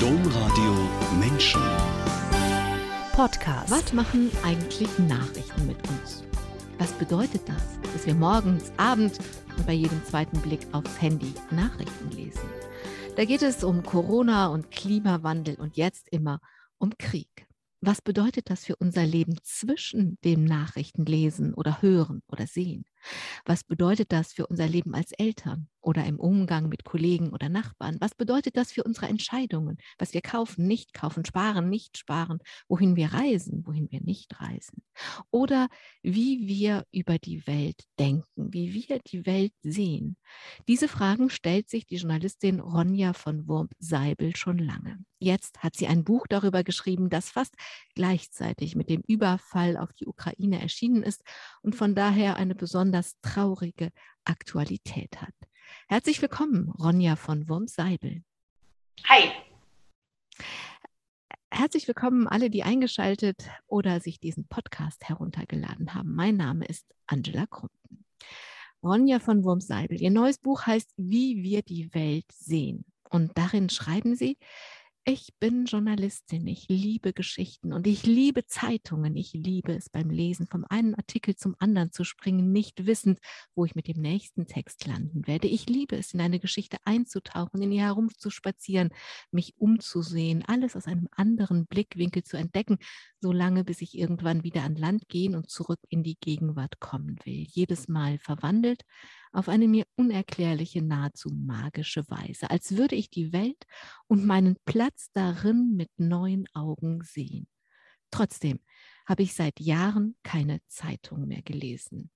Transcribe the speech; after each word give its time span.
Domradio 0.00 0.74
Menschen. 1.18 1.62
Podcast. 3.12 3.70
Was 3.70 3.92
machen 3.94 4.30
eigentlich 4.44 4.90
Nachrichten 4.98 5.66
mit 5.66 5.78
uns? 5.88 6.22
Was 6.78 6.92
bedeutet 6.92 7.48
das, 7.48 7.80
dass 7.94 8.06
wir 8.06 8.14
morgens, 8.14 8.70
abends 8.76 9.18
und 9.56 9.66
bei 9.66 9.72
jedem 9.72 10.04
zweiten 10.04 10.38
Blick 10.40 10.60
aufs 10.72 11.00
Handy 11.00 11.32
Nachrichten 11.50 12.10
lesen? 12.10 12.48
Da 13.16 13.24
geht 13.24 13.40
es 13.40 13.64
um 13.64 13.82
Corona 13.82 14.48
und 14.48 14.70
Klimawandel 14.70 15.54
und 15.54 15.78
jetzt 15.78 16.10
immer 16.10 16.40
um 16.76 16.92
Krieg. 16.98 17.46
Was 17.80 18.02
bedeutet 18.02 18.50
das 18.50 18.66
für 18.66 18.76
unser 18.76 19.06
Leben 19.06 19.38
zwischen 19.42 20.18
dem 20.24 20.44
Nachrichtenlesen 20.44 21.54
oder 21.54 21.80
Hören 21.80 22.22
oder 22.28 22.46
Sehen? 22.46 22.84
Was 23.46 23.64
bedeutet 23.64 24.12
das 24.12 24.34
für 24.34 24.46
unser 24.46 24.66
Leben 24.66 24.94
als 24.94 25.12
Eltern 25.12 25.68
oder 25.86 26.04
im 26.04 26.18
Umgang 26.18 26.68
mit 26.68 26.84
Kollegen 26.84 27.30
oder 27.30 27.48
Nachbarn? 27.48 27.96
Was 28.00 28.14
bedeutet 28.16 28.56
das 28.56 28.72
für 28.72 28.82
unsere 28.82 29.06
Entscheidungen, 29.06 29.78
was 29.98 30.14
wir 30.14 30.20
kaufen, 30.20 30.66
nicht 30.66 30.92
kaufen, 30.92 31.24
sparen, 31.24 31.70
nicht 31.70 31.96
sparen, 31.96 32.40
wohin 32.68 32.96
wir 32.96 33.12
reisen, 33.12 33.62
wohin 33.64 33.88
wir 33.90 34.00
nicht 34.00 34.40
reisen? 34.40 34.82
Oder 35.30 35.68
wie 36.02 36.48
wir 36.48 36.84
über 36.90 37.18
die 37.18 37.46
Welt 37.46 37.84
denken, 38.00 38.52
wie 38.52 38.74
wir 38.74 38.98
die 38.98 39.26
Welt 39.26 39.52
sehen? 39.62 40.16
Diese 40.66 40.88
Fragen 40.88 41.30
stellt 41.30 41.70
sich 41.70 41.86
die 41.86 41.96
Journalistin 41.96 42.58
Ronja 42.58 43.12
von 43.12 43.46
Wurm-Seibel 43.46 44.34
schon 44.34 44.58
lange. 44.58 44.98
Jetzt 45.20 45.62
hat 45.62 45.76
sie 45.76 45.86
ein 45.86 46.02
Buch 46.02 46.26
darüber 46.28 46.64
geschrieben, 46.64 47.10
das 47.10 47.30
fast 47.30 47.54
gleichzeitig 47.94 48.74
mit 48.74 48.90
dem 48.90 49.02
Überfall 49.06 49.76
auf 49.76 49.92
die 49.92 50.06
Ukraine 50.06 50.60
erschienen 50.60 51.04
ist 51.04 51.22
und 51.62 51.76
von 51.76 51.94
daher 51.94 52.36
eine 52.36 52.56
besonders 52.56 53.14
traurige 53.22 53.92
Aktualität 54.24 55.22
hat. 55.22 55.35
Herzlich 55.88 56.20
willkommen, 56.22 56.70
Ronja 56.70 57.16
von 57.16 57.48
Wurmseibel. 57.48 58.22
Hi. 59.04 59.30
Herzlich 61.50 61.88
willkommen 61.88 62.26
alle, 62.26 62.50
die 62.50 62.62
eingeschaltet 62.62 63.48
oder 63.66 64.00
sich 64.00 64.20
diesen 64.20 64.46
Podcast 64.46 65.08
heruntergeladen 65.08 65.94
haben. 65.94 66.14
Mein 66.14 66.36
Name 66.36 66.66
ist 66.66 66.86
Angela 67.06 67.46
Krumpen. 67.46 68.04
Ronja 68.82 69.20
von 69.20 69.44
Wurmseibel. 69.44 70.00
Ihr 70.00 70.10
neues 70.10 70.38
Buch 70.38 70.66
heißt 70.66 70.92
Wie 70.96 71.42
wir 71.42 71.62
die 71.62 71.92
Welt 71.94 72.26
sehen. 72.32 72.84
Und 73.10 73.36
darin 73.38 73.70
schreiben 73.70 74.16
Sie, 74.16 74.38
ich 75.08 75.28
bin 75.38 75.66
Journalistin, 75.66 76.48
ich 76.48 76.66
liebe 76.68 77.12
Geschichten 77.12 77.72
und 77.72 77.86
ich 77.86 78.04
liebe 78.06 78.44
Zeitungen. 78.44 79.14
Ich 79.14 79.32
liebe 79.34 79.72
es 79.72 79.88
beim 79.88 80.10
Lesen, 80.10 80.48
vom 80.48 80.64
einen 80.68 80.96
Artikel 80.96 81.36
zum 81.36 81.54
anderen 81.60 81.92
zu 81.92 82.02
springen, 82.02 82.50
nicht 82.50 82.86
wissend, 82.86 83.20
wo 83.54 83.64
ich 83.64 83.76
mit 83.76 83.86
dem 83.86 84.00
nächsten 84.00 84.48
Text 84.48 84.84
landen 84.84 85.28
werde. 85.28 85.46
Ich 85.46 85.68
liebe 85.68 85.94
es, 85.94 86.12
in 86.12 86.20
eine 86.20 86.40
Geschichte 86.40 86.78
einzutauchen, 86.84 87.62
in 87.62 87.70
ihr 87.70 87.84
herumzuspazieren, 87.84 88.90
mich 89.30 89.54
umzusehen, 89.58 90.44
alles 90.44 90.74
aus 90.74 90.86
einem 90.86 91.06
anderen 91.12 91.66
Blickwinkel 91.66 92.24
zu 92.24 92.36
entdecken, 92.36 92.78
solange 93.20 93.62
bis 93.62 93.82
ich 93.82 93.96
irgendwann 93.96 94.42
wieder 94.42 94.64
an 94.64 94.74
Land 94.74 95.06
gehen 95.06 95.36
und 95.36 95.48
zurück 95.48 95.80
in 95.88 96.02
die 96.02 96.16
Gegenwart 96.20 96.80
kommen 96.80 97.16
will. 97.24 97.46
Jedes 97.48 97.86
Mal 97.86 98.18
verwandelt 98.18 98.82
auf 99.36 99.50
eine 99.50 99.68
mir 99.68 99.84
unerklärliche, 99.96 100.82
nahezu 100.82 101.28
magische 101.28 102.08
Weise, 102.08 102.50
als 102.50 102.76
würde 102.76 102.94
ich 102.94 103.10
die 103.10 103.34
Welt 103.34 103.66
und 104.06 104.24
meinen 104.24 104.56
Platz 104.64 105.10
darin 105.12 105.76
mit 105.76 105.90
neuen 105.98 106.46
Augen 106.54 107.02
sehen. 107.02 107.46
Trotzdem 108.10 108.60
habe 109.06 109.22
ich 109.22 109.34
seit 109.34 109.60
Jahren 109.60 110.16
keine 110.22 110.60
Zeitung 110.68 111.26
mehr 111.26 111.42
gelesen. 111.42 112.10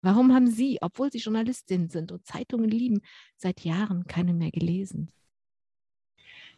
Warum 0.00 0.32
haben 0.32 0.46
Sie, 0.46 0.78
obwohl 0.80 1.10
Sie 1.10 1.18
Journalistin 1.18 1.88
sind 1.88 2.12
und 2.12 2.24
Zeitungen 2.24 2.70
lieben, 2.70 3.00
seit 3.36 3.60
Jahren 3.60 4.06
keine 4.06 4.32
mehr 4.32 4.52
gelesen? 4.52 5.10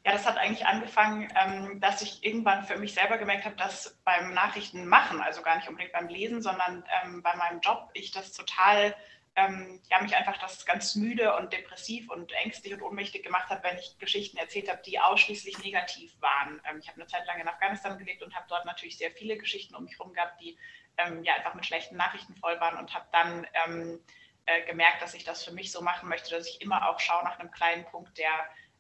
Ja, 0.05 0.13
das 0.13 0.27
hat 0.27 0.37
eigentlich 0.37 0.67
angefangen, 0.67 1.33
ähm, 1.35 1.81
dass 1.81 2.03
ich 2.03 2.23
irgendwann 2.23 2.65
für 2.65 2.77
mich 2.77 2.93
selber 2.93 3.19
gemerkt 3.19 3.45
habe, 3.45 3.57
dass 3.57 3.99
beim 4.05 4.35
Nachrichten 4.35 4.87
machen, 4.87 5.21
also 5.21 5.43
gar 5.43 5.57
nicht 5.57 5.69
unbedingt 5.69 5.93
beim 5.95 6.09
Lesen, 6.09 6.43
sondern 6.43 6.85
ähm, 7.03 7.23
bei 7.23 7.35
meinem 7.37 7.61
Job, 7.61 7.91
ich 7.95 8.11
das 8.11 8.33
total 8.33 8.95
ähm, 9.37 9.81
ja, 9.91 10.01
mich 10.01 10.17
einfach 10.17 10.39
das 10.39 10.65
ganz 10.65 10.95
müde 10.95 11.37
und 11.37 11.53
depressiv 11.53 12.11
und 12.11 12.33
ängstlich 12.33 12.73
und 12.73 12.83
ohnmächtig 12.83 13.23
gemacht 13.23 13.51
hat, 13.51 13.63
wenn 13.63 13.77
ich 13.77 13.99
Geschichten 13.99 14.39
erzählt 14.39 14.71
habe, 14.71 14.81
die 14.85 14.99
ausschließlich 14.99 15.59
negativ 15.59 16.15
waren. 16.21 16.61
Ähm, 16.69 16.79
ich 16.81 16.89
habe 16.89 17.01
eine 17.01 17.07
Zeit 17.07 17.27
lang 17.27 17.39
in 17.39 17.49
Afghanistan 17.49 17.99
gelebt 17.99 18.23
und 18.23 18.35
habe 18.35 18.47
dort 18.49 18.65
natürlich 18.65 18.97
sehr 18.97 19.11
viele 19.11 19.37
Geschichten 19.37 19.75
um 19.75 19.85
mich 19.85 19.99
herum 19.99 20.15
gehabt, 20.15 20.41
die 20.41 20.59
ähm, 20.97 21.23
ja 21.23 21.35
einfach 21.35 21.55
mit 21.55 21.67
schlechten 21.67 21.97
Nachrichten 21.97 22.35
voll 22.37 22.59
waren 22.61 22.79
und 22.79 22.95
habe 22.95 23.07
dann 23.13 23.47
ähm, 23.67 24.01
äh, 24.47 24.63
gemerkt, 24.63 25.03
dass 25.03 25.13
ich 25.13 25.25
das 25.25 25.45
für 25.45 25.53
mich 25.53 25.71
so 25.71 25.83
machen 25.83 26.09
möchte, 26.09 26.31
dass 26.31 26.49
ich 26.49 26.63
immer 26.63 26.89
auch 26.89 26.99
schaue 26.99 27.25
nach 27.25 27.39
einem 27.39 27.51
kleinen 27.51 27.85
Punkt, 27.85 28.17
der 28.17 28.31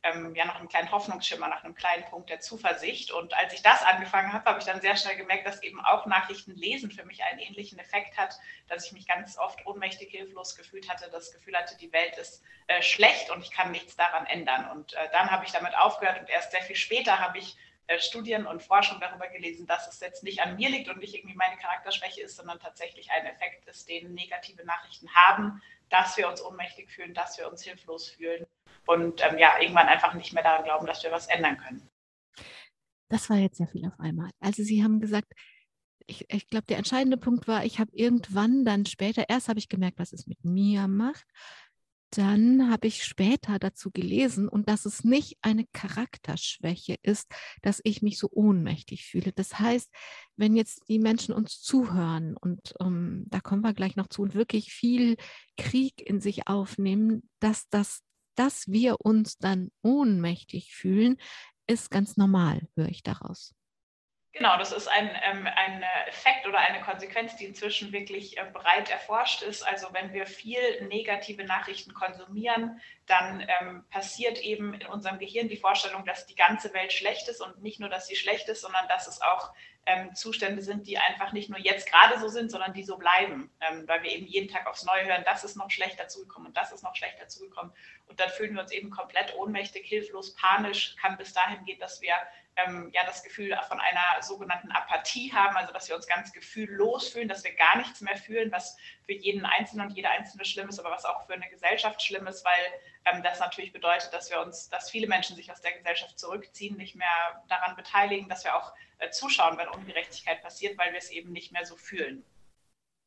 ähm, 0.02 0.34
ja 0.34 0.44
noch 0.44 0.56
einen 0.56 0.68
kleinen 0.68 0.90
Hoffnungsschimmer, 0.90 1.48
nach 1.48 1.64
einem 1.64 1.74
kleinen 1.74 2.04
Punkt 2.04 2.30
der 2.30 2.40
Zuversicht. 2.40 3.10
Und 3.10 3.34
als 3.34 3.52
ich 3.52 3.62
das 3.62 3.82
angefangen 3.82 4.32
habe, 4.32 4.44
habe 4.44 4.58
ich 4.58 4.64
dann 4.64 4.80
sehr 4.80 4.96
schnell 4.96 5.16
gemerkt, 5.16 5.46
dass 5.46 5.62
eben 5.62 5.80
auch 5.80 6.06
Nachrichten 6.06 6.54
lesen 6.54 6.90
für 6.90 7.04
mich 7.04 7.22
einen 7.24 7.40
ähnlichen 7.40 7.78
Effekt 7.78 8.16
hat, 8.16 8.38
dass 8.68 8.86
ich 8.86 8.92
mich 8.92 9.06
ganz 9.06 9.38
oft 9.38 9.66
ohnmächtig 9.66 10.10
hilflos 10.10 10.56
gefühlt 10.56 10.88
hatte, 10.88 11.10
das 11.10 11.32
Gefühl 11.32 11.56
hatte, 11.56 11.76
die 11.76 11.92
Welt 11.92 12.16
ist 12.18 12.42
äh, 12.68 12.82
schlecht 12.82 13.30
und 13.30 13.42
ich 13.42 13.50
kann 13.50 13.70
nichts 13.70 13.96
daran 13.96 14.26
ändern. 14.26 14.70
Und 14.70 14.94
äh, 14.94 15.08
dann 15.12 15.30
habe 15.30 15.44
ich 15.44 15.52
damit 15.52 15.76
aufgehört 15.76 16.20
und 16.20 16.28
erst 16.28 16.52
sehr 16.52 16.62
viel 16.62 16.76
später 16.76 17.18
habe 17.18 17.38
ich 17.38 17.56
äh, 17.88 17.98
Studien 18.00 18.46
und 18.46 18.62
Forschung 18.62 19.00
darüber 19.00 19.28
gelesen, 19.28 19.66
dass 19.66 19.88
es 19.88 20.00
jetzt 20.00 20.22
nicht 20.22 20.40
an 20.40 20.56
mir 20.56 20.68
liegt 20.68 20.88
und 20.88 20.98
nicht 20.98 21.14
irgendwie 21.14 21.36
meine 21.36 21.56
Charakterschwäche 21.56 22.22
ist, 22.22 22.36
sondern 22.36 22.60
tatsächlich 22.60 23.10
ein 23.10 23.26
Effekt 23.26 23.66
ist, 23.66 23.88
den 23.88 24.14
negative 24.14 24.64
Nachrichten 24.64 25.12
haben, 25.14 25.62
dass 25.88 26.16
wir 26.16 26.28
uns 26.28 26.42
ohnmächtig 26.42 26.90
fühlen, 26.90 27.14
dass 27.14 27.38
wir 27.38 27.48
uns 27.48 27.62
hilflos 27.62 28.10
fühlen 28.10 28.46
und 28.86 29.22
ähm, 29.24 29.38
ja, 29.38 29.60
irgendwann 29.60 29.88
einfach 29.88 30.14
nicht 30.14 30.32
mehr 30.32 30.42
daran 30.42 30.64
glauben, 30.64 30.86
dass 30.86 31.02
wir 31.02 31.12
was 31.12 31.26
ändern 31.26 31.58
können. 31.58 31.88
Das 33.08 33.30
war 33.30 33.36
jetzt 33.36 33.58
sehr 33.58 33.68
viel 33.68 33.86
auf 33.86 33.98
einmal. 34.00 34.30
Also 34.40 34.62
Sie 34.62 34.82
haben 34.82 35.00
gesagt, 35.00 35.32
ich, 36.06 36.24
ich 36.28 36.48
glaube, 36.48 36.66
der 36.66 36.78
entscheidende 36.78 37.16
Punkt 37.16 37.48
war, 37.48 37.64
ich 37.64 37.78
habe 37.78 37.90
irgendwann 37.94 38.64
dann 38.64 38.86
später, 38.86 39.28
erst 39.28 39.48
habe 39.48 39.58
ich 39.58 39.68
gemerkt, 39.68 39.98
was 39.98 40.12
es 40.12 40.26
mit 40.26 40.44
mir 40.44 40.88
macht. 40.88 41.24
Dann 42.10 42.70
habe 42.70 42.86
ich 42.86 43.02
später 43.02 43.58
dazu 43.58 43.90
gelesen 43.90 44.48
und 44.48 44.68
dass 44.68 44.86
es 44.86 45.02
nicht 45.02 45.38
eine 45.42 45.66
Charakterschwäche 45.72 46.96
ist, 47.02 47.26
dass 47.62 47.80
ich 47.82 48.00
mich 48.00 48.18
so 48.18 48.28
ohnmächtig 48.30 49.04
fühle. 49.04 49.32
Das 49.32 49.58
heißt, 49.58 49.90
wenn 50.36 50.54
jetzt 50.54 50.88
die 50.88 51.00
Menschen 51.00 51.34
uns 51.34 51.60
zuhören 51.60 52.36
und 52.36 52.74
ähm, 52.80 53.24
da 53.26 53.40
kommen 53.40 53.62
wir 53.62 53.74
gleich 53.74 53.96
noch 53.96 54.06
zu 54.06 54.22
und 54.22 54.34
wirklich 54.34 54.72
viel 54.72 55.16
Krieg 55.56 56.00
in 56.00 56.20
sich 56.20 56.46
aufnehmen, 56.46 57.28
dass 57.40 57.68
das 57.70 58.02
dass 58.36 58.68
wir 58.68 59.00
uns 59.00 59.38
dann 59.38 59.70
ohnmächtig 59.82 60.74
fühlen, 60.74 61.16
ist 61.66 61.90
ganz 61.90 62.16
normal, 62.16 62.68
höre 62.76 62.88
ich 62.88 63.02
daraus. 63.02 63.54
Genau, 64.36 64.58
das 64.58 64.70
ist 64.70 64.86
ein, 64.86 65.08
ähm, 65.24 65.46
ein 65.46 65.82
Effekt 66.08 66.46
oder 66.46 66.58
eine 66.58 66.82
Konsequenz, 66.82 67.36
die 67.36 67.46
inzwischen 67.46 67.90
wirklich 67.92 68.36
äh, 68.36 68.44
breit 68.52 68.90
erforscht 68.90 69.40
ist. 69.40 69.62
Also 69.62 69.88
wenn 69.92 70.12
wir 70.12 70.26
viel 70.26 70.86
negative 70.88 71.44
Nachrichten 71.44 71.94
konsumieren, 71.94 72.78
dann 73.06 73.40
ähm, 73.40 73.86
passiert 73.88 74.38
eben 74.40 74.74
in 74.74 74.86
unserem 74.88 75.18
Gehirn 75.18 75.48
die 75.48 75.56
Vorstellung, 75.56 76.04
dass 76.04 76.26
die 76.26 76.34
ganze 76.34 76.74
Welt 76.74 76.92
schlecht 76.92 77.28
ist 77.28 77.40
und 77.40 77.62
nicht 77.62 77.80
nur, 77.80 77.88
dass 77.88 78.08
sie 78.08 78.16
schlecht 78.16 78.46
ist, 78.50 78.60
sondern 78.60 78.86
dass 78.88 79.06
es 79.06 79.22
auch 79.22 79.54
ähm, 79.86 80.14
Zustände 80.14 80.60
sind, 80.60 80.86
die 80.86 80.98
einfach 80.98 81.32
nicht 81.32 81.48
nur 81.48 81.58
jetzt 81.58 81.90
gerade 81.90 82.20
so 82.20 82.28
sind, 82.28 82.50
sondern 82.50 82.74
die 82.74 82.82
so 82.82 82.98
bleiben, 82.98 83.50
ähm, 83.62 83.88
weil 83.88 84.02
wir 84.02 84.10
eben 84.10 84.26
jeden 84.26 84.48
Tag 84.48 84.66
aufs 84.66 84.84
Neue 84.84 85.06
hören, 85.06 85.22
das 85.24 85.44
ist 85.44 85.56
noch 85.56 85.70
schlecht 85.70 85.98
dazugekommen 85.98 86.48
und 86.48 86.56
das 86.58 86.72
ist 86.72 86.82
noch 86.82 86.94
schlecht 86.94 87.18
dazugekommen. 87.18 87.72
Und 88.06 88.20
dann 88.20 88.28
fühlen 88.28 88.52
wir 88.54 88.60
uns 88.60 88.72
eben 88.72 88.90
komplett 88.90 89.34
ohnmächtig, 89.36 89.86
hilflos, 89.86 90.34
panisch, 90.34 90.94
kann 91.00 91.16
bis 91.16 91.32
dahin 91.32 91.64
gehen, 91.64 91.78
dass 91.78 92.02
wir 92.02 92.14
ähm, 92.56 92.90
ja 92.92 93.04
das 93.04 93.22
Gefühl 93.22 93.56
von 93.68 93.80
einer 93.80 94.22
sogenannten 94.22 94.70
Apathie 94.72 95.32
haben, 95.32 95.56
also 95.56 95.72
dass 95.72 95.88
wir 95.88 95.96
uns 95.96 96.06
ganz 96.06 96.32
gefühllos 96.32 97.08
fühlen, 97.08 97.28
dass 97.28 97.44
wir 97.44 97.54
gar 97.54 97.76
nichts 97.76 98.00
mehr 98.00 98.16
fühlen, 98.16 98.50
was 98.50 98.76
für 99.04 99.12
jeden 99.12 99.44
Einzelnen 99.44 99.88
und 99.88 99.94
jede 99.94 100.08
Einzelne 100.08 100.44
schlimm 100.44 100.68
ist, 100.68 100.78
aber 100.78 100.90
was 100.90 101.04
auch 101.04 101.26
für 101.26 101.34
eine 101.34 101.48
Gesellschaft 101.48 102.02
schlimm 102.02 102.26
ist, 102.26 102.44
weil 102.44 102.72
ähm, 103.04 103.22
das 103.22 103.40
natürlich 103.40 103.72
bedeutet, 103.72 104.12
dass 104.12 104.30
wir 104.30 104.40
uns, 104.40 104.68
dass 104.68 104.90
viele 104.90 105.06
Menschen 105.06 105.36
sich 105.36 105.50
aus 105.50 105.60
der 105.60 105.72
Gesellschaft 105.72 106.18
zurückziehen, 106.18 106.76
nicht 106.76 106.96
mehr 106.96 107.44
daran 107.48 107.76
beteiligen, 107.76 108.28
dass 108.28 108.44
wir 108.44 108.56
auch 108.56 108.72
äh, 108.98 109.10
zuschauen, 109.10 109.58
wenn 109.58 109.68
Ungerechtigkeit 109.68 110.42
passiert, 110.42 110.78
weil 110.78 110.92
wir 110.92 110.98
es 110.98 111.10
eben 111.10 111.32
nicht 111.32 111.52
mehr 111.52 111.66
so 111.66 111.76
fühlen. 111.76 112.24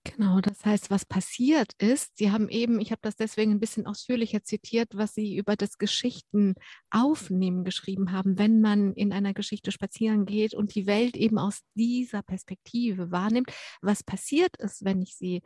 Genau, 0.05 0.39
das 0.39 0.63
heißt, 0.65 0.89
was 0.89 1.05
passiert 1.05 1.73
ist, 1.77 2.17
Sie 2.17 2.31
haben 2.31 2.47
eben, 2.47 2.79
ich 2.79 2.91
habe 2.91 3.01
das 3.01 3.17
deswegen 3.17 3.51
ein 3.51 3.59
bisschen 3.59 3.85
ausführlicher 3.85 4.43
zitiert, 4.43 4.95
was 4.95 5.13
Sie 5.13 5.35
über 5.35 5.57
das 5.57 5.77
Geschichtenaufnehmen 5.77 7.65
geschrieben 7.65 8.11
haben, 8.13 8.37
wenn 8.37 8.61
man 8.61 8.93
in 8.93 9.11
einer 9.11 9.33
Geschichte 9.33 9.71
spazieren 9.71 10.25
geht 10.25 10.53
und 10.53 10.73
die 10.73 10.87
Welt 10.87 11.17
eben 11.17 11.37
aus 11.37 11.61
dieser 11.75 12.21
Perspektive 12.21 13.11
wahrnimmt. 13.11 13.51
Was 13.81 14.01
passiert 14.03 14.55
ist, 14.57 14.85
wenn 14.85 15.01
ich 15.01 15.15
Sie 15.15 15.41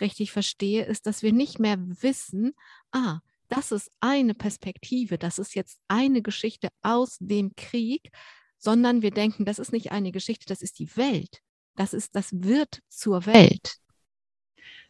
richtig 0.00 0.32
verstehe, 0.32 0.84
ist, 0.86 1.06
dass 1.06 1.22
wir 1.22 1.32
nicht 1.32 1.58
mehr 1.58 1.76
wissen, 1.78 2.54
ah, 2.92 3.18
das 3.48 3.72
ist 3.72 3.90
eine 4.00 4.34
Perspektive, 4.34 5.18
das 5.18 5.38
ist 5.38 5.54
jetzt 5.54 5.78
eine 5.86 6.22
Geschichte 6.22 6.68
aus 6.82 7.18
dem 7.20 7.54
Krieg, 7.56 8.10
sondern 8.56 9.02
wir 9.02 9.10
denken, 9.10 9.44
das 9.44 9.58
ist 9.58 9.72
nicht 9.72 9.92
eine 9.92 10.12
Geschichte, 10.12 10.46
das 10.46 10.62
ist 10.62 10.78
die 10.78 10.96
Welt. 10.96 11.40
Das 11.76 11.92
ist, 11.92 12.16
das 12.16 12.30
wird 12.32 12.80
zur 12.88 13.26
Welt. 13.26 13.78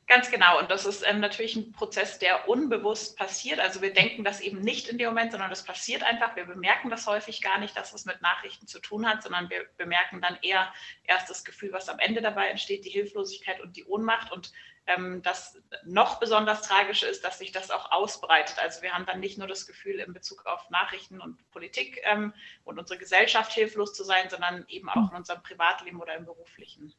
Ganz 0.09 0.31
genau. 0.31 0.59
Und 0.59 0.71
das 0.71 0.87
ist 0.87 1.05
ähm, 1.07 1.21
natürlich 1.21 1.55
ein 1.55 1.73
Prozess, 1.73 2.19
der 2.19 2.49
unbewusst 2.49 3.19
passiert. 3.19 3.61
Also 3.61 3.83
wir 3.83 3.93
denken 3.93 4.25
das 4.25 4.41
eben 4.41 4.63
nicht 4.63 4.89
in 4.89 4.97
dem 4.97 5.09
Moment, 5.09 5.33
sondern 5.33 5.51
das 5.51 5.65
passiert 5.65 6.03
einfach. 6.03 6.35
Wir 6.35 6.47
bemerken 6.47 6.89
das 6.89 7.07
häufig 7.07 7.43
gar 7.43 7.59
nicht, 7.59 7.77
dass 7.77 7.93
es 7.93 8.07
mit 8.07 8.23
Nachrichten 8.23 8.67
zu 8.67 8.81
tun 8.81 9.07
hat, 9.07 9.23
sondern 9.23 9.51
wir 9.51 9.67
bemerken 9.77 10.23
dann 10.23 10.39
eher 10.41 10.73
erst 11.05 11.29
das 11.29 11.45
Gefühl, 11.45 11.73
was 11.73 11.91
am 11.91 11.99
Ende 11.99 12.23
dabei 12.23 12.49
entsteht, 12.49 12.87
die 12.87 12.91
Hilflosigkeit 12.91 13.61
und 13.61 13.77
die 13.77 13.85
Ohnmacht. 13.85 14.33
Und 14.33 14.51
ähm, 14.87 15.21
das 15.21 15.61
noch 15.85 16.19
besonders 16.19 16.63
Tragische 16.63 17.07
ist, 17.07 17.23
dass 17.23 17.39
sich 17.39 17.53
das 17.53 17.71
auch 17.71 17.93
ausbreitet. 17.93 18.59
Also 18.59 18.81
wir 18.81 18.95
haben 18.95 19.05
dann 19.05 19.21
nicht 19.21 19.37
nur 19.37 19.47
das 19.47 19.67
Gefühl, 19.67 20.01
in 20.01 20.15
Bezug 20.15 20.47
auf 20.47 20.71
Nachrichten 20.71 21.21
und 21.21 21.51
Politik 21.51 22.01
ähm, 22.05 22.33
und 22.65 22.79
unsere 22.79 22.99
Gesellschaft 22.99 23.53
hilflos 23.53 23.93
zu 23.93 24.05
sein, 24.05 24.31
sondern 24.31 24.65
eben 24.69 24.89
auch 24.89 25.11
in 25.11 25.19
unserem 25.19 25.43
Privatleben 25.43 26.01
oder 26.01 26.15
im 26.15 26.25
beruflichen. 26.25 26.95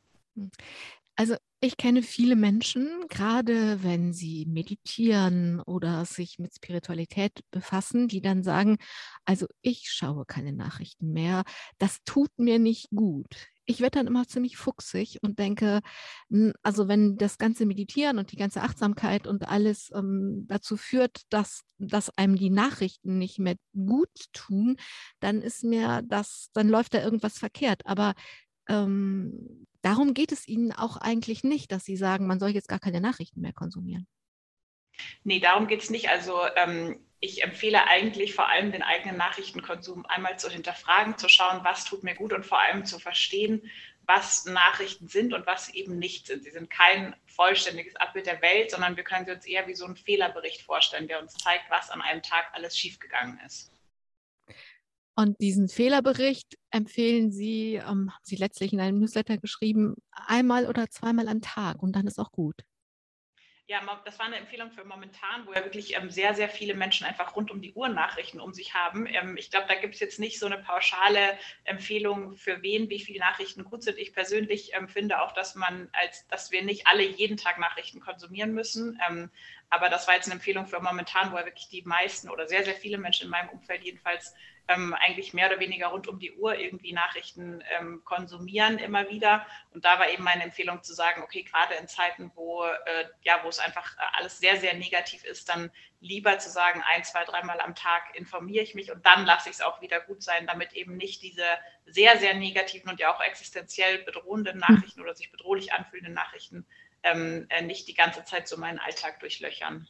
Hm. 1.19 1.23
Also 1.25 1.35
ich 1.61 1.75
kenne 1.77 2.01
viele 2.03 2.35
Menschen, 2.37 2.87
gerade 3.09 3.83
wenn 3.83 4.13
sie 4.13 4.45
meditieren 4.45 5.59
oder 5.61 6.05
sich 6.05 6.39
mit 6.39 6.53
Spiritualität 6.55 7.41
befassen, 7.51 8.07
die 8.07 8.21
dann 8.21 8.43
sagen, 8.43 8.77
also 9.25 9.45
ich 9.61 9.89
schaue 9.91 10.25
keine 10.25 10.53
Nachrichten 10.53 11.11
mehr, 11.11 11.43
das 11.77 11.97
tut 12.05 12.31
mir 12.37 12.59
nicht 12.59 12.89
gut. 12.91 13.47
Ich 13.65 13.81
werde 13.81 13.99
dann 13.99 14.07
immer 14.07 14.25
ziemlich 14.27 14.57
fuchsig 14.57 15.19
und 15.21 15.37
denke, 15.37 15.81
also 16.63 16.87
wenn 16.87 17.17
das 17.17 17.37
ganze 17.37 17.65
Meditieren 17.65 18.17
und 18.17 18.31
die 18.31 18.37
ganze 18.37 18.61
Achtsamkeit 18.61 19.27
und 19.27 19.47
alles 19.47 19.91
ähm, 19.93 20.45
dazu 20.47 20.77
führt, 20.77 21.21
dass, 21.29 21.61
dass 21.77 22.09
einem 22.17 22.35
die 22.35 22.49
Nachrichten 22.49 23.17
nicht 23.19 23.37
mehr 23.39 23.55
gut 23.75 24.09
tun, 24.33 24.77
dann 25.19 25.41
ist 25.41 25.63
mir 25.63 26.01
das, 26.07 26.49
dann 26.53 26.69
läuft 26.69 26.93
da 26.95 27.03
irgendwas 27.03 27.37
verkehrt. 27.37 27.85
Aber 27.85 28.15
ähm, 28.69 29.67
darum 29.81 30.13
geht 30.13 30.31
es 30.31 30.47
Ihnen 30.47 30.71
auch 30.71 30.97
eigentlich 30.97 31.43
nicht, 31.43 31.71
dass 31.71 31.83
Sie 31.83 31.97
sagen, 31.97 32.27
man 32.27 32.39
soll 32.39 32.49
jetzt 32.49 32.69
gar 32.69 32.79
keine 32.79 33.01
Nachrichten 33.01 33.41
mehr 33.41 33.53
konsumieren. 33.53 34.07
Nee, 35.23 35.39
darum 35.39 35.67
geht 35.67 35.81
es 35.81 35.89
nicht. 35.89 36.09
Also 36.09 36.39
ähm, 36.55 36.99
ich 37.19 37.43
empfehle 37.43 37.87
eigentlich 37.87 38.33
vor 38.33 38.47
allem 38.47 38.71
den 38.71 38.83
eigenen 38.83 39.17
Nachrichtenkonsum 39.17 40.05
einmal 40.05 40.39
zu 40.39 40.49
hinterfragen, 40.49 41.17
zu 41.17 41.27
schauen, 41.29 41.61
was 41.63 41.85
tut 41.85 42.03
mir 42.03 42.15
gut 42.15 42.33
und 42.33 42.45
vor 42.45 42.59
allem 42.59 42.85
zu 42.85 42.99
verstehen, 42.99 43.69
was 44.05 44.45
Nachrichten 44.45 45.07
sind 45.07 45.33
und 45.33 45.45
was 45.45 45.69
eben 45.69 45.99
nicht 45.99 46.27
sind. 46.27 46.43
Sie 46.43 46.51
sind 46.51 46.69
kein 46.69 47.15
vollständiges 47.27 47.95
Abbild 47.97 48.25
der 48.25 48.41
Welt, 48.41 48.71
sondern 48.71 48.95
wir 48.97 49.03
können 49.03 49.25
sie 49.25 49.31
uns 49.31 49.45
eher 49.45 49.67
wie 49.67 49.75
so 49.75 49.85
einen 49.85 49.97
Fehlerbericht 49.97 50.61
vorstellen, 50.61 51.07
der 51.07 51.21
uns 51.21 51.35
zeigt, 51.35 51.69
was 51.69 51.91
an 51.91 52.01
einem 52.01 52.23
Tag 52.23 52.47
alles 52.53 52.77
schiefgegangen 52.77 53.39
ist. 53.45 53.71
Und 55.19 55.41
diesen 55.41 55.67
Fehlerbericht 55.67 56.57
empfehlen 56.71 57.29
Sie, 57.29 57.73
ähm, 57.73 58.09
haben 58.09 58.23
Sie 58.23 58.37
letztlich 58.37 58.71
in 58.71 58.79
einem 58.79 58.99
Newsletter 58.99 59.37
geschrieben, 59.37 59.95
einmal 60.13 60.65
oder 60.65 60.89
zweimal 60.89 61.27
am 61.27 61.41
Tag 61.41 61.83
und 61.83 61.93
dann 61.97 62.07
ist 62.07 62.19
auch 62.19 62.31
gut. 62.31 62.55
Ja, 63.67 63.81
das 64.05 64.17
war 64.17 64.27
eine 64.27 64.37
Empfehlung 64.37 64.71
für 64.71 64.85
momentan, 64.85 65.45
wo 65.45 65.51
ja 65.51 65.61
wirklich 65.65 65.97
ähm, 65.97 66.09
sehr, 66.09 66.35
sehr 66.35 66.47
viele 66.47 66.73
Menschen 66.73 67.05
einfach 67.05 67.35
rund 67.35 67.51
um 67.51 67.61
die 67.61 67.73
Uhr 67.73 67.89
Nachrichten 67.89 68.39
um 68.39 68.53
sich 68.53 68.73
haben. 68.73 69.07
Ähm, 69.07 69.35
ich 69.35 69.51
glaube, 69.51 69.67
da 69.67 69.75
gibt 69.75 69.95
es 69.95 69.99
jetzt 69.99 70.19
nicht 70.19 70.39
so 70.39 70.45
eine 70.45 70.57
pauschale 70.57 71.37
Empfehlung 71.65 72.37
für 72.37 72.63
wen, 72.63 72.89
wie 72.89 73.01
viele 73.01 73.19
Nachrichten 73.19 73.65
gut 73.65 73.83
sind. 73.83 73.97
Ich 73.99 74.13
persönlich 74.13 74.71
ähm, 74.73 74.87
finde 74.87 75.21
auch, 75.21 75.33
dass 75.33 75.53
man 75.53 75.89
als, 75.91 76.27
dass 76.27 76.49
wir 76.49 76.63
nicht 76.63 76.87
alle 76.87 77.03
jeden 77.03 77.35
Tag 77.35 77.59
Nachrichten 77.59 77.99
konsumieren 77.99 78.53
müssen. 78.53 78.97
Ähm, 79.05 79.29
aber 79.69 79.89
das 79.89 80.07
war 80.07 80.15
jetzt 80.15 80.27
eine 80.27 80.35
Empfehlung 80.35 80.65
für 80.65 80.79
momentan, 80.79 81.33
wo 81.33 81.37
ja 81.37 81.45
wirklich 81.45 81.67
die 81.67 81.81
meisten 81.81 82.29
oder 82.29 82.47
sehr, 82.47 82.63
sehr 82.63 82.73
viele 82.73 82.97
Menschen 82.97 83.25
in 83.25 83.31
meinem 83.31 83.49
Umfeld 83.49 83.83
jedenfalls 83.83 84.33
ähm, 84.69 84.93
eigentlich 84.93 85.33
mehr 85.33 85.47
oder 85.47 85.59
weniger 85.59 85.87
rund 85.87 86.07
um 86.07 86.19
die 86.19 86.31
Uhr 86.33 86.55
irgendwie 86.55 86.93
Nachrichten 86.93 87.63
ähm, 87.77 88.03
konsumieren 88.05 88.77
immer 88.77 89.09
wieder. 89.09 89.45
Und 89.73 89.83
da 89.83 89.97
war 89.97 90.09
eben 90.09 90.23
meine 90.23 90.43
Empfehlung 90.43 90.83
zu 90.83 90.93
sagen, 90.93 91.23
okay, 91.23 91.41
gerade 91.41 91.73
in 91.73 91.87
Zeiten, 91.87 92.31
wo, 92.35 92.63
äh, 92.63 93.05
ja, 93.23 93.39
wo 93.43 93.49
es 93.49 93.57
einfach 93.57 93.97
äh, 93.97 94.01
alles 94.17 94.37
sehr, 94.37 94.57
sehr 94.57 94.75
negativ 94.75 95.25
ist, 95.25 95.49
dann 95.49 95.71
lieber 96.01 96.37
zu 96.37 96.51
sagen, 96.51 96.83
ein, 96.87 97.03
zwei, 97.03 97.25
dreimal 97.25 97.59
am 97.59 97.73
Tag 97.73 98.15
informiere 98.15 98.63
ich 98.63 98.75
mich 98.75 98.91
und 98.91 99.03
dann 99.05 99.25
lasse 99.25 99.49
ich 99.49 99.55
es 99.55 99.61
auch 99.61 99.81
wieder 99.81 99.99
gut 100.01 100.21
sein, 100.21 100.45
damit 100.45 100.73
eben 100.73 100.95
nicht 100.97 101.23
diese 101.23 101.45
sehr, 101.87 102.19
sehr 102.19 102.35
negativen 102.35 102.91
und 102.91 102.99
ja 102.99 103.13
auch 103.13 103.21
existenziell 103.21 104.03
bedrohenden 104.03 104.61
hm. 104.61 104.75
Nachrichten 104.75 105.01
oder 105.01 105.15
sich 105.15 105.31
bedrohlich 105.31 105.73
anfühlenden 105.73 106.13
Nachrichten 106.13 106.67
ähm, 107.01 107.47
äh, 107.49 107.63
nicht 107.63 107.87
die 107.87 107.95
ganze 107.95 108.23
Zeit 108.23 108.47
so 108.47 108.57
meinen 108.57 108.77
Alltag 108.77 109.19
durchlöchern. 109.19 109.87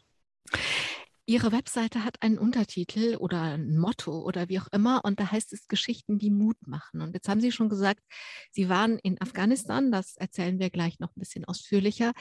Ihre 1.30 1.52
Webseite 1.52 2.04
hat 2.04 2.24
einen 2.24 2.40
Untertitel 2.40 3.16
oder 3.18 3.40
ein 3.40 3.78
Motto 3.78 4.20
oder 4.20 4.50
wie 4.50 4.60
auch 4.60 4.68
immer 4.72 5.06
und 5.06 5.20
da 5.20 5.32
heißt 5.32 5.54
es 5.54 5.68
Geschichten, 5.68 6.18
die 6.18 6.32
Mut 6.32 6.58
machen. 6.66 7.02
Und 7.02 7.14
jetzt 7.14 7.30
haben 7.30 7.40
Sie 7.40 7.52
schon 7.52 7.70
gesagt, 7.70 8.02
Sie 8.50 8.68
waren 8.68 8.98
in 8.98 9.22
Afghanistan, 9.22 9.92
das 9.92 10.18
erzählen 10.18 10.58
wir 10.58 10.72
gleich 10.72 10.98
noch 10.98 11.10
ein 11.10 11.20
bisschen 11.20 11.46
ausführlicher 11.46 12.14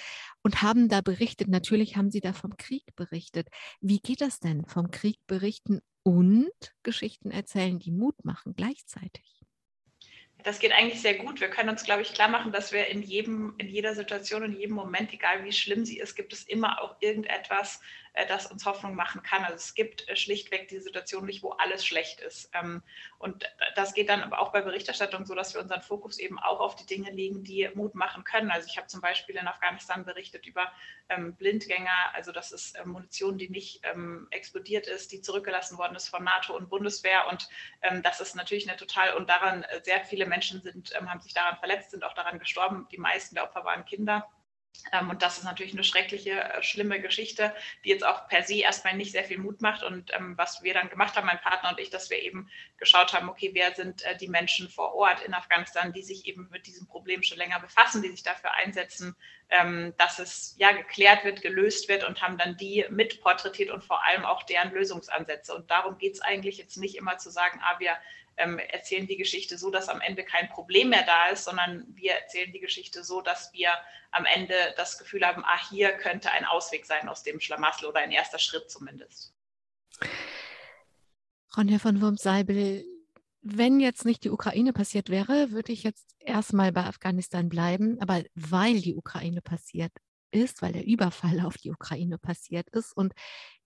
und 0.43 0.61
haben 0.61 0.91
da 0.91 1.01
berichtet. 1.01 1.49
Natürlich 1.49 1.97
haben 1.97 2.11
Sie 2.11 2.21
da 2.21 2.35
vom 2.35 2.59
Krieg 2.59 2.85
berichtet. 2.97 3.49
Wie 3.81 4.01
geht 4.01 4.21
das 4.21 4.41
denn, 4.41 4.67
vom 4.67 4.91
Krieg 4.91 5.19
berichten 5.27 5.81
und 6.03 6.51
Geschichten 6.83 7.31
erzählen, 7.31 7.79
die 7.79 7.93
Mut 7.93 8.27
machen 8.27 8.57
gleichzeitig? 8.57 9.39
das 10.45 10.61
geht 10.61 10.73
eigentlich 10.73 11.01
sehr 11.01 11.15
gut. 11.15 11.41
Wir 11.41 11.49
können 11.49 11.69
uns, 11.69 11.85
glaube 11.85 12.03
ich, 12.03 12.15
klar 12.15 12.29
machen, 12.29 12.53
dass 12.53 12.73
wir 12.73 12.87
in 12.87 13.03
jedem, 13.03 13.55
in 13.59 13.69
jeder 13.69 13.95
Situation, 13.95 14.45
in 14.45 14.53
jedem 14.53 14.77
Moment, 14.77 15.13
egal 15.13 15.45
wie 15.45 15.53
schlimm 15.53 15.85
sie 15.85 15.99
ist, 15.99 16.15
gibt 16.15 16.33
es 16.33 16.45
immer 16.45 16.81
auch 16.81 16.97
irgendetwas, 17.01 17.81
das 18.27 18.47
uns 18.47 18.65
Hoffnung 18.67 18.95
machen 18.95 19.23
kann. 19.23 19.45
Also 19.45 19.57
es 19.57 19.75
gibt 19.75 20.09
äh, 20.09 20.17
schlichtweg 20.17 20.69
die 20.69 20.81
Situation 20.81 21.27
nicht, 21.27 21.43
wo 21.43 21.51
alles 21.51 21.87
schlecht 21.87 22.21
ist. 22.21 22.51
Ähm, 22.55 22.83
und 23.19 23.45
das 23.77 23.95
geht 23.95 24.09
dann 24.09 24.23
aber 24.23 24.41
auch 24.41 24.53
bei 24.53 24.61
Berichterstattung 24.61 25.27
so, 25.27 25.35
dass 25.35 25.55
wir 25.55 25.61
unseren 25.61 25.83
Fokus 25.83 26.19
eben 26.19 26.39
auch 26.39 26.61
auf 26.61 26.77
die 26.77 26.87
Dinge 26.87 27.11
legen, 27.11 27.45
die 27.45 27.69
Mut 27.75 27.95
machen 27.95 28.25
können. 28.25 28.51
Also 28.51 28.67
ich 28.69 28.77
habe 28.77 28.87
zum 28.87 29.01
Beispiel 29.01 29.37
in 29.37 29.47
Afghanistan 29.47 30.05
berichtet 30.05 30.47
über 30.47 30.73
ähm, 31.09 31.35
Blindgänger, 31.37 32.15
also 32.15 32.33
das 32.33 32.53
ist 32.53 32.77
äh, 32.77 32.85
Munition, 32.85 33.39
die 33.39 33.49
nicht 33.49 33.81
ähm, 33.85 34.27
explodiert 34.31 34.87
ist, 34.87 35.13
die 35.13 35.21
zurückgelassen 35.21 35.79
worden 35.79 35.95
ist 35.95 36.09
von 36.09 36.25
NATO 36.25 36.57
und 36.57 36.69
Bundeswehr. 36.69 37.29
Und 37.29 37.49
das 38.03 38.21
ist 38.21 38.35
natürlich 38.35 38.69
eine 38.69 38.77
total, 38.77 39.15
und 39.15 39.29
daran 39.29 39.65
sehr 39.83 40.05
viele 40.05 40.27
Menschen 40.27 40.61
sind, 40.63 40.93
haben 40.95 41.21
sich 41.21 41.33
daran 41.33 41.57
verletzt, 41.59 41.91
sind 41.91 42.05
auch 42.05 42.15
daran 42.15 42.39
gestorben. 42.39 42.87
Die 42.91 42.99
meisten 42.99 43.35
der 43.35 43.45
Opfer 43.45 43.65
waren 43.65 43.85
Kinder. 43.85 44.29
Ähm, 44.93 45.11
und 45.11 45.23
das 45.23 45.39
ist 45.39 45.45
natürlich 45.45 45.73
eine 45.73 45.85
schreckliche, 45.85 46.43
äh, 46.43 46.63
schlimme 46.63 47.01
Geschichte, 47.01 47.55
die 47.85 47.91
jetzt 47.91 48.05
auch 48.05 48.29
per 48.29 48.43
se 48.43 48.61
erstmal 48.61 48.97
nicht 48.97 49.13
sehr 49.13 49.25
viel 49.25 49.39
Mut 49.39 49.61
macht. 49.61 49.83
Und 49.83 50.13
ähm, 50.15 50.37
was 50.37 50.63
wir 50.63 50.75
dann 50.75 50.89
gemacht 50.89 51.17
haben, 51.17 51.27
mein 51.27 51.41
Partner 51.41 51.71
und 51.71 51.81
ich, 51.81 51.91
dass 51.91 52.11
wir 52.11 52.23
eben 52.23 52.49
geschaut 52.79 53.13
haben, 53.13 53.29
okay, 53.29 53.51
wer 53.53 53.75
sind 53.75 54.03
äh, 54.05 54.17
die 54.17 54.29
Menschen 54.29 54.69
vor 54.69 54.95
Ort 54.95 55.23
in 55.23 55.35
Afghanistan, 55.35 55.93
die 55.93 56.03
sich 56.03 56.27
eben 56.27 56.49
mit 56.51 56.67
diesem 56.67 56.87
Problem 56.87 57.23
schon 57.23 57.39
länger 57.39 57.61
befassen, 57.61 58.03
die 58.03 58.11
sich 58.11 58.23
dafür 58.23 58.53
einsetzen, 58.53 59.17
ähm, 59.51 59.95
dass 59.99 60.19
es 60.19 60.55
ja 60.59 60.73
geklärt 60.73 61.25
wird, 61.25 61.43
gelöst 61.43 61.89
wird 61.89 62.05
und 62.05 62.23
haben 62.23 62.39
dann 62.39 62.57
die 62.57 62.85
mitporträtiert 62.91 63.71
und 63.71 63.85
vor 63.85 64.05
allem 64.05 64.25
auch 64.25 64.43
deren 64.45 64.73
Lösungsansätze. 64.73 65.55
Und 65.55 65.71
darum 65.71 65.99
geht 65.99 66.15
es 66.15 66.21
eigentlich 66.21 66.59
jetzt 66.59 66.77
nicht 66.77 66.97
immer 66.97 67.19
zu 67.19 67.31
sagen, 67.31 67.61
ah, 67.63 67.79
wir 67.79 67.97
ähm, 68.39 68.59
erzählen 68.59 69.07
die 69.07 69.17
Geschichte 69.17 69.59
so, 69.59 69.71
dass 69.71 69.89
am 69.89 70.01
Ende 70.01 70.25
kein 70.25 70.49
Problem 70.49 70.91
mehr 70.91 71.05
da 71.05 71.29
ist, 71.29 71.45
sondern 71.45 71.85
wir 71.89 72.13
erzählen 72.13 72.53
die 72.53 72.61
Geschichte 72.61 73.05
so, 73.05 73.21
dass 73.21 73.53
wir 73.53 73.71
am 74.11 74.25
Ende 74.25 74.55
das 74.77 74.99
Gefühl 74.99 75.27
haben, 75.27 75.45
ah, 75.45 75.69
hier 75.71 75.93
könnte 75.93 76.31
ein 76.33 76.45
Ausweg 76.45 76.87
sein 76.87 77.09
aus 77.09 77.23
dem 77.23 77.41
Schlamassel 77.41 77.87
oder 77.87 78.01
ein 78.01 78.11
erster 78.11 78.39
Schritt 78.39 78.71
zumindest. 78.71 79.35
Ronja 81.57 81.79
von 81.79 82.01
Wurmseibel, 82.01 82.85
wenn 83.43 83.81
jetzt 83.81 84.05
nicht 84.05 84.25
die 84.25 84.31
Ukraine 84.31 84.73
passiert 84.73 85.11
wäre, 85.11 85.51
würde 85.51 85.73
ich 85.73 85.83
jetzt 85.83 86.15
erstmal 86.21 86.73
bei 86.73 86.85
Afghanistan 86.85 87.49
bleiben. 87.49 88.01
Aber 88.01 88.23
weil 88.35 88.81
die 88.81 88.95
Ukraine 88.95 89.41
passiert 89.41 89.93
ist, 90.31 90.63
weil 90.63 90.73
der 90.73 90.87
Überfall 90.87 91.41
auf 91.41 91.57
die 91.57 91.71
Ukraine 91.71 92.19
passiert 92.19 92.69
ist 92.71 92.93
und 92.93 93.15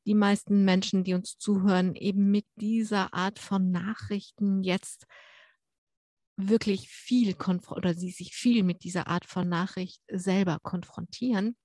die 0.06 0.14
meisten 0.14 0.64
Menschen, 0.64 1.04
die 1.04 1.14
uns 1.14 1.38
zuhören, 1.38 1.94
eben 1.94 2.30
mit 2.30 2.46
dieser 2.56 3.14
Art 3.14 3.38
von 3.38 3.70
Nachrichten 3.70 4.62
jetzt 4.62 5.06
wirklich 6.36 6.88
viel 6.88 7.34
oder 7.70 7.94
sie 7.94 8.10
sich 8.10 8.34
viel 8.34 8.62
mit 8.62 8.84
dieser 8.84 9.06
Art 9.06 9.26
von 9.26 9.48
Nachricht 9.48 10.00
selber 10.08 10.58
konfrontieren, 10.62 11.56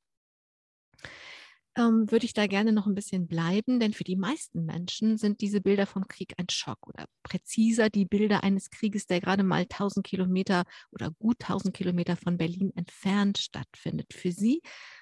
ähm, 1.78 2.12
würde 2.12 2.26
ich 2.26 2.34
da 2.34 2.48
gerne 2.48 2.74
noch 2.74 2.88
ein 2.88 2.96
bisschen 2.96 3.28
bleiben, 3.28 3.80
denn 3.80 3.94
für 3.94 4.04
die 4.04 4.16
meisten 4.16 4.66
Menschen 4.66 5.18
sind 5.18 5.42
diese 5.42 5.62
Bilder 5.62 5.86
vom 5.86 6.08
Krieg 6.08 6.34
ein 6.38 6.48
Schock 6.50 6.88
oder 6.88 7.06
präziser 7.24 7.90
die 7.90 8.06
Bilder 8.06 8.44
eines 8.44 8.70
Krieges, 8.72 9.06
der 9.06 9.22
gerade 9.22 9.44
mal 9.44 9.66
1000 9.70 10.06
Kilometer 10.06 10.64
oder 10.92 11.12
gut 11.12 11.38
1000 11.40 11.76
Kilometer 11.76 12.18
von 12.18 12.38
Berlin 12.38 12.72
entfernt 12.76 13.38
stattfindet. 13.38 14.14
Für 14.14 14.32
sie 14.32 14.62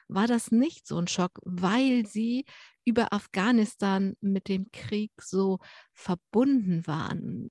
war 0.09 0.27
das 0.27 0.51
nicht 0.51 0.85
so 0.87 0.97
ein 0.99 1.07
Schock, 1.07 1.39
weil 1.43 2.05
sie 2.05 2.45
über 2.83 3.13
Afghanistan 3.13 4.15
mit 4.21 4.49
dem 4.49 4.69
Krieg 4.71 5.11
so 5.19 5.59
verbunden 5.93 6.85
waren. 6.85 7.49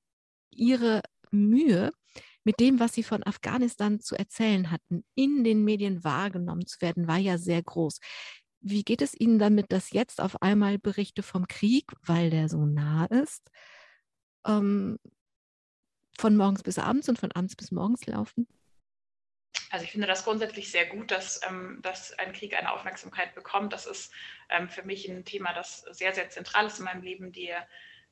Ihre 0.50 1.02
Mühe, 1.30 1.90
mit 2.44 2.60
dem, 2.60 2.78
was 2.78 2.92
sie 2.94 3.02
von 3.02 3.22
Afghanistan 3.24 4.00
zu 4.00 4.16
erzählen 4.16 4.70
hatten, 4.70 5.04
in 5.14 5.44
den 5.44 5.64
Medien 5.64 6.04
wahrgenommen 6.04 6.66
zu 6.66 6.80
werden, 6.82 7.08
war 7.08 7.18
ja 7.18 7.38
sehr 7.38 7.62
groß. 7.62 7.98
Wie 8.66 8.82
geht 8.82 9.02
es 9.02 9.18
Ihnen 9.18 9.38
damit, 9.38 9.72
dass 9.72 9.92
jetzt 9.92 10.20
auf 10.20 10.40
einmal 10.42 10.78
Berichte 10.78 11.22
vom 11.22 11.46
Krieg, 11.46 11.92
weil 12.02 12.30
der 12.30 12.48
so 12.48 12.64
nah 12.64 13.04
ist, 13.06 13.50
ähm, 14.46 14.98
von 16.18 16.36
morgens 16.36 16.62
bis 16.62 16.78
abends 16.78 17.08
und 17.08 17.18
von 17.18 17.30
abends 17.32 17.56
bis 17.56 17.70
morgens 17.70 18.06
laufen? 18.06 18.46
also 19.74 19.84
ich 19.84 19.90
finde 19.90 20.06
das 20.06 20.24
grundsätzlich 20.24 20.70
sehr 20.70 20.86
gut, 20.86 21.10
dass, 21.10 21.40
ähm, 21.48 21.80
dass 21.82 22.16
ein 22.18 22.32
Krieg 22.32 22.56
eine 22.56 22.72
Aufmerksamkeit 22.72 23.34
bekommt. 23.34 23.72
Das 23.72 23.86
ist 23.86 24.12
ähm, 24.48 24.68
für 24.68 24.84
mich 24.84 25.08
ein 25.08 25.24
Thema, 25.24 25.52
das 25.52 25.80
sehr, 25.90 26.14
sehr 26.14 26.30
zentral 26.30 26.66
ist 26.66 26.78
in 26.78 26.84
meinem 26.84 27.02
Leben, 27.02 27.32
die 27.32 27.52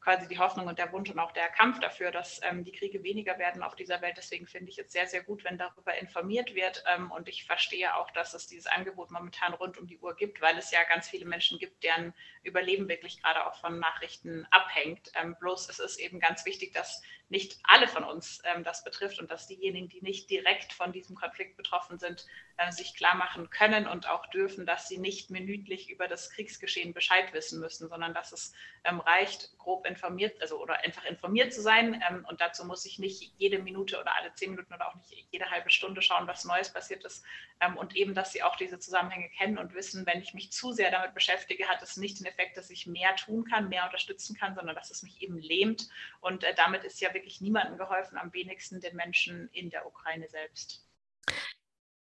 quasi 0.02 0.26
die 0.26 0.38
Hoffnung 0.38 0.66
und 0.66 0.78
der 0.78 0.92
Wunsch 0.92 1.11
und 1.11 1.18
auch 1.18 1.32
der 1.32 1.49
Kampf 1.49 1.78
dafür, 1.78 2.11
dass 2.11 2.40
ähm, 2.42 2.64
die 2.64 2.73
Kriege 2.73 3.02
weniger 3.02 3.38
werden 3.38 3.62
auf 3.62 3.76
dieser 3.76 4.00
Welt. 4.02 4.16
Deswegen 4.16 4.47
finde 4.47 4.71
ich 4.71 4.78
es 4.78 4.92
sehr, 4.92 5.06
sehr 5.06 5.23
gut, 5.23 5.44
wenn 5.44 5.59
darüber 5.59 5.97
informiert 5.97 6.54
wird. 6.54 6.82
Ähm, 6.92 7.11
und 7.11 7.28
ich 7.28 7.44
verstehe 7.44 7.94
auch, 7.97 8.11
dass 8.11 8.35
es 8.35 8.47
dieses 8.49 8.66
Angebot 8.66 9.11
momentan 9.11 9.54
rund 9.54 9.78
um 9.78 9.87
die 9.87 9.99
Uhr 9.99 10.16
gibt, 10.16 10.40
weil 10.40 10.59
es 10.59 10.71
ja 10.71 10.82
ganz 10.88 11.09
viele 11.09 11.25
Menschen 11.25 11.59
gibt, 11.59 11.85
deren 11.85 12.14
Überleben 12.42 12.88
wirklich 12.88 13.23
gerade 13.23 13.47
auch 13.47 13.54
von 13.61 13.78
Nachrichten 13.78 14.47
abhängt. 14.50 15.12
Ähm, 15.14 15.37
bloß 15.38 15.68
es 15.68 15.78
ist 15.78 16.00
eben 16.00 16.18
ganz 16.18 16.44
wichtig, 16.44 16.73
dass 16.73 17.02
nicht 17.32 17.59
alle 17.62 17.88
von 17.88 18.04
uns 18.04 18.42
ähm, 18.44 18.62
das 18.62 18.85
betrifft 18.85 19.18
und 19.18 19.30
dass 19.30 19.47
diejenigen, 19.47 19.88
die 19.88 20.02
nicht 20.02 20.28
direkt 20.28 20.73
von 20.75 20.92
diesem 20.92 21.16
Konflikt 21.16 21.56
betroffen 21.56 21.99
sind, 21.99 22.26
äh, 22.59 22.71
sich 22.71 22.94
klar 22.94 23.14
machen 23.16 23.49
können 23.49 23.87
und 23.87 24.06
auch 24.06 24.26
dürfen, 24.26 24.66
dass 24.66 24.87
sie 24.87 24.99
nicht 24.99 25.30
minütlich 25.30 25.88
über 25.88 26.09
das 26.09 26.28
Kriegsgeschehen 26.30 26.92
Bescheid 26.92 27.32
wissen 27.32 27.59
müssen, 27.59 27.88
sondern 27.88 28.12
dass 28.12 28.32
es 28.32 28.52
ähm, 28.85 29.00
reicht, 29.00 29.56
grob 29.56 29.87
informiert, 29.93 30.41
also 30.41 30.61
oder 30.61 30.81
einfach 30.85 31.05
informiert 31.05 31.53
zu 31.53 31.63
sein. 31.63 32.03
Ähm, 32.09 32.27
und 32.29 32.41
dazu 32.41 32.65
muss 32.65 32.85
ich 32.85 32.99
nicht 32.99 33.33
jede 33.39 33.59
Minute 33.59 34.01
oder 34.01 34.15
alle 34.17 34.33
zehn 34.35 34.51
Minuten 34.51 34.73
oder 34.75 34.89
auch 34.89 34.95
nicht 34.97 35.27
jede 35.31 35.51
halbe 35.51 35.71
Stunde 35.71 36.03
schauen, 36.03 36.27
was 36.27 36.45
Neues 36.45 36.73
passiert 36.73 37.05
ist. 37.05 37.25
Ähm, 37.61 37.77
und 37.77 37.95
eben, 37.95 38.15
dass 38.15 38.33
sie 38.33 38.43
auch 38.43 38.57
diese 38.57 38.79
Zusammenhänge 38.79 39.29
kennen 39.31 39.59
und 39.59 39.75
wissen, 39.75 40.07
wenn 40.07 40.21
ich 40.21 40.35
mich 40.35 40.53
zu 40.53 40.73
sehr 40.73 40.91
damit 40.91 41.15
beschäftige, 41.15 41.69
hat 41.69 41.83
es 41.83 41.97
nicht 41.97 42.21
den 42.21 42.27
Effekt, 42.27 42.57
dass 42.57 42.71
ich 42.71 42.87
mehr 42.87 43.15
tun 43.17 43.45
kann, 43.45 43.69
mehr 43.69 43.85
unterstützen 43.85 44.37
kann, 44.37 44.55
sondern 44.55 44.75
dass 44.75 44.91
es 44.91 45.03
mich 45.03 45.23
eben 45.23 45.39
lähmt. 45.39 45.89
Und 46.21 46.45
äh, 46.45 46.55
damit 46.55 46.85
ist 46.85 47.01
ja 47.01 47.15
wirklich 47.15 47.41
niemandem 47.41 47.79
geholfen, 47.79 48.19
am 48.19 48.33
wenigsten 48.33 48.81
den 48.81 48.97
Menschen 48.97 49.49
in 49.53 49.71
der 49.71 49.87
Ukraine 49.87 50.29
selbst. 50.29 50.87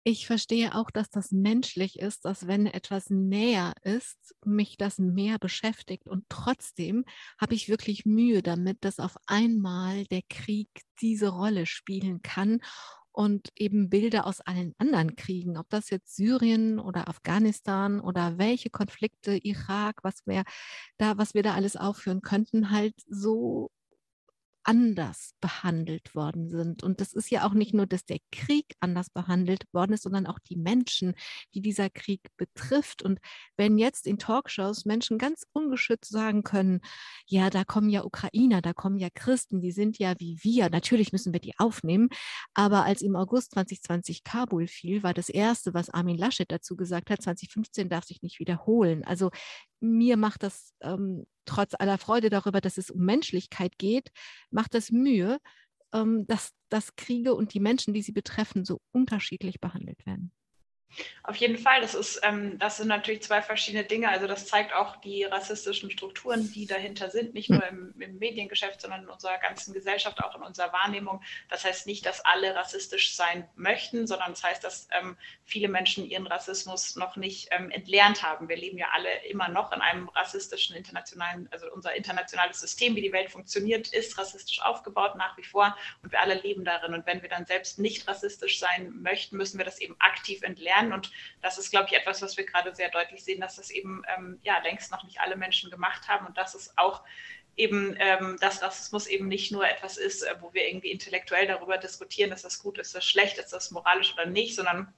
Ich 0.03 0.27
verstehe 0.27 0.75
auch, 0.75 0.91
dass 0.91 1.11
das 1.11 1.31
menschlich 1.31 1.99
ist, 1.99 2.25
dass 2.25 2.47
wenn 2.47 2.67
etwas 2.67 3.11
näher 3.11 3.75
ist, 3.83 4.35
mich 4.45 4.79
das 4.79 4.99
mehr 4.99 5.39
beschäftigt. 5.39 6.09
Und 6.09 6.25
trotzdem 6.31 7.05
habe 7.39 7.55
ich 7.55 7.69
wirklich 7.69 8.07
Mühe 8.07 8.43
damit, 8.43 8.79
dass 8.81 8.99
auf 8.99 9.17
einmal 9.27 10.05
der 10.07 10.23
Krieg 10.31 10.71
diese 11.03 11.29
Rolle 11.29 11.67
spielen 11.67 12.23
kann 12.23 12.61
und 13.13 13.49
eben 13.57 13.91
Bilder 13.91 14.27
aus 14.27 14.41
allen 14.41 14.75
anderen 14.79 15.17
Kriegen, 15.17 15.59
ob 15.59 15.69
das 15.69 15.91
jetzt 15.91 16.17
Syrien 16.17 16.79
oder 16.79 17.09
Afghanistan 17.09 18.01
oder 18.01 18.39
welche 18.39 18.71
Konflikte, 18.71 19.37
Irak, 19.37 20.03
was 20.03 20.27
wir 20.27 20.45
da, 20.97 21.19
was 21.19 21.35
wir 21.35 21.43
da 21.43 21.55
alles 21.55 21.77
aufführen 21.77 22.23
könnten, 22.23 22.71
halt 22.71 22.95
so 23.07 23.71
anders 24.65 25.35
behandelt 25.41 26.15
worden 26.15 26.49
sind. 26.49 26.83
Und 26.83 27.01
das 27.01 27.13
ist 27.13 27.31
ja 27.31 27.47
auch 27.47 27.55
nicht 27.55 27.75
nur, 27.75 27.87
dass 27.87 28.05
der 28.05 28.19
Krieg 28.31 28.75
anders 28.81 29.11
behandelt 29.11 29.65
worden 29.73 29.93
ist, 29.93 30.03
sondern 30.03 30.27
auch 30.27 30.39
die 30.39 30.57
Menschen, 30.57 31.15
die 31.55 31.63
dieser 31.63 31.91
Krieg 31.91 32.21
betrifft. 32.37 33.03
Und 33.03 33.21
wenn 33.57 33.79
jetzt 33.79 34.07
in 34.07 34.19
Talkshows 34.19 34.85
Menschen 34.85 35.19
ganz 35.19 35.47
ungeschützt 35.53 36.11
sagen 36.11 36.43
können, 36.43 36.81
ja, 37.27 37.51
da 37.51 37.65
kommen 37.65 37.89
ja 37.89 38.05
Ukrainer, 38.05 38.61
da 38.61 38.73
kommen 38.73 38.99
ja 38.99 39.09
Christen, 39.13 39.61
die 39.61 39.73
sind 39.73 39.99
ja 39.99 40.15
wie 40.19 40.39
wir, 40.43 40.69
natürlich 40.71 41.13
müssen 41.13 41.33
wir 41.33 41.41
die 41.41 41.59
aufnehmen. 41.59 42.09
Aber 42.55 42.85
als 42.85 43.03
im 43.03 43.17
August 43.17 43.53
2020 43.53 44.25
Kabul 44.25 44.67
fiel, 44.67 45.03
war 45.03 45.15
das 45.15 45.29
Erste, 45.29 45.75
was 45.75 45.91
Armin 45.91 46.19
Laschet 46.19 46.51
dazu 46.51 46.77
gesagt 46.77 47.11
hat, 47.11 47.23
2015 47.23 47.89
darf 47.89 48.05
sich 48.05 48.23
nicht 48.23 48.41
wiederholen. 48.41 49.05
Also 49.05 49.31
mir 49.81 50.17
macht 50.17 50.43
das 50.43 50.73
ähm, 50.83 51.27
trotz 51.51 51.75
aller 51.79 51.99
Freude 51.99 52.31
darüber, 52.31 52.61
dass 52.61 52.79
es 52.79 52.91
um 52.91 53.01
Menschlichkeit 53.05 53.77
geht, 53.77 54.11
macht 54.51 54.75
es 54.75 54.91
Mühe, 54.91 55.39
ähm, 55.93 56.27
dass, 56.27 56.53
dass 56.69 56.95
Kriege 56.97 57.35
und 57.35 57.55
die 57.55 57.61
Menschen, 57.61 57.93
die 57.93 58.03
sie 58.03 58.13
betreffen, 58.13 58.65
so 58.65 58.81
unterschiedlich 58.93 59.61
behandelt 59.61 60.07
werden. 60.07 60.33
Auf 61.23 61.37
jeden 61.37 61.59
Fall, 61.59 61.81
das, 61.81 61.95
ist, 61.95 62.21
ähm, 62.25 62.59
das 62.59 62.79
sind 62.79 62.89
natürlich 62.89 63.23
zwei 63.23 63.41
verschiedene 63.41 63.85
Dinge. 63.85 64.09
Also 64.09 64.27
das 64.27 64.47
zeigt 64.47 64.75
auch 64.75 64.97
die 64.97 65.25
rassistischen 65.25 65.91
Strukturen, 65.91 66.51
die 66.53 66.67
dahinter 66.67 67.11
sind, 67.11 67.35
nicht 67.35 67.51
nur 67.51 67.65
im, 67.69 67.95
im, 68.01 68.19
Mediengeschäft, 68.19 68.81
sondern 68.81 69.05
in 69.05 69.09
unserer 69.09 69.39
ganzen 69.39 69.73
Gesellschaft, 69.73 70.23
auch 70.23 70.35
in 70.35 70.43
unserer 70.43 70.73
Wahrnehmung. 70.73 71.23
Das 71.49 71.65
heißt 71.65 71.87
nicht, 71.87 72.05
dass 72.05 72.25
alle 72.25 72.55
rassistisch 72.55 73.15
sein 73.15 73.49
möchten, 73.55 74.07
sondern 74.07 74.31
das 74.31 74.43
heißt, 74.43 74.65
dass 74.65 74.89
ähm, 74.91 75.17
viele 75.45 75.69
Menschen 75.69 76.05
ihren 76.05 76.27
Rassismus 76.27 76.97
noch 76.97 77.17
nicht 77.17 77.49
ähm, 77.53 77.71
entlernt 77.71 78.23
haben. 78.23 78.49
Wir 78.49 78.57
leben 78.57 78.79
ja 78.79 78.89
alle 78.93 79.25
immer 79.27 79.49
noch 79.49 79.73
in 79.73 79.81
einem 79.81 80.09
rassistischen 80.09 80.75
internationalen, 80.75 81.49
also 81.53 81.71
unser 81.73 81.95
internationales 81.95 82.61
System, 82.61 82.97
wie 82.97 83.03
die 83.03 83.13
Welt 83.13 83.31
funktioniert, 83.31 83.89
ist 83.93 84.19
rassistisch 84.19 84.61
aufgebaut 84.63 85.15
nach 85.17 85.37
wie 85.37 85.45
vor 85.45 85.77
und 86.03 86.11
wir 86.11 86.21
alle 86.21 86.35
leben 86.35 86.65
darin. 86.65 86.95
Und 86.95 87.07
wenn 87.07 87.23
wir 87.23 87.29
dann 87.29 87.47
selbst 87.47 87.79
nicht 87.79 88.09
rassistisch 88.09 88.59
sein 88.59 88.91
möchten, 89.01 89.37
müssen 89.37 89.59
wir 89.59 89.65
das 89.65 89.81
eben 89.81 89.95
aktiv 90.01 90.43
entlernen 90.43 90.80
lernen. 90.81 90.93
Und 90.93 91.13
das 91.43 91.59
ist, 91.59 91.71
glaube 91.71 91.89
ich, 91.89 91.97
etwas, 91.97 92.23
was 92.23 92.37
wir 92.37 92.45
gerade 92.45 92.75
sehr 92.75 92.91
deutlich 92.91 93.25
sehen, 93.25 93.41
dass 93.41 93.57
das 93.57 93.71
eben 93.71 94.03
ähm, 94.17 94.41
ja 94.43 94.59
längst 94.63 94.91
noch 94.91 95.05
nicht 95.05 95.21
alle 95.21 95.37
Menschen 95.37 95.71
gemacht 95.71 96.09
haben 96.09 96.27
und 96.27 96.37
dass 96.37 96.55
es 96.55 96.77
auch 96.77 97.03
eben, 97.57 97.95
ähm, 97.99 98.37
dass 98.41 98.63
Rassismus 98.63 99.07
eben 99.07 99.29
nicht 99.29 99.53
nur 99.53 99.69
etwas 99.69 99.97
ist, 99.97 100.23
äh, 100.23 100.35
wo 100.41 100.53
wir 100.55 100.67
irgendwie 100.67 100.91
intellektuell 100.91 101.47
darüber 101.47 101.79
diskutieren, 101.79 102.33
ist 102.33 102.45
das 102.45 102.63
gut, 102.63 102.79
ist 102.79 102.95
das 102.95 103.05
schlecht, 103.05 103.39
ist 103.39 103.53
das 103.53 103.71
moralisch 103.71 104.13
oder 104.15 104.27
nicht, 104.27 104.55
sondern 104.55 104.93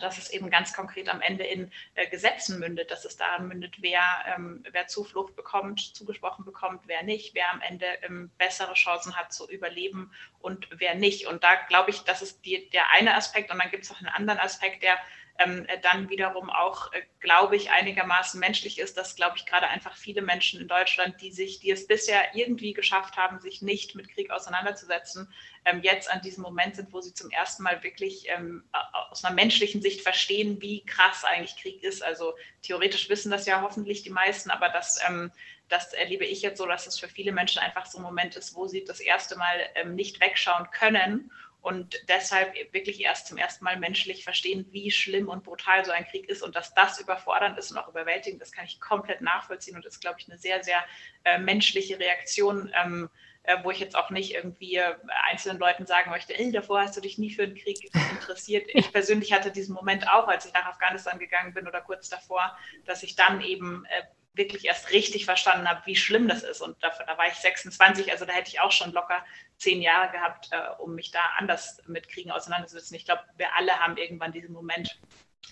dass 0.00 0.18
es 0.18 0.30
eben 0.30 0.50
ganz 0.50 0.72
konkret 0.72 1.08
am 1.08 1.20
Ende 1.20 1.44
in 1.44 1.70
äh, 1.94 2.08
Gesetzen 2.08 2.58
mündet, 2.58 2.90
dass 2.90 3.04
es 3.04 3.16
daran 3.16 3.48
mündet, 3.48 3.76
wer, 3.80 4.02
ähm, 4.34 4.64
wer 4.70 4.86
Zuflucht 4.86 5.36
bekommt, 5.36 5.80
zugesprochen 5.80 6.44
bekommt, 6.44 6.82
wer 6.86 7.02
nicht, 7.02 7.34
wer 7.34 7.52
am 7.52 7.60
Ende 7.60 7.86
ähm, 8.02 8.30
bessere 8.38 8.74
Chancen 8.74 9.16
hat 9.16 9.32
zu 9.32 9.48
überleben 9.48 10.12
und 10.40 10.68
wer 10.70 10.94
nicht. 10.94 11.26
Und 11.26 11.44
da 11.44 11.54
glaube 11.68 11.90
ich, 11.90 12.00
das 12.02 12.22
ist 12.22 12.44
die, 12.44 12.68
der 12.70 12.90
eine 12.92 13.14
Aspekt. 13.14 13.50
Und 13.50 13.58
dann 13.58 13.70
gibt 13.70 13.84
es 13.84 13.90
noch 13.90 13.98
einen 13.98 14.08
anderen 14.08 14.40
Aspekt, 14.40 14.82
der 14.82 14.98
ähm, 15.38 15.66
dann 15.82 16.08
wiederum 16.08 16.50
auch, 16.50 16.92
äh, 16.92 17.02
glaube 17.20 17.56
ich, 17.56 17.70
einigermaßen 17.70 18.40
menschlich 18.40 18.78
ist, 18.78 18.96
dass, 18.96 19.16
glaube 19.16 19.36
ich, 19.36 19.46
gerade 19.46 19.68
einfach 19.68 19.96
viele 19.96 20.22
Menschen 20.22 20.60
in 20.60 20.68
Deutschland, 20.68 21.20
die 21.20 21.32
sich, 21.32 21.60
die 21.60 21.70
es 21.70 21.86
bisher 21.86 22.34
irgendwie 22.34 22.72
geschafft 22.72 23.16
haben, 23.16 23.40
sich 23.40 23.62
nicht 23.62 23.94
mit 23.94 24.08
Krieg 24.08 24.30
auseinanderzusetzen, 24.30 25.32
jetzt 25.82 26.10
an 26.10 26.20
diesem 26.22 26.42
Moment 26.42 26.76
sind, 26.76 26.92
wo 26.92 27.00
sie 27.00 27.14
zum 27.14 27.30
ersten 27.30 27.62
Mal 27.62 27.82
wirklich 27.82 28.26
ähm, 28.28 28.64
aus 29.10 29.24
einer 29.24 29.34
menschlichen 29.34 29.82
Sicht 29.82 30.00
verstehen, 30.00 30.60
wie 30.60 30.84
krass 30.84 31.24
eigentlich 31.24 31.56
Krieg 31.56 31.82
ist. 31.82 32.02
Also 32.02 32.34
theoretisch 32.62 33.08
wissen 33.08 33.30
das 33.30 33.46
ja 33.46 33.62
hoffentlich 33.62 34.02
die 34.02 34.10
meisten, 34.10 34.50
aber 34.50 34.68
das 34.68 35.00
ähm, 35.06 35.32
das 35.68 35.92
erlebe 35.92 36.24
ich 36.24 36.42
jetzt 36.42 36.58
so, 36.58 36.66
dass 36.66 36.86
es 36.86 36.98
für 36.98 37.08
viele 37.08 37.32
Menschen 37.32 37.58
einfach 37.58 37.86
so 37.86 37.98
ein 37.98 38.02
Moment 38.02 38.36
ist, 38.36 38.54
wo 38.54 38.68
sie 38.68 38.84
das 38.84 39.00
erste 39.00 39.36
Mal 39.36 39.58
ähm, 39.74 39.94
nicht 39.94 40.20
wegschauen 40.20 40.70
können 40.70 41.30
und 41.66 41.96
deshalb 42.08 42.54
wirklich 42.72 43.00
erst 43.00 43.26
zum 43.26 43.38
ersten 43.38 43.64
Mal 43.64 43.76
menschlich 43.76 44.22
verstehen, 44.22 44.66
wie 44.70 44.92
schlimm 44.92 45.28
und 45.28 45.42
brutal 45.42 45.84
so 45.84 45.90
ein 45.90 46.06
Krieg 46.06 46.28
ist 46.28 46.42
und 46.42 46.54
dass 46.54 46.74
das 46.74 47.00
überfordernd 47.00 47.58
ist 47.58 47.72
und 47.72 47.78
auch 47.78 47.88
überwältigend, 47.88 48.40
das 48.40 48.52
kann 48.52 48.66
ich 48.66 48.80
komplett 48.80 49.20
nachvollziehen 49.20 49.74
und 49.74 49.84
ist, 49.84 50.00
glaube 50.00 50.20
ich, 50.20 50.28
eine 50.28 50.38
sehr, 50.38 50.62
sehr 50.62 50.84
äh, 51.24 51.38
menschliche 51.38 51.98
Reaktion, 51.98 52.72
ähm, 52.80 53.10
äh, 53.46 53.62
wo 53.62 53.70
ich 53.70 53.78
jetzt 53.78 53.96
auch 53.96 54.10
nicht 54.10 54.34
irgendwie 54.34 54.76
äh, 54.76 54.94
einzelnen 55.30 55.58
Leuten 55.58 55.86
sagen 55.86 56.10
möchte, 56.10 56.38
ey, 56.38 56.50
davor 56.52 56.80
hast 56.80 56.96
du 56.96 57.00
dich 57.00 57.16
nie 57.16 57.30
für 57.30 57.46
den 57.46 57.56
Krieg 57.56 57.90
interessiert. 58.12 58.66
Ich 58.76 58.92
persönlich 58.92 59.32
hatte 59.32 59.50
diesen 59.50 59.74
Moment 59.74 60.08
auch, 60.08 60.28
als 60.28 60.44
ich 60.44 60.52
nach 60.52 60.66
Afghanistan 60.66 61.18
gegangen 61.18 61.54
bin 61.54 61.66
oder 61.66 61.80
kurz 61.80 62.08
davor, 62.08 62.56
dass 62.84 63.02
ich 63.02 63.16
dann 63.16 63.40
eben 63.40 63.86
äh, 63.86 64.02
wirklich 64.36 64.66
erst 64.66 64.90
richtig 64.90 65.24
verstanden 65.24 65.68
habe, 65.68 65.80
wie 65.86 65.96
schlimm 65.96 66.28
das 66.28 66.42
ist. 66.42 66.60
Und 66.60 66.76
da, 66.82 66.90
da, 66.90 67.16
war 67.16 67.26
ich 67.26 67.34
26, 67.34 68.12
also 68.12 68.24
da 68.24 68.32
hätte 68.32 68.50
ich 68.50 68.60
auch 68.60 68.72
schon 68.72 68.92
locker 68.92 69.24
zehn 69.56 69.80
Jahre 69.80 70.12
gehabt, 70.12 70.48
äh, 70.52 70.82
um 70.82 70.94
mich 70.94 71.10
da 71.10 71.20
anders 71.38 71.80
mit 71.86 72.08
Kriegen 72.08 72.30
auseinanderzusetzen. 72.30 72.96
Ich 72.96 73.04
glaube, 73.04 73.22
wir 73.36 73.54
alle 73.56 73.78
haben 73.78 73.96
irgendwann 73.96 74.32
diesen 74.32 74.52
Moment 74.52 74.98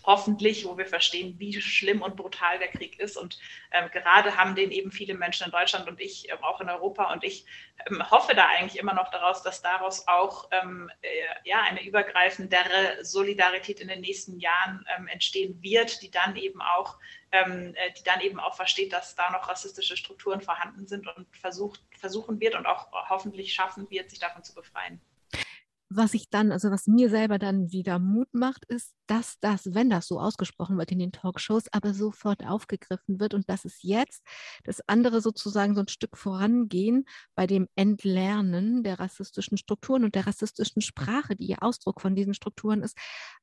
hoffentlich, 0.02 0.64
wo 0.64 0.76
wir 0.76 0.86
verstehen, 0.86 1.36
wie 1.38 1.60
schlimm 1.60 2.02
und 2.02 2.16
brutal 2.16 2.58
der 2.58 2.68
Krieg 2.68 2.98
ist. 2.98 3.16
Und 3.16 3.38
ähm, 3.72 3.88
gerade 3.92 4.36
haben 4.36 4.54
den 4.54 4.70
eben 4.70 4.90
viele 4.90 5.14
Menschen 5.14 5.46
in 5.46 5.50
Deutschland 5.50 5.88
und 5.88 6.00
ich 6.00 6.30
ähm, 6.30 6.42
auch 6.42 6.60
in 6.60 6.68
Europa. 6.68 7.12
Und 7.12 7.24
ich 7.24 7.46
ähm, 7.88 8.10
hoffe 8.10 8.34
da 8.34 8.46
eigentlich 8.46 8.78
immer 8.78 8.94
noch 8.94 9.10
daraus, 9.10 9.42
dass 9.42 9.62
daraus 9.62 10.06
auch 10.08 10.48
ähm, 10.50 10.90
äh, 11.02 11.08
ja, 11.44 11.62
eine 11.62 11.84
übergreifendere 11.84 13.02
Solidarität 13.02 13.80
in 13.80 13.88
den 13.88 14.00
nächsten 14.00 14.38
Jahren 14.38 14.84
ähm, 14.96 15.08
entstehen 15.08 15.62
wird, 15.62 16.02
die 16.02 16.10
dann 16.10 16.36
eben 16.36 16.60
auch, 16.60 16.98
ähm, 17.32 17.74
äh, 17.76 17.92
die 17.92 18.02
dann 18.04 18.20
eben 18.20 18.40
auch 18.40 18.54
versteht, 18.54 18.92
dass 18.92 19.14
da 19.14 19.30
noch 19.30 19.48
rassistische 19.48 19.96
Strukturen 19.96 20.40
vorhanden 20.40 20.86
sind 20.86 21.06
und 21.16 21.26
versucht, 21.36 21.80
versuchen 21.98 22.40
wird 22.40 22.54
und 22.54 22.66
auch 22.66 22.92
hoffentlich 23.08 23.54
schaffen 23.54 23.88
wird, 23.90 24.10
sich 24.10 24.18
davon 24.18 24.44
zu 24.44 24.54
befreien 24.54 25.00
was 25.96 26.14
ich 26.14 26.28
dann, 26.28 26.50
also 26.50 26.70
was 26.70 26.86
mir 26.86 27.08
selber 27.08 27.38
dann 27.38 27.70
wieder 27.70 27.98
Mut 27.98 28.32
macht, 28.32 28.64
ist, 28.66 28.94
dass 29.06 29.38
das, 29.40 29.74
wenn 29.74 29.90
das 29.90 30.06
so 30.06 30.18
ausgesprochen 30.18 30.78
wird 30.78 30.90
in 30.90 30.98
den 30.98 31.12
Talkshows, 31.12 31.72
aber 31.72 31.94
sofort 31.94 32.44
aufgegriffen 32.44 33.20
wird 33.20 33.34
und 33.34 33.48
dass 33.48 33.64
es 33.64 33.82
jetzt 33.82 34.22
das 34.64 34.80
andere 34.88 35.20
sozusagen 35.20 35.74
so 35.74 35.82
ein 35.82 35.88
Stück 35.88 36.16
vorangehen 36.16 37.04
bei 37.34 37.46
dem 37.46 37.68
Entlernen 37.76 38.82
der 38.82 38.98
rassistischen 38.98 39.56
Strukturen 39.58 40.04
und 40.04 40.14
der 40.14 40.26
rassistischen 40.26 40.82
Sprache, 40.82 41.36
die 41.36 41.46
ja 41.46 41.58
Ausdruck 41.60 42.00
von 42.00 42.16
diesen 42.16 42.34
Strukturen 42.34 42.82
ist, 42.82 42.96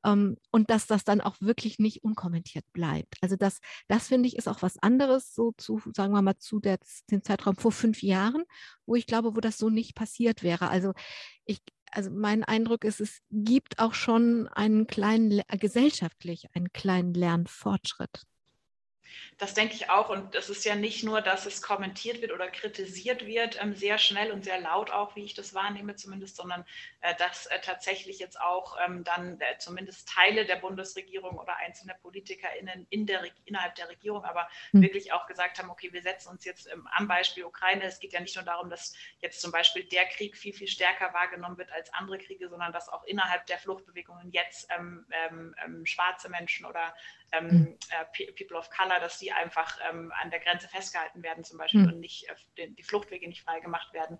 ähm, 0.03 0.37
und 0.51 0.69
dass 0.69 0.87
das 0.87 1.03
dann 1.03 1.21
auch 1.21 1.35
wirklich 1.39 1.79
nicht 1.79 2.03
unkommentiert 2.03 2.65
bleibt. 2.73 3.15
Also 3.21 3.35
das, 3.35 3.59
das 3.87 4.07
finde 4.07 4.27
ich 4.27 4.35
ist 4.35 4.47
auch 4.47 4.61
was 4.61 4.77
anderes, 4.79 5.33
so 5.33 5.53
zu, 5.57 5.81
sagen 5.95 6.13
wir 6.13 6.21
mal, 6.21 6.37
zu 6.37 6.59
der, 6.59 6.79
dem 7.09 7.23
Zeitraum 7.23 7.55
vor 7.55 7.71
fünf 7.71 8.01
Jahren, 8.01 8.43
wo 8.85 8.95
ich 8.95 9.05
glaube, 9.05 9.35
wo 9.35 9.39
das 9.39 9.57
so 9.57 9.69
nicht 9.69 9.95
passiert 9.95 10.43
wäre. 10.43 10.69
Also 10.69 10.93
ich 11.45 11.61
also 11.91 12.09
mein 12.09 12.43
Eindruck 12.43 12.83
ist, 12.83 13.01
es 13.01 13.21
gibt 13.31 13.79
auch 13.79 13.93
schon 13.93 14.47
einen 14.47 14.87
kleinen, 14.87 15.41
gesellschaftlich 15.59 16.47
einen 16.53 16.71
kleinen 16.73 17.13
Lernfortschritt. 17.13 18.23
Das 19.37 19.53
denke 19.53 19.75
ich 19.75 19.89
auch. 19.89 20.09
Und 20.09 20.35
es 20.35 20.49
ist 20.49 20.65
ja 20.65 20.75
nicht 20.75 21.03
nur, 21.03 21.21
dass 21.21 21.45
es 21.45 21.61
kommentiert 21.61 22.21
wird 22.21 22.31
oder 22.31 22.49
kritisiert 22.49 23.25
wird, 23.25 23.61
ähm, 23.61 23.73
sehr 23.73 23.97
schnell 23.97 24.31
und 24.31 24.43
sehr 24.43 24.59
laut 24.59 24.91
auch, 24.91 25.15
wie 25.15 25.23
ich 25.23 25.33
das 25.33 25.53
wahrnehme 25.53 25.95
zumindest, 25.95 26.35
sondern 26.35 26.65
äh, 27.01 27.15
dass 27.15 27.47
äh, 27.47 27.59
tatsächlich 27.61 28.19
jetzt 28.19 28.39
auch 28.39 28.77
ähm, 28.85 29.03
dann 29.03 29.39
äh, 29.41 29.57
zumindest 29.57 30.07
Teile 30.09 30.45
der 30.45 30.57
Bundesregierung 30.57 31.39
oder 31.39 31.57
einzelne 31.57 31.95
PolitikerInnen 32.01 32.87
in 32.89 33.05
der, 33.05 33.23
innerhalb 33.45 33.75
der 33.75 33.89
Regierung 33.89 34.23
aber 34.23 34.47
mhm. 34.71 34.83
wirklich 34.83 35.13
auch 35.13 35.27
gesagt 35.27 35.59
haben, 35.59 35.69
okay, 35.69 35.91
wir 35.91 36.01
setzen 36.01 36.29
uns 36.29 36.45
jetzt 36.45 36.67
ähm, 36.71 36.87
am 36.91 37.07
Beispiel 37.07 37.45
Ukraine. 37.45 37.83
Es 37.83 37.99
geht 37.99 38.13
ja 38.13 38.19
nicht 38.19 38.35
nur 38.35 38.45
darum, 38.45 38.69
dass 38.69 38.93
jetzt 39.19 39.41
zum 39.41 39.51
Beispiel 39.51 39.83
der 39.85 40.05
Krieg 40.05 40.37
viel, 40.37 40.53
viel 40.53 40.67
stärker 40.67 41.13
wahrgenommen 41.13 41.57
wird 41.57 41.71
als 41.71 41.93
andere 41.93 42.17
Kriege, 42.17 42.49
sondern 42.49 42.71
dass 42.73 42.89
auch 42.89 43.03
innerhalb 43.05 43.45
der 43.47 43.57
Fluchtbewegungen 43.57 44.31
jetzt 44.31 44.67
ähm, 44.77 45.05
ähm, 45.11 45.55
ähm 45.65 45.85
schwarze 45.85 46.29
Menschen 46.29 46.65
oder 46.65 46.93
mhm. 47.39 47.77
People 48.37 48.57
of 48.57 48.69
Color, 48.69 48.99
dass 48.99 49.19
die 49.19 49.31
einfach 49.31 49.77
ähm, 49.89 50.11
an 50.21 50.29
der 50.31 50.39
Grenze 50.39 50.67
festgehalten 50.67 51.23
werden 51.23 51.43
zum 51.43 51.57
Beispiel 51.57 51.81
mhm. 51.81 51.93
und 51.93 51.99
nicht 51.99 52.27
äh, 52.29 52.35
die, 52.57 52.75
die, 52.75 52.83
Fluchtwege 52.83 53.27
nicht 53.27 53.43
freigemacht 53.43 53.93
werden. 53.93 54.19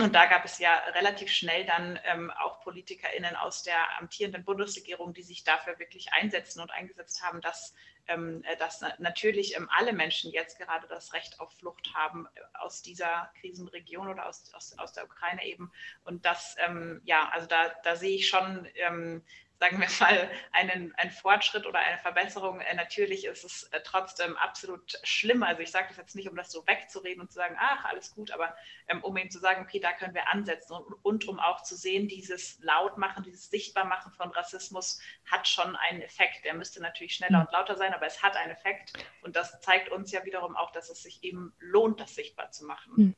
Und 0.00 0.14
da 0.14 0.26
gab 0.26 0.44
es 0.44 0.58
ja 0.58 0.76
relativ 0.94 1.30
schnell 1.30 1.64
dann 1.64 1.98
ähm, 2.04 2.30
auch 2.30 2.60
PolitikerInnen 2.60 3.36
aus 3.36 3.62
der 3.62 3.98
amtierenden 3.98 4.44
Bundesregierung, 4.44 5.14
die 5.14 5.22
sich 5.22 5.44
dafür 5.44 5.78
wirklich 5.78 6.12
einsetzen 6.12 6.60
und 6.60 6.70
eingesetzt 6.70 7.22
haben, 7.22 7.40
dass, 7.40 7.74
ähm, 8.08 8.42
äh, 8.44 8.56
dass 8.56 8.80
natürlich 8.98 9.56
ähm, 9.56 9.68
alle 9.70 9.92
Menschen 9.92 10.32
jetzt 10.32 10.58
gerade 10.58 10.88
das 10.88 11.12
Recht 11.12 11.38
auf 11.40 11.52
Flucht 11.58 11.94
haben 11.94 12.26
äh, 12.34 12.40
aus 12.58 12.82
dieser 12.82 13.30
Krisenregion 13.40 14.08
oder 14.08 14.26
aus, 14.26 14.52
aus, 14.54 14.76
aus 14.78 14.92
der 14.92 15.04
Ukraine 15.04 15.44
eben. 15.46 15.70
Und 16.04 16.24
das, 16.24 16.56
ähm, 16.66 17.00
ja, 17.04 17.28
also 17.32 17.46
da, 17.46 17.68
da 17.84 17.96
sehe 17.96 18.16
ich 18.16 18.28
schon 18.28 18.66
ähm, 18.74 19.22
sagen 19.60 19.80
wir 19.80 19.88
mal, 20.00 20.30
einen, 20.52 20.94
einen 20.94 21.10
Fortschritt 21.10 21.66
oder 21.66 21.80
eine 21.80 21.98
Verbesserung. 21.98 22.60
Äh, 22.60 22.74
natürlich 22.74 23.24
ist 23.24 23.44
es 23.44 23.64
äh, 23.64 23.80
trotzdem 23.82 24.36
absolut 24.36 24.98
schlimm. 25.02 25.42
Also 25.42 25.62
ich 25.62 25.70
sage 25.70 25.88
das 25.88 25.96
jetzt 25.96 26.14
nicht, 26.14 26.28
um 26.28 26.36
das 26.36 26.50
so 26.50 26.66
wegzureden 26.66 27.20
und 27.22 27.32
zu 27.32 27.36
sagen, 27.36 27.56
ach, 27.58 27.84
alles 27.84 28.14
gut, 28.14 28.30
aber 28.30 28.56
ähm, 28.86 29.02
um 29.02 29.16
eben 29.16 29.30
zu 29.30 29.38
sagen, 29.38 29.62
okay, 29.62 29.80
da 29.80 29.92
können 29.92 30.14
wir 30.14 30.28
ansetzen 30.28 30.74
und, 30.74 31.04
und 31.04 31.28
um 31.28 31.40
auch 31.40 31.62
zu 31.62 31.76
sehen, 31.76 32.08
dieses 32.08 32.60
Lautmachen, 32.60 33.24
dieses 33.24 33.50
Sichtbarmachen 33.50 34.12
von 34.12 34.30
Rassismus 34.30 35.00
hat 35.30 35.48
schon 35.48 35.74
einen 35.76 36.02
Effekt. 36.02 36.44
Der 36.44 36.54
müsste 36.54 36.80
natürlich 36.80 37.14
schneller 37.14 37.40
und 37.40 37.52
lauter 37.52 37.76
sein, 37.76 37.92
aber 37.92 38.06
es 38.06 38.22
hat 38.22 38.36
einen 38.36 38.52
Effekt. 38.52 38.92
Und 39.22 39.34
das 39.34 39.60
zeigt 39.60 39.90
uns 39.90 40.12
ja 40.12 40.24
wiederum 40.24 40.56
auch, 40.56 40.70
dass 40.70 40.88
es 40.88 41.02
sich 41.02 41.24
eben 41.24 41.52
lohnt, 41.58 42.00
das 42.00 42.14
sichtbar 42.14 42.50
zu 42.52 42.64
machen. 42.64 43.16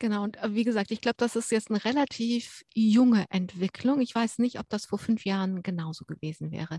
Genau, 0.00 0.24
und 0.24 0.38
äh, 0.38 0.54
wie 0.54 0.64
gesagt, 0.64 0.90
ich 0.90 1.02
glaube, 1.02 1.16
das 1.18 1.36
ist 1.36 1.50
jetzt 1.52 1.70
eine 1.70 1.84
relativ 1.84 2.64
junge 2.74 3.26
Entwicklung. 3.28 4.00
Ich 4.00 4.14
weiß 4.14 4.38
nicht, 4.38 4.58
ob 4.58 4.66
das 4.70 4.86
vor 4.86 4.98
fünf 4.98 5.26
Jahren 5.26 5.62
genauso 5.62 6.06
gewesen 6.06 6.50
wäre. 6.50 6.78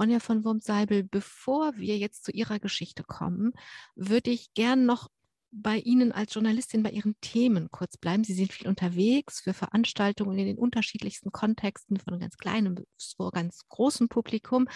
Ronja 0.00 0.20
von 0.20 0.42
Wurmseibel, 0.42 1.04
bevor 1.04 1.76
wir 1.76 1.98
jetzt 1.98 2.24
zu 2.24 2.32
Ihrer 2.32 2.58
Geschichte 2.58 3.04
kommen, 3.04 3.52
würde 3.94 4.30
ich 4.30 4.54
gern 4.54 4.86
noch 4.86 5.08
bei 5.50 5.76
Ihnen 5.80 6.12
als 6.12 6.32
Journalistin 6.32 6.82
bei 6.82 6.90
Ihren 6.92 7.14
Themen 7.20 7.70
kurz 7.70 7.98
bleiben. 7.98 8.24
Sie 8.24 8.32
sind 8.32 8.54
viel 8.54 8.68
unterwegs 8.68 9.40
für 9.40 9.52
Veranstaltungen 9.52 10.38
in 10.38 10.46
den 10.46 10.58
unterschiedlichsten 10.58 11.30
Kontexten, 11.30 11.98
von 11.98 12.18
ganz 12.18 12.38
kleinem 12.38 12.74
bis 12.74 13.12
vor 13.18 13.32
ganz 13.32 13.68
großem 13.68 14.08
Publikum. 14.08 14.66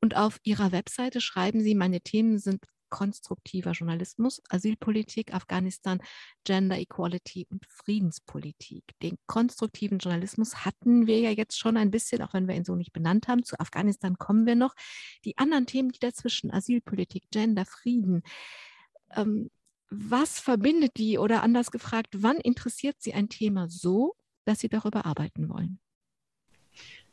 Und 0.00 0.16
auf 0.16 0.40
Ihrer 0.42 0.72
Webseite 0.72 1.20
schreiben 1.20 1.60
Sie, 1.60 1.76
meine 1.76 2.00
Themen 2.00 2.40
sind 2.40 2.64
konstruktiver 2.88 3.72
Journalismus, 3.72 4.42
Asylpolitik, 4.48 5.34
Afghanistan, 5.34 6.00
Gender 6.44 6.78
Equality 6.78 7.46
und 7.50 7.66
Friedenspolitik. 7.66 8.84
Den 9.02 9.18
konstruktiven 9.26 9.98
Journalismus 9.98 10.64
hatten 10.64 11.06
wir 11.06 11.20
ja 11.20 11.30
jetzt 11.30 11.58
schon 11.58 11.76
ein 11.76 11.90
bisschen, 11.90 12.22
auch 12.22 12.34
wenn 12.34 12.48
wir 12.48 12.54
ihn 12.54 12.64
so 12.64 12.74
nicht 12.74 12.92
benannt 12.92 13.28
haben. 13.28 13.44
Zu 13.44 13.58
Afghanistan 13.60 14.18
kommen 14.18 14.46
wir 14.46 14.56
noch. 14.56 14.74
Die 15.24 15.38
anderen 15.38 15.66
Themen, 15.66 15.90
die 15.90 15.98
dazwischen, 15.98 16.50
Asylpolitik, 16.50 17.30
Gender, 17.30 17.64
Frieden, 17.64 18.22
ähm, 19.14 19.50
was 19.88 20.40
verbindet 20.40 20.96
die 20.96 21.18
oder 21.18 21.42
anders 21.42 21.70
gefragt, 21.70 22.08
wann 22.16 22.38
interessiert 22.38 22.96
Sie 22.98 23.14
ein 23.14 23.28
Thema 23.28 23.68
so, 23.68 24.16
dass 24.44 24.60
Sie 24.60 24.68
darüber 24.68 25.06
arbeiten 25.06 25.48
wollen? 25.48 25.78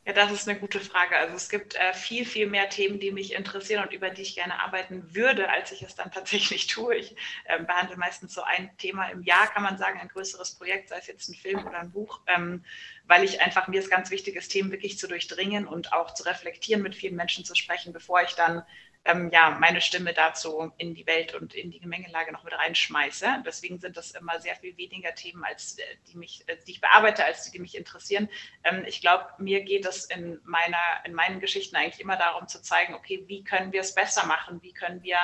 Ja, 0.06 0.12
das 0.12 0.30
ist 0.32 0.46
eine 0.48 0.58
gute 0.60 0.80
Frage. 0.80 1.16
Also 1.16 1.34
es 1.34 1.48
gibt 1.48 1.76
äh, 1.76 1.94
viel, 1.94 2.26
viel 2.26 2.46
mehr 2.46 2.68
Themen, 2.68 3.00
die 3.00 3.10
mich 3.10 3.32
interessieren 3.32 3.84
und 3.84 3.92
über 3.94 4.10
die 4.10 4.20
ich 4.20 4.34
gerne 4.34 4.60
arbeiten 4.60 5.14
würde, 5.14 5.48
als 5.48 5.72
ich 5.72 5.82
es 5.82 5.94
dann 5.94 6.10
tatsächlich 6.12 6.66
tue. 6.66 6.94
Ich 6.96 7.16
äh, 7.44 7.62
behandle 7.62 7.96
meistens 7.96 8.34
so 8.34 8.42
ein 8.42 8.70
Thema 8.76 9.08
im 9.08 9.22
Jahr, 9.22 9.46
kann 9.46 9.62
man 9.62 9.78
sagen, 9.78 9.98
ein 10.00 10.08
größeres 10.08 10.56
Projekt, 10.56 10.90
sei 10.90 10.98
es 10.98 11.06
jetzt 11.06 11.28
ein 11.28 11.34
Film 11.34 11.66
oder 11.66 11.78
ein 11.78 11.90
Buch, 11.90 12.20
ähm, 12.26 12.64
weil 13.04 13.24
ich 13.24 13.40
einfach 13.40 13.66
mir 13.68 13.80
es 13.80 13.88
ganz 13.88 14.10
wichtig 14.10 14.36
ist, 14.36 14.48
Themen 14.50 14.70
wirklich 14.70 14.98
zu 14.98 15.08
durchdringen 15.08 15.66
und 15.66 15.92
auch 15.94 16.12
zu 16.12 16.24
reflektieren, 16.24 16.82
mit 16.82 16.94
vielen 16.94 17.16
Menschen 17.16 17.44
zu 17.46 17.54
sprechen, 17.54 17.92
bevor 17.94 18.22
ich 18.22 18.34
dann 18.34 18.62
ähm, 19.06 19.30
ja, 19.30 19.50
meine 19.60 19.80
Stimme 19.82 20.14
dazu 20.14 20.72
in 20.78 20.94
die 20.94 21.06
Welt 21.06 21.34
und 21.34 21.54
in 21.54 21.70
die 21.70 21.80
Gemengelage 21.80 22.32
noch 22.32 22.42
mit 22.42 22.54
reinschmeiße. 22.54 23.42
Deswegen 23.44 23.78
sind 23.78 23.96
das 23.96 24.12
immer 24.12 24.40
sehr 24.40 24.56
viel 24.56 24.76
weniger 24.78 25.14
Themen, 25.14 25.44
als 25.44 25.78
äh, 25.78 25.82
die, 26.08 26.16
mich, 26.16 26.42
äh, 26.46 26.56
die 26.66 26.72
ich 26.72 26.80
bearbeite, 26.80 27.24
als 27.24 27.44
die, 27.44 27.50
die 27.50 27.58
mich 27.58 27.76
interessieren. 27.76 28.30
Ähm, 28.64 28.84
ich 28.86 29.02
glaube, 29.02 29.26
mir 29.38 29.62
geht 29.62 29.84
es 29.84 30.06
in, 30.06 30.40
meiner, 30.44 30.78
in 31.04 31.12
meinen 31.12 31.38
Geschichten 31.40 31.76
eigentlich 31.76 32.00
immer 32.00 32.16
darum 32.16 32.48
zu 32.48 32.62
zeigen, 32.62 32.94
okay, 32.94 33.24
wie 33.26 33.44
können 33.44 33.72
wir 33.72 33.82
es 33.82 33.94
besser 33.94 34.24
machen? 34.26 34.62
Wie 34.62 34.72
können 34.72 35.02
wir, 35.02 35.18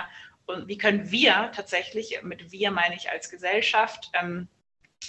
und 0.45 0.69
wie 0.69 0.79
können 0.79 1.11
wir 1.11 1.51
tatsächlich, 1.55 2.21
mit 2.23 2.53
wir 2.53 2.71
meine 2.71 2.97
ich 2.97 3.11
als 3.11 3.31
Gesellschaft, 3.31 4.11
ähm, 4.13 4.49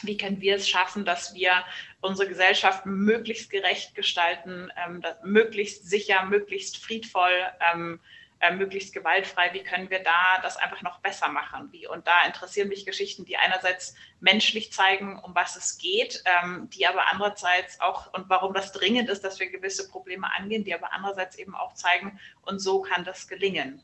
wie 0.03 0.15
können 0.15 0.39
wir 0.39 0.55
es 0.55 0.69
schaffen, 0.69 1.03
dass 1.03 1.35
wir 1.35 1.65
unsere 1.99 2.29
Gesellschaft 2.29 2.85
möglichst 2.85 3.49
gerecht 3.49 3.95
gestalten, 3.95 4.71
ähm, 4.77 5.03
möglichst 5.23 5.89
sicher, 5.89 6.23
möglichst 6.23 6.77
friedvoll, 6.77 7.33
ähm, 7.73 7.99
äh, 8.41 8.55
möglichst 8.55 8.93
gewaltfrei, 8.93 9.53
wie 9.53 9.63
können 9.63 9.89
wir 9.89 10.03
da 10.03 10.41
das 10.41 10.57
einfach 10.57 10.81
noch 10.81 10.99
besser 10.99 11.29
machen? 11.29 11.71
Wie, 11.71 11.87
und 11.87 12.07
da 12.07 12.25
interessieren 12.25 12.69
mich 12.69 12.85
Geschichten, 12.85 13.23
die 13.25 13.37
einerseits 13.37 13.95
menschlich 14.19 14.71
zeigen, 14.71 15.19
um 15.19 15.35
was 15.35 15.55
es 15.55 15.77
geht, 15.77 16.23
ähm, 16.25 16.69
die 16.71 16.87
aber 16.87 17.11
andererseits 17.11 17.79
auch, 17.79 18.13
und 18.13 18.29
warum 18.29 18.53
das 18.53 18.71
dringend 18.71 19.09
ist, 19.09 19.23
dass 19.23 19.39
wir 19.39 19.49
gewisse 19.49 19.87
Probleme 19.87 20.27
angehen, 20.33 20.63
die 20.63 20.73
aber 20.73 20.91
andererseits 20.91 21.37
eben 21.37 21.55
auch 21.55 21.73
zeigen, 21.73 22.19
und 22.41 22.59
so 22.59 22.81
kann 22.81 23.05
das 23.05 23.27
gelingen. 23.27 23.83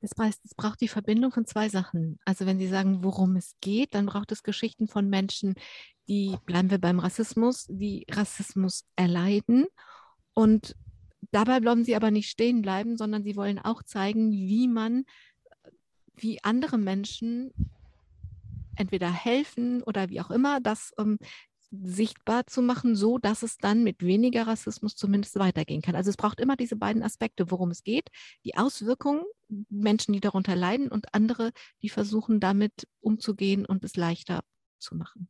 Das 0.00 0.12
heißt, 0.18 0.44
es 0.44 0.54
braucht 0.54 0.80
die 0.80 0.88
Verbindung 0.88 1.32
von 1.32 1.46
zwei 1.46 1.68
Sachen. 1.68 2.18
Also 2.24 2.44
wenn 2.46 2.58
Sie 2.58 2.68
sagen, 2.68 3.02
worum 3.02 3.36
es 3.36 3.56
geht, 3.60 3.94
dann 3.94 4.06
braucht 4.06 4.32
es 4.32 4.42
Geschichten 4.42 4.86
von 4.86 5.08
Menschen, 5.08 5.54
die, 6.08 6.36
bleiben 6.44 6.70
wir 6.70 6.78
beim 6.78 6.98
Rassismus, 6.98 7.66
die 7.68 8.06
Rassismus 8.10 8.84
erleiden 8.96 9.66
und 10.34 10.76
Dabei 11.34 11.58
bleiben 11.58 11.84
sie 11.84 11.96
aber 11.96 12.12
nicht 12.12 12.30
stehen 12.30 12.62
bleiben, 12.62 12.96
sondern 12.96 13.24
sie 13.24 13.34
wollen 13.34 13.58
auch 13.58 13.82
zeigen, 13.82 14.30
wie 14.30 14.68
man, 14.68 15.04
wie 16.14 16.38
andere 16.44 16.78
Menschen 16.78 17.52
entweder 18.76 19.10
helfen 19.10 19.82
oder 19.82 20.10
wie 20.10 20.20
auch 20.20 20.30
immer, 20.30 20.60
das 20.60 20.92
ähm, 20.96 21.18
sichtbar 21.72 22.46
zu 22.46 22.62
machen, 22.62 22.94
so 22.94 23.18
dass 23.18 23.42
es 23.42 23.58
dann 23.58 23.82
mit 23.82 24.04
weniger 24.04 24.46
Rassismus 24.46 24.94
zumindest 24.94 25.34
weitergehen 25.34 25.82
kann. 25.82 25.96
Also 25.96 26.10
es 26.10 26.16
braucht 26.16 26.38
immer 26.38 26.54
diese 26.54 26.76
beiden 26.76 27.02
Aspekte, 27.02 27.50
worum 27.50 27.72
es 27.72 27.82
geht, 27.82 28.10
die 28.44 28.56
Auswirkungen, 28.56 29.24
Menschen, 29.68 30.12
die 30.12 30.20
darunter 30.20 30.54
leiden 30.54 30.86
und 30.86 31.14
andere, 31.14 31.50
die 31.82 31.88
versuchen 31.88 32.38
damit 32.38 32.86
umzugehen 33.00 33.66
und 33.66 33.82
es 33.82 33.96
leichter 33.96 34.44
zu 34.78 34.94
machen. 34.94 35.28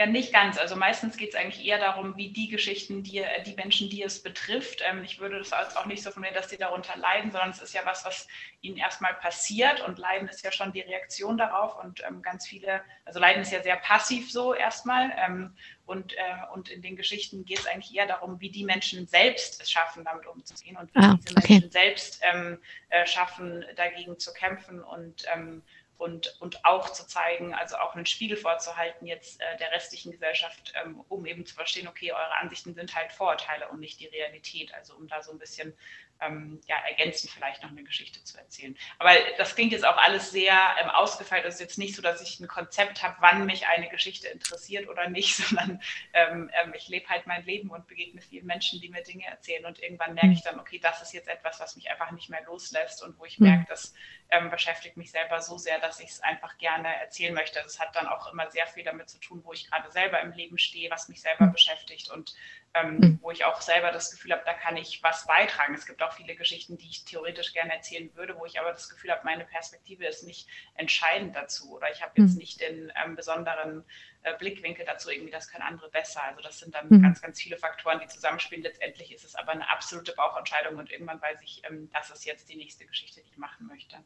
Ja, 0.00 0.06
nicht 0.06 0.32
ganz. 0.32 0.56
Also 0.56 0.76
meistens 0.76 1.18
geht 1.18 1.30
es 1.30 1.34
eigentlich 1.34 1.62
eher 1.62 1.78
darum, 1.78 2.16
wie 2.16 2.30
die 2.30 2.48
Geschichten, 2.48 3.02
die, 3.02 3.18
äh, 3.18 3.42
die 3.42 3.54
Menschen, 3.54 3.90
die 3.90 4.02
es 4.02 4.22
betrifft. 4.22 4.82
Ähm, 4.88 5.04
ich 5.04 5.20
würde 5.20 5.36
das 5.38 5.52
auch 5.52 5.84
nicht 5.84 6.02
so 6.02 6.10
von 6.10 6.22
mir, 6.22 6.32
dass 6.32 6.48
sie 6.48 6.56
darunter 6.56 6.96
leiden, 6.96 7.30
sondern 7.30 7.50
es 7.50 7.60
ist 7.60 7.74
ja 7.74 7.82
was, 7.84 8.06
was 8.06 8.26
ihnen 8.62 8.78
erstmal 8.78 9.12
passiert 9.12 9.80
und 9.86 9.98
Leiden 9.98 10.26
ist 10.28 10.42
ja 10.42 10.52
schon 10.52 10.72
die 10.72 10.80
Reaktion 10.80 11.36
darauf 11.36 11.82
und 11.84 12.02
ähm, 12.06 12.22
ganz 12.22 12.46
viele, 12.46 12.82
also 13.04 13.20
Leiden 13.20 13.42
ist 13.42 13.52
ja 13.52 13.62
sehr 13.62 13.76
passiv 13.76 14.32
so 14.32 14.54
erstmal 14.54 15.12
ähm, 15.18 15.54
und, 15.84 16.14
äh, 16.14 16.18
und 16.54 16.70
in 16.70 16.80
den 16.80 16.96
Geschichten 16.96 17.44
geht 17.44 17.58
es 17.58 17.66
eigentlich 17.66 17.94
eher 17.94 18.06
darum, 18.06 18.40
wie 18.40 18.50
die 18.50 18.64
Menschen 18.64 19.06
selbst 19.06 19.60
es 19.60 19.70
schaffen, 19.70 20.04
damit 20.04 20.26
umzugehen 20.26 20.76
und 20.78 20.94
wie 20.94 21.00
ah, 21.00 21.18
diese 21.20 21.36
okay. 21.36 21.52
Menschen 21.54 21.70
selbst 21.72 22.22
ähm, 22.22 22.58
äh, 22.88 23.06
schaffen, 23.06 23.66
dagegen 23.76 24.18
zu 24.18 24.32
kämpfen 24.32 24.82
und 24.82 25.24
ähm, 25.34 25.62
und, 26.00 26.40
und 26.40 26.64
auch 26.64 26.88
zu 26.90 27.06
zeigen, 27.06 27.54
also 27.54 27.76
auch 27.76 27.94
einen 27.94 28.06
Spiegel 28.06 28.38
vorzuhalten 28.38 29.06
jetzt 29.06 29.38
äh, 29.40 29.58
der 29.58 29.70
restlichen 29.72 30.12
Gesellschaft, 30.12 30.72
ähm, 30.82 31.04
um 31.08 31.26
eben 31.26 31.44
zu 31.44 31.54
verstehen, 31.54 31.86
okay, 31.88 32.12
eure 32.12 32.38
Ansichten 32.38 32.74
sind 32.74 32.94
halt 32.94 33.12
Vorurteile 33.12 33.68
und 33.68 33.80
nicht 33.80 34.00
die 34.00 34.06
Realität. 34.06 34.72
Also 34.72 34.94
um 34.94 35.08
da 35.08 35.22
so 35.22 35.30
ein 35.30 35.38
bisschen 35.38 35.76
ähm, 36.20 36.60
ja, 36.66 36.76
ergänzend 36.88 37.30
vielleicht 37.30 37.62
noch 37.62 37.70
eine 37.70 37.82
Geschichte 37.82 38.22
zu 38.24 38.38
erzählen. 38.38 38.76
Aber 38.98 39.10
das 39.38 39.54
klingt 39.54 39.72
jetzt 39.72 39.86
auch 39.86 39.96
alles 39.96 40.30
sehr 40.30 40.54
ähm, 40.80 40.90
ausgefeilt. 40.90 41.44
Es 41.44 41.54
ist 41.54 41.60
jetzt 41.60 41.78
nicht 41.78 41.94
so, 41.94 42.02
dass 42.02 42.20
ich 42.20 42.40
ein 42.40 42.48
Konzept 42.48 43.02
habe, 43.02 43.16
wann 43.20 43.46
mich 43.46 43.66
eine 43.66 43.88
Geschichte 43.88 44.28
interessiert 44.28 44.88
oder 44.88 45.08
nicht, 45.08 45.36
sondern 45.36 45.80
ähm, 46.12 46.50
ähm, 46.62 46.74
ich 46.76 46.88
lebe 46.88 47.08
halt 47.08 47.26
mein 47.26 47.44
Leben 47.44 47.70
und 47.70 47.86
begegne 47.86 48.20
vielen 48.20 48.46
Menschen, 48.46 48.80
die 48.80 48.88
mir 48.88 49.02
Dinge 49.02 49.26
erzählen. 49.26 49.64
Und 49.66 49.82
irgendwann 49.82 50.14
merke 50.14 50.32
ich 50.32 50.42
dann, 50.42 50.60
okay, 50.60 50.78
das 50.78 51.02
ist 51.02 51.12
jetzt 51.12 51.28
etwas, 51.28 51.60
was 51.60 51.76
mich 51.76 51.90
einfach 51.90 52.10
nicht 52.10 52.30
mehr 52.30 52.42
loslässt 52.44 53.02
und 53.02 53.18
wo 53.18 53.24
ich 53.24 53.38
merke, 53.38 53.66
das 53.68 53.94
ähm, 54.30 54.50
beschäftigt 54.50 54.96
mich 54.96 55.10
selber 55.10 55.40
so 55.40 55.58
sehr, 55.58 55.78
dass 55.80 56.00
ich 56.00 56.10
es 56.10 56.20
einfach 56.20 56.56
gerne 56.58 56.94
erzählen 56.96 57.34
möchte. 57.34 57.60
Das 57.62 57.80
hat 57.80 57.94
dann 57.96 58.06
auch 58.06 58.32
immer 58.32 58.50
sehr 58.50 58.66
viel 58.66 58.84
damit 58.84 59.08
zu 59.08 59.18
tun, 59.18 59.42
wo 59.44 59.52
ich 59.52 59.68
gerade 59.68 59.90
selber 59.90 60.20
im 60.20 60.32
Leben 60.32 60.58
stehe, 60.58 60.90
was 60.90 61.08
mich 61.08 61.20
selber 61.20 61.46
beschäftigt 61.46 62.10
und 62.10 62.34
ähm, 62.74 62.98
mhm. 62.98 63.18
wo 63.20 63.30
ich 63.30 63.44
auch 63.44 63.60
selber 63.60 63.90
das 63.90 64.10
Gefühl 64.10 64.32
habe, 64.32 64.42
da 64.44 64.54
kann 64.54 64.76
ich 64.76 65.02
was 65.02 65.26
beitragen. 65.26 65.74
Es 65.74 65.86
gibt 65.86 66.02
auch 66.02 66.12
viele 66.12 66.36
Geschichten, 66.36 66.78
die 66.78 66.88
ich 66.88 67.04
theoretisch 67.04 67.52
gerne 67.52 67.74
erzählen 67.74 68.14
würde, 68.14 68.38
wo 68.38 68.46
ich 68.46 68.60
aber 68.60 68.70
das 68.70 68.88
Gefühl 68.88 69.10
habe, 69.10 69.24
meine 69.24 69.44
Perspektive 69.44 70.06
ist 70.06 70.22
nicht 70.22 70.48
entscheidend 70.76 71.34
dazu 71.34 71.72
oder 71.72 71.90
ich 71.90 72.02
habe 72.02 72.12
jetzt 72.20 72.32
mhm. 72.32 72.38
nicht 72.38 72.60
den 72.60 72.92
ähm, 73.04 73.16
besonderen 73.16 73.84
äh, 74.22 74.36
Blickwinkel 74.36 74.86
dazu, 74.86 75.10
irgendwie 75.10 75.32
das 75.32 75.50
können 75.50 75.64
andere 75.64 75.90
besser. 75.90 76.22
Also 76.22 76.42
das 76.42 76.58
sind 76.60 76.74
dann 76.74 76.86
mhm. 76.88 77.02
ganz, 77.02 77.20
ganz 77.20 77.40
viele 77.40 77.56
Faktoren, 77.56 77.98
die 78.00 78.06
zusammenspielen. 78.06 78.62
Letztendlich 78.62 79.12
ist 79.12 79.24
es 79.24 79.34
aber 79.34 79.52
eine 79.52 79.68
absolute 79.68 80.12
Bauchentscheidung 80.12 80.76
und 80.76 80.92
irgendwann 80.92 81.20
weiß 81.20 81.42
ich, 81.42 81.62
ähm, 81.68 81.90
das 81.92 82.10
ist 82.10 82.24
jetzt 82.24 82.48
die 82.48 82.56
nächste 82.56 82.86
Geschichte, 82.86 83.20
die 83.22 83.30
ich 83.30 83.36
machen 83.38 83.66
möchte 83.66 83.96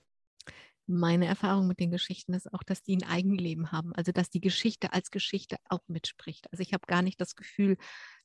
meine 0.86 1.26
Erfahrung 1.26 1.66
mit 1.66 1.80
den 1.80 1.90
Geschichten 1.90 2.34
ist 2.34 2.52
auch, 2.52 2.62
dass 2.62 2.82
die 2.82 2.96
ein 2.96 3.08
Eigenleben 3.08 3.72
haben. 3.72 3.94
Also 3.94 4.12
dass 4.12 4.30
die 4.30 4.40
Geschichte 4.40 4.92
als 4.92 5.10
Geschichte 5.10 5.56
auch 5.68 5.80
mitspricht. 5.88 6.50
Also 6.52 6.62
ich 6.62 6.72
habe 6.72 6.86
gar 6.86 7.02
nicht 7.02 7.20
das 7.20 7.34
Gefühl, 7.34 7.76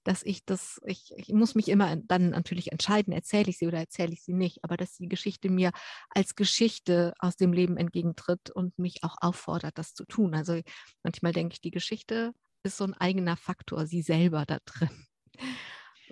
dass 0.04 0.24
ich 0.24 0.45
das, 0.45 0.80
ich, 0.86 1.12
ich 1.17 1.30
muss 1.30 1.56
mich 1.56 1.69
immer 1.69 1.95
dann 1.95 2.30
natürlich 2.30 2.72
entscheiden, 2.72 3.13
erzähle 3.13 3.50
ich 3.50 3.58
sie 3.58 3.67
oder 3.67 3.80
erzähle 3.80 4.13
ich 4.13 4.24
sie 4.24 4.34
nicht, 4.34 4.63
aber 4.63 4.78
dass 4.78 4.95
die 4.98 5.10
Geschichte 5.10 5.50
mir 5.50 5.72
als 6.10 6.36
Geschichte 6.36 7.13
aus 7.19 7.36
dem 7.36 7.54
Leben 7.54 7.78
entgegentritt 7.78 8.50
und 8.50 8.78
mich 8.80 9.04
auch 9.04 9.15
auffordert, 9.19 9.78
das 9.78 9.93
zu 9.93 10.06
tun. 10.06 10.36
Also 10.36 10.62
manchmal 11.04 11.34
denke 11.34 11.54
ich, 11.54 11.62
die 11.62 11.72
Geschichte 11.72 12.34
ist 12.63 12.78
so 12.78 12.86
ein 12.86 12.93
eigener 12.93 13.38
Faktor, 13.38 13.86
sie 13.86 14.02
selber 14.02 14.45
da 14.45 14.60
drin. 14.65 15.08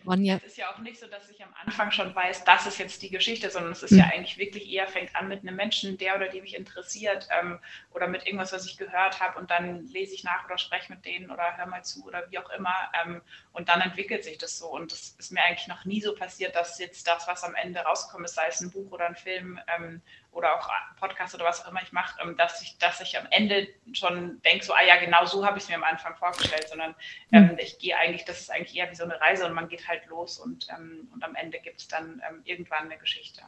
Ronja. 0.06 0.38
Es 0.38 0.52
ist 0.52 0.58
ja 0.58 0.72
auch 0.72 0.80
nicht 0.80 1.00
so, 1.00 1.08
dass 1.08 1.30
ich 1.30 1.44
am 1.44 1.54
Anfang 1.64 1.92
schon 1.92 2.14
weiß, 2.14 2.44
das 2.44 2.68
ist 2.68 2.78
jetzt 2.78 3.02
die 3.02 3.10
Geschichte, 3.10 3.50
sondern 3.50 3.72
es 3.72 3.84
ist 3.84 3.92
mhm. 3.92 4.00
ja 4.00 4.06
eigentlich 4.06 4.38
wirklich 4.38 4.70
eher, 4.72 4.88
fängt 4.88 5.16
an 5.16 5.28
mit 5.28 5.42
einem 5.42 5.56
Menschen, 5.56 5.98
der 5.98 6.16
oder 6.16 6.30
die 6.30 6.42
mich 6.42 6.56
interessiert 6.56 7.28
ähm, 7.40 7.60
oder 7.94 8.08
mit 8.08 8.26
irgendwas, 8.26 8.54
was 8.54 8.66
ich 8.66 8.78
gehört 8.78 9.20
habe 9.20 9.40
und 9.40 9.50
dann 9.52 9.88
lese 9.88 10.14
ich 10.14 10.24
nach 10.24 10.46
oder 10.46 10.58
spreche 10.58 10.92
mit 10.92 11.06
denen 11.06 11.32
oder 11.32 11.58
höre 11.58 11.68
mal 11.68 11.84
zu 11.84 12.06
oder 12.06 12.30
wie 12.30 12.40
auch 12.40 12.50
immer 12.52 12.76
ähm, 13.04 13.22
und 13.54 13.70
dann 13.70 13.82
entwickelt 13.82 14.24
sich 14.24 14.38
das 14.38 14.58
so 14.58 14.68
und 14.68 14.92
das 14.92 15.16
ist 15.18 15.32
mir 15.32 15.44
eigentlich 15.44 15.68
noch 15.68 15.86
nie 15.86 16.02
so 16.02 16.14
passiert, 16.16 16.56
dass 16.56 16.80
jetzt 16.80 17.08
das, 17.08 17.28
was 17.28 17.44
am 17.44 17.56
Ende 17.56 17.80
rauskommt, 17.80 18.28
sei 18.30 18.48
es 18.48 18.62
ein 18.62 18.72
Buch 18.72 18.92
oder 18.92 19.08
ein 19.08 19.16
Film 19.16 19.60
ähm, 19.78 20.02
oder 20.38 20.54
auch 20.54 20.70
Podcast 21.00 21.34
oder 21.34 21.46
was 21.46 21.66
auch 21.66 21.72
immer 21.72 21.82
ich 21.82 21.92
mache, 21.92 22.22
ähm, 22.22 22.38
dass 22.38 22.62
ich, 22.62 22.78
dass 22.78 23.02
ich 23.02 23.18
am 23.18 23.28
Ende 23.32 23.68
schon 23.94 24.40
denke, 24.44 24.64
so, 24.64 24.74
ah 24.74 24.84
ja, 24.84 24.98
genau 24.98 25.26
so 25.26 25.44
habe 25.46 25.58
ich 25.58 25.64
es 25.64 25.70
mir 25.70 25.76
am 25.76 25.84
Anfang 25.84 26.16
vorgestellt, 26.16 26.70
sondern 26.70 26.96
hm. 27.32 27.52
ähm, 27.52 27.58
ich 27.60 27.80
gehe 27.80 27.98
eigentlich, 27.98 28.24
das 28.26 28.42
ist 28.42 28.52
eigentlich 28.52 28.76
eher 28.78 28.90
wie 28.92 28.96
so 28.96 29.04
eine 29.04 29.20
Reise 29.20 29.46
und 29.48 29.54
man 29.54 29.68
geht 29.68 29.88
halt 29.88 30.06
los 30.06 30.38
und, 30.38 30.68
ähm, 30.70 31.10
und 31.14 31.24
am 31.24 31.36
Ende 31.36 31.60
gibt 31.60 31.80
es 31.80 31.88
dann 31.88 32.22
ähm, 32.30 32.42
irgendwann 32.46 32.86
eine 32.86 32.98
Geschichte. 32.98 33.42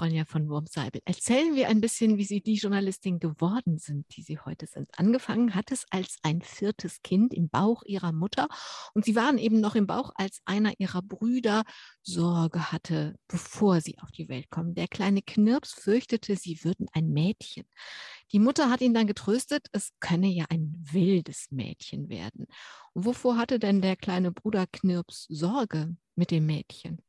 Ronja 0.00 0.24
von 0.24 0.48
Wurmseibel. 0.48 1.00
Erzählen 1.04 1.54
wir 1.54 1.68
ein 1.68 1.80
bisschen, 1.80 2.18
wie 2.18 2.24
Sie 2.24 2.40
die 2.40 2.54
Journalistin 2.54 3.18
geworden 3.20 3.78
sind, 3.78 4.06
die 4.16 4.22
Sie 4.22 4.38
heute 4.38 4.66
sind. 4.66 4.88
Angefangen 4.96 5.54
hat 5.54 5.70
es 5.72 5.86
als 5.90 6.16
ein 6.22 6.42
viertes 6.42 7.02
Kind 7.02 7.34
im 7.34 7.48
Bauch 7.48 7.82
Ihrer 7.84 8.12
Mutter 8.12 8.48
und 8.94 9.04
Sie 9.04 9.16
waren 9.16 9.38
eben 9.38 9.60
noch 9.60 9.74
im 9.74 9.86
Bauch, 9.86 10.12
als 10.14 10.40
einer 10.44 10.72
Ihrer 10.78 11.02
Brüder 11.02 11.64
Sorge 12.02 12.72
hatte, 12.72 13.16
bevor 13.28 13.80
Sie 13.80 13.98
auf 13.98 14.10
die 14.10 14.28
Welt 14.28 14.50
kommen. 14.50 14.74
Der 14.74 14.88
kleine 14.88 15.22
Knirps 15.22 15.72
fürchtete, 15.72 16.36
Sie 16.36 16.62
würden 16.64 16.86
ein 16.92 17.10
Mädchen. 17.10 17.64
Die 18.32 18.38
Mutter 18.38 18.70
hat 18.70 18.80
ihn 18.80 18.94
dann 18.94 19.06
getröstet, 19.06 19.68
es 19.72 19.92
könne 20.00 20.28
ja 20.28 20.46
ein 20.48 20.74
wildes 20.90 21.50
Mädchen 21.50 22.08
werden. 22.08 22.46
Und 22.92 23.04
wovor 23.04 23.36
hatte 23.36 23.58
denn 23.58 23.80
der 23.80 23.96
kleine 23.96 24.32
Bruder 24.32 24.66
Knirps 24.66 25.26
Sorge 25.28 25.96
mit 26.16 26.30
dem 26.30 26.46
Mädchen? 26.46 27.00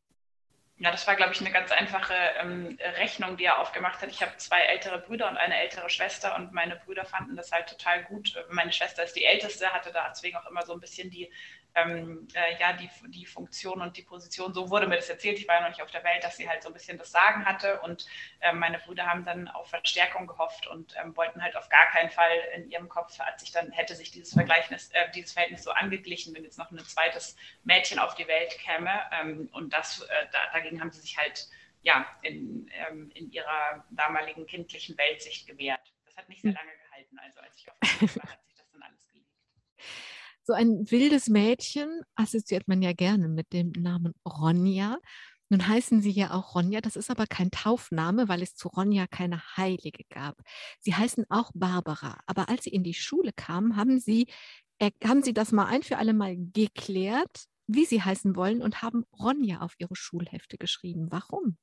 Ja, 0.77 0.91
das 0.91 1.07
war, 1.07 1.15
glaube 1.15 1.31
ich, 1.33 1.39
eine 1.39 1.51
ganz 1.51 1.71
einfache 1.71 2.13
ähm, 2.41 2.77
Rechnung, 2.97 3.37
die 3.37 3.45
er 3.45 3.59
aufgemacht 3.59 4.01
hat. 4.01 4.09
Ich 4.09 4.21
habe 4.21 4.35
zwei 4.37 4.59
ältere 4.59 4.99
Brüder 4.99 5.29
und 5.29 5.37
eine 5.37 5.57
ältere 5.61 5.89
Schwester 5.89 6.35
und 6.35 6.51
meine 6.51 6.75
Brüder 6.75 7.05
fanden 7.05 7.37
das 7.37 7.51
halt 7.53 7.69
total 7.69 8.03
gut. 8.03 8.35
Meine 8.49 8.73
Schwester 8.73 9.03
ist 9.03 9.15
die 9.15 9.23
älteste, 9.23 9.71
hatte 9.71 9.93
da 9.93 10.09
deswegen 10.09 10.35
auch 10.35 10.45
immer 10.47 10.65
so 10.65 10.73
ein 10.73 10.81
bisschen 10.81 11.09
die 11.09 11.31
ähm, 11.75 12.27
äh, 12.33 12.59
ja, 12.59 12.73
die, 12.73 12.89
die 13.09 13.25
Funktion 13.25 13.81
und 13.81 13.97
die 13.97 14.01
Position, 14.01 14.53
so 14.53 14.69
wurde 14.69 14.87
mir 14.87 14.95
das 14.95 15.09
erzählt, 15.09 15.37
ich 15.37 15.47
war 15.47 15.55
ja 15.55 15.61
noch 15.61 15.69
nicht 15.69 15.81
auf 15.81 15.91
der 15.91 16.03
Welt, 16.03 16.23
dass 16.23 16.37
sie 16.37 16.47
halt 16.47 16.63
so 16.63 16.69
ein 16.69 16.73
bisschen 16.73 16.97
das 16.97 17.11
Sagen 17.11 17.45
hatte 17.45 17.81
und 17.81 18.05
äh, 18.39 18.53
meine 18.53 18.79
Brüder 18.79 19.05
haben 19.05 19.25
dann 19.25 19.47
auf 19.49 19.69
Verstärkung 19.69 20.25
gehofft 20.25 20.67
und 20.67 20.95
ähm, 21.01 21.15
wollten 21.15 21.43
halt 21.43 21.55
auf 21.55 21.69
gar 21.69 21.87
keinen 21.87 22.09
Fall 22.09 22.31
in 22.55 22.71
ihrem 22.71 22.87
Kopf, 22.87 23.19
hat 23.19 23.39
sich 23.39 23.51
dann, 23.51 23.71
hätte 23.71 23.95
sich 23.95 24.11
dieses 24.11 24.33
Vergleichnis, 24.33 24.89
äh, 24.91 25.11
dieses 25.11 25.33
Verhältnis 25.33 25.63
so 25.63 25.71
angeglichen, 25.71 26.33
wenn 26.33 26.43
jetzt 26.43 26.57
noch 26.57 26.71
ein 26.71 26.79
zweites 26.79 27.35
Mädchen 27.63 27.99
auf 27.99 28.15
die 28.15 28.27
Welt 28.27 28.51
käme 28.59 28.91
ähm, 29.11 29.49
und 29.51 29.73
das, 29.73 30.01
äh, 30.01 30.27
da, 30.31 30.39
dagegen 30.53 30.79
haben 30.79 30.91
sie 30.91 31.01
sich 31.01 31.17
halt 31.17 31.47
ja, 31.81 32.05
in, 32.23 32.67
ähm, 32.73 33.11
in 33.13 33.31
ihrer 33.31 33.85
damaligen 33.91 34.47
kindlichen 34.47 34.97
Weltsicht 34.97 35.45
gewehrt. 35.45 35.93
Das 36.05 36.17
hat 36.17 36.29
nicht 36.29 36.41
sehr 36.41 36.51
hm. 36.51 36.57
lange 36.57 36.71
gehalten, 36.77 37.19
also 37.19 37.39
als 37.41 37.55
ich 37.57 37.69
auf 37.69 37.77
der 37.79 38.01
Welt 38.01 38.15
war, 38.23 38.31
hat 38.31 38.43
sich 38.43 38.55
das 38.55 38.71
dann 38.71 38.81
alles 38.81 39.07
gelegt. 39.07 39.29
So 40.47 40.53
ein 40.53 40.89
wildes 40.91 41.27
Mädchen 41.27 42.01
assoziiert 42.13 42.67
man 42.67 42.83
ja 42.83 42.93
gerne 42.93 43.27
mit 43.27 43.51
dem 43.51 43.71
Namen 43.71 44.13
Ronja. 44.27 44.99
Nun 45.49 45.67
heißen 45.67 46.01
sie 46.01 46.11
ja 46.11 46.33
auch 46.35 46.53
Ronja, 46.53 46.81
das 46.81 46.95
ist 46.95 47.09
aber 47.09 47.25
kein 47.25 47.49
Taufname, 47.49 48.27
weil 48.27 48.43
es 48.43 48.55
zu 48.55 48.67
Ronja 48.67 49.07
keine 49.07 49.41
Heilige 49.57 50.03
gab. 50.09 50.39
Sie 50.79 50.93
heißen 50.93 51.25
auch 51.29 51.49
Barbara, 51.55 52.19
aber 52.27 52.47
als 52.47 52.65
sie 52.65 52.69
in 52.69 52.83
die 52.83 52.93
Schule 52.93 53.31
kamen, 53.35 53.75
haben 53.75 53.99
sie, 53.99 54.27
äh, 54.77 54.91
haben 55.03 55.23
sie 55.23 55.33
das 55.33 55.51
mal 55.51 55.65
ein 55.65 55.81
für 55.81 55.97
alle 55.97 56.13
Mal 56.13 56.35
geklärt, 56.37 57.45
wie 57.65 57.85
sie 57.85 58.03
heißen 58.03 58.35
wollen 58.35 58.61
und 58.61 58.83
haben 58.83 59.03
Ronja 59.19 59.61
auf 59.61 59.73
ihre 59.79 59.95
Schulhefte 59.95 60.57
geschrieben. 60.57 61.07
Warum? 61.09 61.57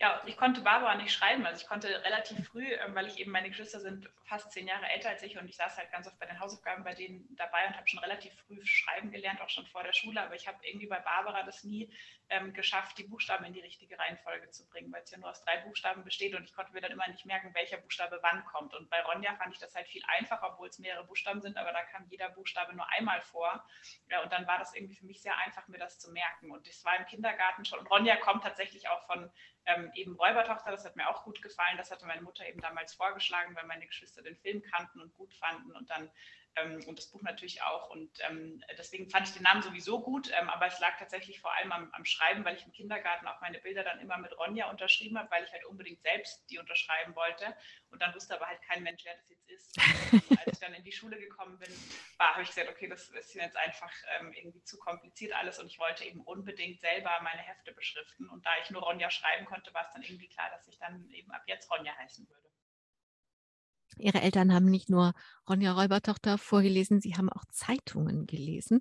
Ja, 0.00 0.22
ich 0.24 0.38
konnte 0.38 0.62
Barbara 0.62 0.94
nicht 0.94 1.12
schreiben. 1.12 1.44
Also 1.44 1.60
ich 1.60 1.68
konnte 1.68 1.88
relativ 2.04 2.48
früh, 2.48 2.72
ähm, 2.72 2.94
weil 2.94 3.06
ich 3.06 3.18
eben 3.18 3.30
meine 3.30 3.50
Geschwister 3.50 3.80
sind 3.80 4.08
fast 4.24 4.50
zehn 4.50 4.66
Jahre 4.66 4.88
älter 4.88 5.10
als 5.10 5.22
ich 5.22 5.36
und 5.36 5.46
ich 5.46 5.56
saß 5.56 5.76
halt 5.76 5.92
ganz 5.92 6.06
oft 6.06 6.18
bei 6.18 6.24
den 6.24 6.40
Hausaufgaben 6.40 6.84
bei 6.84 6.94
denen 6.94 7.28
dabei 7.36 7.66
und 7.66 7.76
habe 7.76 7.86
schon 7.86 7.98
relativ 7.98 8.32
früh 8.46 8.64
schreiben 8.64 9.10
gelernt, 9.10 9.42
auch 9.42 9.50
schon 9.50 9.66
vor 9.66 9.82
der 9.82 9.92
Schule. 9.92 10.22
Aber 10.22 10.34
ich 10.34 10.48
habe 10.48 10.56
irgendwie 10.62 10.86
bei 10.86 11.00
Barbara 11.00 11.42
das 11.42 11.64
nie 11.64 11.92
ähm, 12.30 12.54
geschafft, 12.54 12.96
die 12.96 13.02
Buchstaben 13.02 13.44
in 13.44 13.52
die 13.52 13.60
richtige 13.60 13.98
Reihenfolge 13.98 14.48
zu 14.50 14.66
bringen, 14.70 14.90
weil 14.90 15.02
es 15.02 15.10
ja 15.10 15.18
nur 15.18 15.28
aus 15.28 15.44
drei 15.44 15.58
Buchstaben 15.58 16.02
besteht 16.02 16.34
und 16.34 16.44
ich 16.44 16.54
konnte 16.54 16.72
mir 16.72 16.80
dann 16.80 16.92
immer 16.92 17.06
nicht 17.08 17.26
merken, 17.26 17.52
welcher 17.54 17.76
Buchstabe 17.76 18.20
wann 18.22 18.42
kommt. 18.46 18.72
Und 18.72 18.88
bei 18.88 19.02
Ronja 19.02 19.34
fand 19.34 19.52
ich 19.52 19.60
das 19.60 19.74
halt 19.74 19.86
viel 19.88 20.02
einfacher, 20.08 20.52
obwohl 20.52 20.68
es 20.68 20.78
mehrere 20.78 21.04
Buchstaben 21.04 21.42
sind, 21.42 21.58
aber 21.58 21.72
da 21.72 21.82
kam 21.82 22.06
jeder 22.08 22.30
Buchstabe 22.30 22.74
nur 22.74 22.88
einmal 22.88 23.20
vor. 23.20 23.66
Ja, 24.08 24.22
und 24.22 24.32
dann 24.32 24.46
war 24.46 24.58
das 24.58 24.74
irgendwie 24.74 24.94
für 24.94 25.04
mich 25.04 25.20
sehr 25.20 25.36
einfach, 25.36 25.68
mir 25.68 25.78
das 25.78 25.98
zu 25.98 26.10
merken. 26.10 26.50
Und 26.50 26.66
das 26.66 26.82
war 26.86 26.96
im 26.96 27.04
Kindergarten 27.04 27.66
schon. 27.66 27.80
Und 27.80 27.90
Ronja 27.90 28.16
kommt 28.16 28.44
tatsächlich 28.44 28.88
auch 28.88 29.04
von 29.06 29.30
ähm, 29.76 29.90
eben 29.94 30.16
Räubertochter, 30.16 30.70
das 30.70 30.84
hat 30.84 30.96
mir 30.96 31.08
auch 31.08 31.24
gut 31.24 31.42
gefallen. 31.42 31.76
Das 31.76 31.90
hatte 31.90 32.06
meine 32.06 32.22
Mutter 32.22 32.46
eben 32.46 32.60
damals 32.60 32.94
vorgeschlagen, 32.94 33.54
weil 33.56 33.66
meine 33.66 33.86
Geschwister 33.86 34.22
den 34.22 34.36
Film 34.36 34.62
kannten 34.62 35.00
und 35.00 35.14
gut 35.14 35.32
fanden 35.34 35.72
und 35.72 35.90
dann 35.90 36.10
ähm, 36.56 36.82
und 36.86 36.98
das 36.98 37.06
Buch 37.10 37.22
natürlich 37.22 37.62
auch. 37.62 37.90
Und 37.90 38.10
ähm, 38.28 38.62
deswegen 38.76 39.08
fand 39.08 39.28
ich 39.28 39.34
den 39.34 39.42
Namen 39.42 39.62
sowieso 39.62 40.00
gut, 40.00 40.30
ähm, 40.38 40.48
aber 40.50 40.66
es 40.66 40.78
lag 40.80 40.98
tatsächlich 40.98 41.40
vor 41.40 41.54
allem 41.54 41.72
am, 41.72 41.90
am, 41.92 42.04
Schreiben, 42.04 42.44
weil 42.44 42.56
ich 42.56 42.64
im 42.64 42.72
Kindergarten 42.72 43.26
auch 43.26 43.40
meine 43.40 43.58
Bilder 43.58 43.84
dann 43.84 44.00
immer 44.00 44.18
mit 44.18 44.36
Ronja 44.36 44.70
unterschrieben 44.70 45.18
habe, 45.18 45.30
weil 45.30 45.44
ich 45.44 45.52
halt 45.52 45.64
unbedingt 45.66 46.02
selbst 46.02 46.48
die 46.50 46.58
unterschreiben 46.58 47.14
wollte. 47.14 47.54
Und 47.90 48.02
dann 48.02 48.14
wusste 48.14 48.34
aber 48.34 48.46
halt 48.46 48.60
kein 48.62 48.82
Mensch, 48.82 49.04
wer 49.04 49.14
das 49.16 49.28
jetzt 49.28 49.48
ist. 49.48 49.78
Und 50.12 50.38
als 50.38 50.52
ich 50.54 50.58
dann 50.58 50.74
in 50.74 50.84
die 50.84 50.92
Schule 50.92 51.18
gekommen 51.18 51.58
bin, 51.58 51.72
habe 52.18 52.42
ich 52.42 52.48
gesagt, 52.48 52.68
okay, 52.68 52.88
das 52.88 53.08
ist 53.10 53.34
jetzt 53.34 53.56
einfach 53.56 53.92
ähm, 54.18 54.32
irgendwie 54.32 54.62
zu 54.64 54.78
kompliziert 54.78 55.32
alles 55.34 55.58
und 55.58 55.66
ich 55.66 55.78
wollte 55.78 56.04
eben 56.04 56.20
unbedingt 56.22 56.80
selber 56.80 57.10
meine 57.22 57.42
Hefte 57.42 57.72
beschriften. 57.72 58.28
Und 58.28 58.44
da 58.44 58.50
ich 58.62 58.70
nur 58.70 58.82
Ronja 58.82 59.10
schreiben 59.10 59.46
konnte, 59.46 59.72
war 59.74 59.86
es 59.86 59.92
dann 59.92 60.02
irgendwie 60.02 60.28
klar, 60.28 60.50
dass 60.50 60.66
ich 60.68 60.78
dann 60.78 61.08
eben 61.10 61.30
ab 61.30 61.42
jetzt 61.46 61.70
Ronja 61.70 61.96
heißen 61.96 62.28
würde. 62.28 62.49
Ihre 64.00 64.20
Eltern 64.20 64.52
haben 64.52 64.66
nicht 64.66 64.90
nur 64.90 65.12
Ronja 65.48 65.72
Räubertochter 65.72 66.38
vorgelesen, 66.38 67.00
sie 67.00 67.16
haben 67.16 67.28
auch 67.28 67.44
Zeitungen 67.50 68.26
gelesen. 68.26 68.80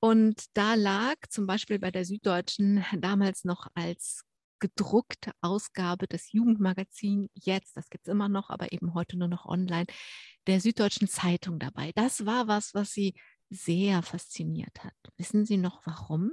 Und 0.00 0.44
da 0.54 0.74
lag 0.74 1.16
zum 1.28 1.46
Beispiel 1.46 1.78
bei 1.78 1.90
der 1.90 2.04
Süddeutschen 2.04 2.84
damals 2.98 3.44
noch 3.44 3.66
als 3.74 4.24
gedruckte 4.60 5.32
Ausgabe 5.40 6.06
des 6.06 6.32
Jugendmagazins 6.32 7.30
jetzt, 7.34 7.76
das 7.76 7.88
gibt 7.88 8.06
es 8.06 8.12
immer 8.12 8.28
noch, 8.28 8.50
aber 8.50 8.72
eben 8.72 8.94
heute 8.94 9.18
nur 9.18 9.28
noch 9.28 9.46
online, 9.46 9.86
der 10.46 10.60
Süddeutschen 10.60 11.08
Zeitung 11.08 11.58
dabei. 11.58 11.92
Das 11.94 12.26
war 12.26 12.46
was, 12.46 12.74
was 12.74 12.92
sie 12.92 13.14
sehr 13.48 14.02
fasziniert 14.02 14.84
hat. 14.84 14.94
Wissen 15.16 15.44
Sie 15.44 15.56
noch 15.56 15.84
warum? 15.84 16.32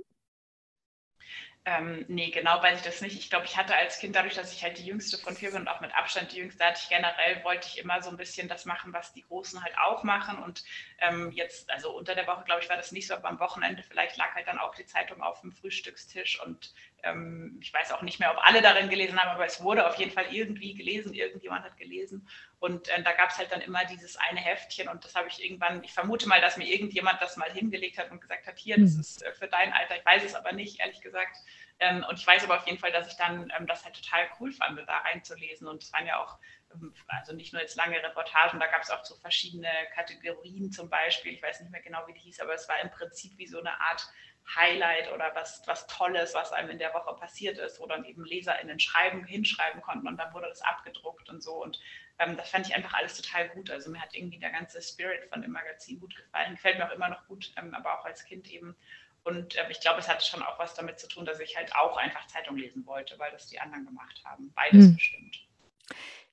Ähm, 1.70 2.06
nee, 2.08 2.30
genau 2.32 2.64
weiß 2.64 2.80
ich 2.80 2.86
das 2.86 3.02
nicht. 3.02 3.20
Ich 3.20 3.30
glaube, 3.30 3.44
ich 3.46 3.58
hatte 3.58 3.76
als 3.76 4.00
Kind, 4.00 4.16
dadurch, 4.16 4.36
dass 4.36 4.54
ich 4.54 4.64
halt 4.64 4.78
die 4.78 4.86
jüngste 4.86 5.18
von 5.18 5.36
vier 5.36 5.52
bin 5.52 5.64
und 5.64 5.68
auch 5.68 5.82
mit 5.82 5.94
Abstand 5.94 6.32
die 6.32 6.38
jüngste, 6.38 6.64
hatte 6.64 6.80
ich 6.82 6.88
generell, 6.88 7.44
wollte 7.44 7.68
ich 7.68 7.78
immer 7.80 8.02
so 8.02 8.10
ein 8.10 8.16
bisschen 8.16 8.48
das 8.48 8.64
machen, 8.64 8.94
was 8.94 9.12
die 9.12 9.24
Großen 9.24 9.62
halt 9.62 9.78
auch 9.78 10.04
machen. 10.04 10.42
Und 10.42 10.64
ähm, 11.00 11.30
jetzt, 11.34 11.70
also 11.70 11.92
unter 11.92 12.16
der 12.16 12.26
Woche, 12.26 12.46
glaube 12.46 12.62
ich, 12.62 12.70
war 12.70 12.78
das 12.78 12.94
nicht 12.94 13.06
so, 13.08 13.16
aber 13.16 13.28
am 13.28 13.42
Wochenende 13.42 13.84
vielleicht 13.84 14.16
lag 14.16 14.34
halt 14.34 14.48
dann 14.48 14.60
auch 14.60 14.76
die 14.76 14.86
Zeitung 14.86 15.22
auf 15.22 15.42
dem 15.42 15.52
Frühstückstisch 15.52 16.42
und 16.42 16.74
ähm, 17.04 17.58
ich 17.62 17.74
weiß 17.74 17.92
auch 17.92 18.02
nicht 18.02 18.20
mehr, 18.22 18.32
ob 18.32 18.38
alle 18.46 18.62
darin 18.62 18.90
gelesen 18.90 19.20
haben, 19.20 19.30
aber 19.30 19.46
es 19.46 19.62
wurde 19.62 19.88
auf 19.88 19.96
jeden 19.96 20.12
Fall 20.12 20.34
irgendwie 20.34 20.74
gelesen, 20.74 21.14
irgendjemand 21.14 21.66
hat 21.66 21.76
gelesen. 21.76 22.30
Und 22.60 22.88
äh, 22.90 23.04
da 23.04 23.14
gab 23.14 23.30
es 23.30 23.38
halt 23.38 23.52
dann 23.52 23.62
immer 23.62 23.86
dieses 23.86 24.18
eine 24.18 24.40
Heftchen 24.40 24.88
und 24.88 25.06
das 25.06 25.14
habe 25.14 25.28
ich 25.28 25.44
irgendwann, 25.44 25.84
ich 25.84 25.94
vermute 25.94 26.28
mal, 26.28 26.42
dass 26.42 26.58
mir 26.58 26.66
irgendjemand 26.66 27.22
das 27.22 27.38
mal 27.38 27.52
hingelegt 27.52 28.00
hat 28.00 28.10
und 28.10 28.20
gesagt 28.20 28.48
hat, 28.48 28.58
hier, 28.58 28.80
das 28.80 28.96
mhm. 28.96 29.02
ist 29.02 29.22
äh, 29.24 29.32
für 29.34 29.48
dein 29.48 29.74
Alter, 29.74 29.98
ich 29.98 30.06
weiß 30.06 30.24
es 30.24 30.34
aber 30.34 30.52
nicht, 30.54 30.80
ehrlich 30.80 31.02
gesagt. 31.02 31.38
Ähm, 31.80 32.04
und 32.10 32.18
ich 32.18 32.26
weiß 32.26 32.44
aber 32.46 32.58
auf 32.58 32.66
jeden 32.66 32.80
Fall, 32.80 32.92
dass 32.92 33.08
ich 33.08 33.18
dann 33.18 33.52
ähm, 33.56 33.68
das 33.68 33.86
halt 33.86 33.96
total 33.96 34.28
cool 34.40 34.52
fand, 34.52 34.80
da 34.88 34.98
reinzulesen. 34.98 35.68
Und 35.68 35.84
es 35.84 35.94
waren 35.94 36.08
ja 36.08 36.20
auch, 36.20 36.40
ähm, 36.74 36.96
also 37.08 37.34
nicht 37.34 37.54
nur 37.54 37.62
jetzt 37.62 37.76
lange 37.76 38.02
Reportagen, 38.02 38.60
da 38.60 38.66
gab 38.66 38.82
es 38.82 38.90
auch 38.90 39.06
so 39.06 39.16
verschiedene 39.18 39.70
Kategorien 39.94 40.72
zum 40.72 40.90
Beispiel. 40.90 41.34
Ich 41.34 41.44
weiß 41.44 41.60
nicht 41.62 41.72
mehr 41.72 41.82
genau, 41.82 42.08
wie 42.08 42.14
die 42.14 42.22
hieß, 42.22 42.40
aber 42.40 42.56
es 42.56 42.68
war 42.68 42.80
im 42.82 42.90
Prinzip 42.90 43.38
wie 43.38 43.48
so 43.48 43.60
eine 43.60 43.80
Art 43.80 44.10
Highlight 44.56 45.12
oder 45.14 45.36
was, 45.36 45.62
was 45.66 45.86
Tolles, 45.88 46.34
was 46.34 46.54
einem 46.54 46.70
in 46.70 46.80
der 46.80 46.94
Woche 46.94 47.14
passiert 47.20 47.58
ist, 47.58 47.80
wo 47.80 47.86
dann 47.86 48.06
eben 48.06 48.24
LeserInnen 48.24 48.80
schreiben, 48.80 49.26
hinschreiben 49.26 49.82
konnten 49.82 50.08
und 50.08 50.18
dann 50.18 50.34
wurde 50.34 50.48
das 50.48 50.62
abgedruckt 50.62 51.30
und 51.30 51.44
so. 51.44 51.62
Und 51.62 51.80
ähm, 52.20 52.38
das 52.38 52.50
fand 52.50 52.68
ich 52.68 52.76
einfach 52.76 52.94
alles 52.94 53.16
total 53.16 53.50
gut. 53.50 53.70
Also 53.70 53.92
mir 53.92 54.02
hat 54.02 54.16
irgendwie 54.16 54.40
der 54.40 54.52
ganze 54.52 54.82
Spirit 54.82 55.26
von 55.32 55.42
dem 55.42 55.52
Magazin 55.52 56.00
gut 56.00 56.16
gefallen. 56.16 56.56
Gefällt 56.56 56.78
mir 56.78 56.88
auch 56.88 56.96
immer 56.96 57.10
noch 57.10 57.26
gut, 57.28 57.52
ähm, 57.58 57.74
aber 57.74 58.00
auch 58.00 58.06
als 58.06 58.26
Kind 58.26 58.52
eben. 58.52 58.76
Und 59.24 59.56
äh, 59.56 59.70
ich 59.70 59.80
glaube, 59.82 60.00
es 60.00 60.08
hatte 60.08 60.26
schon 60.26 60.42
auch 60.42 60.58
was 60.58 60.74
damit 60.74 61.00
zu 61.00 61.08
tun, 61.08 61.26
dass 61.26 61.40
ich 61.40 61.56
halt 61.56 61.76
auch 61.76 61.98
einfach 61.98 62.26
Zeitung 62.28 62.58
lesen 62.58 62.86
wollte, 62.86 63.20
weil 63.20 63.32
das 63.32 63.48
die 63.48 63.60
anderen 63.60 63.86
gemacht 63.86 64.22
haben. 64.24 64.52
Beides 64.54 64.86
hm. 64.86 64.96
bestimmt. 64.96 65.48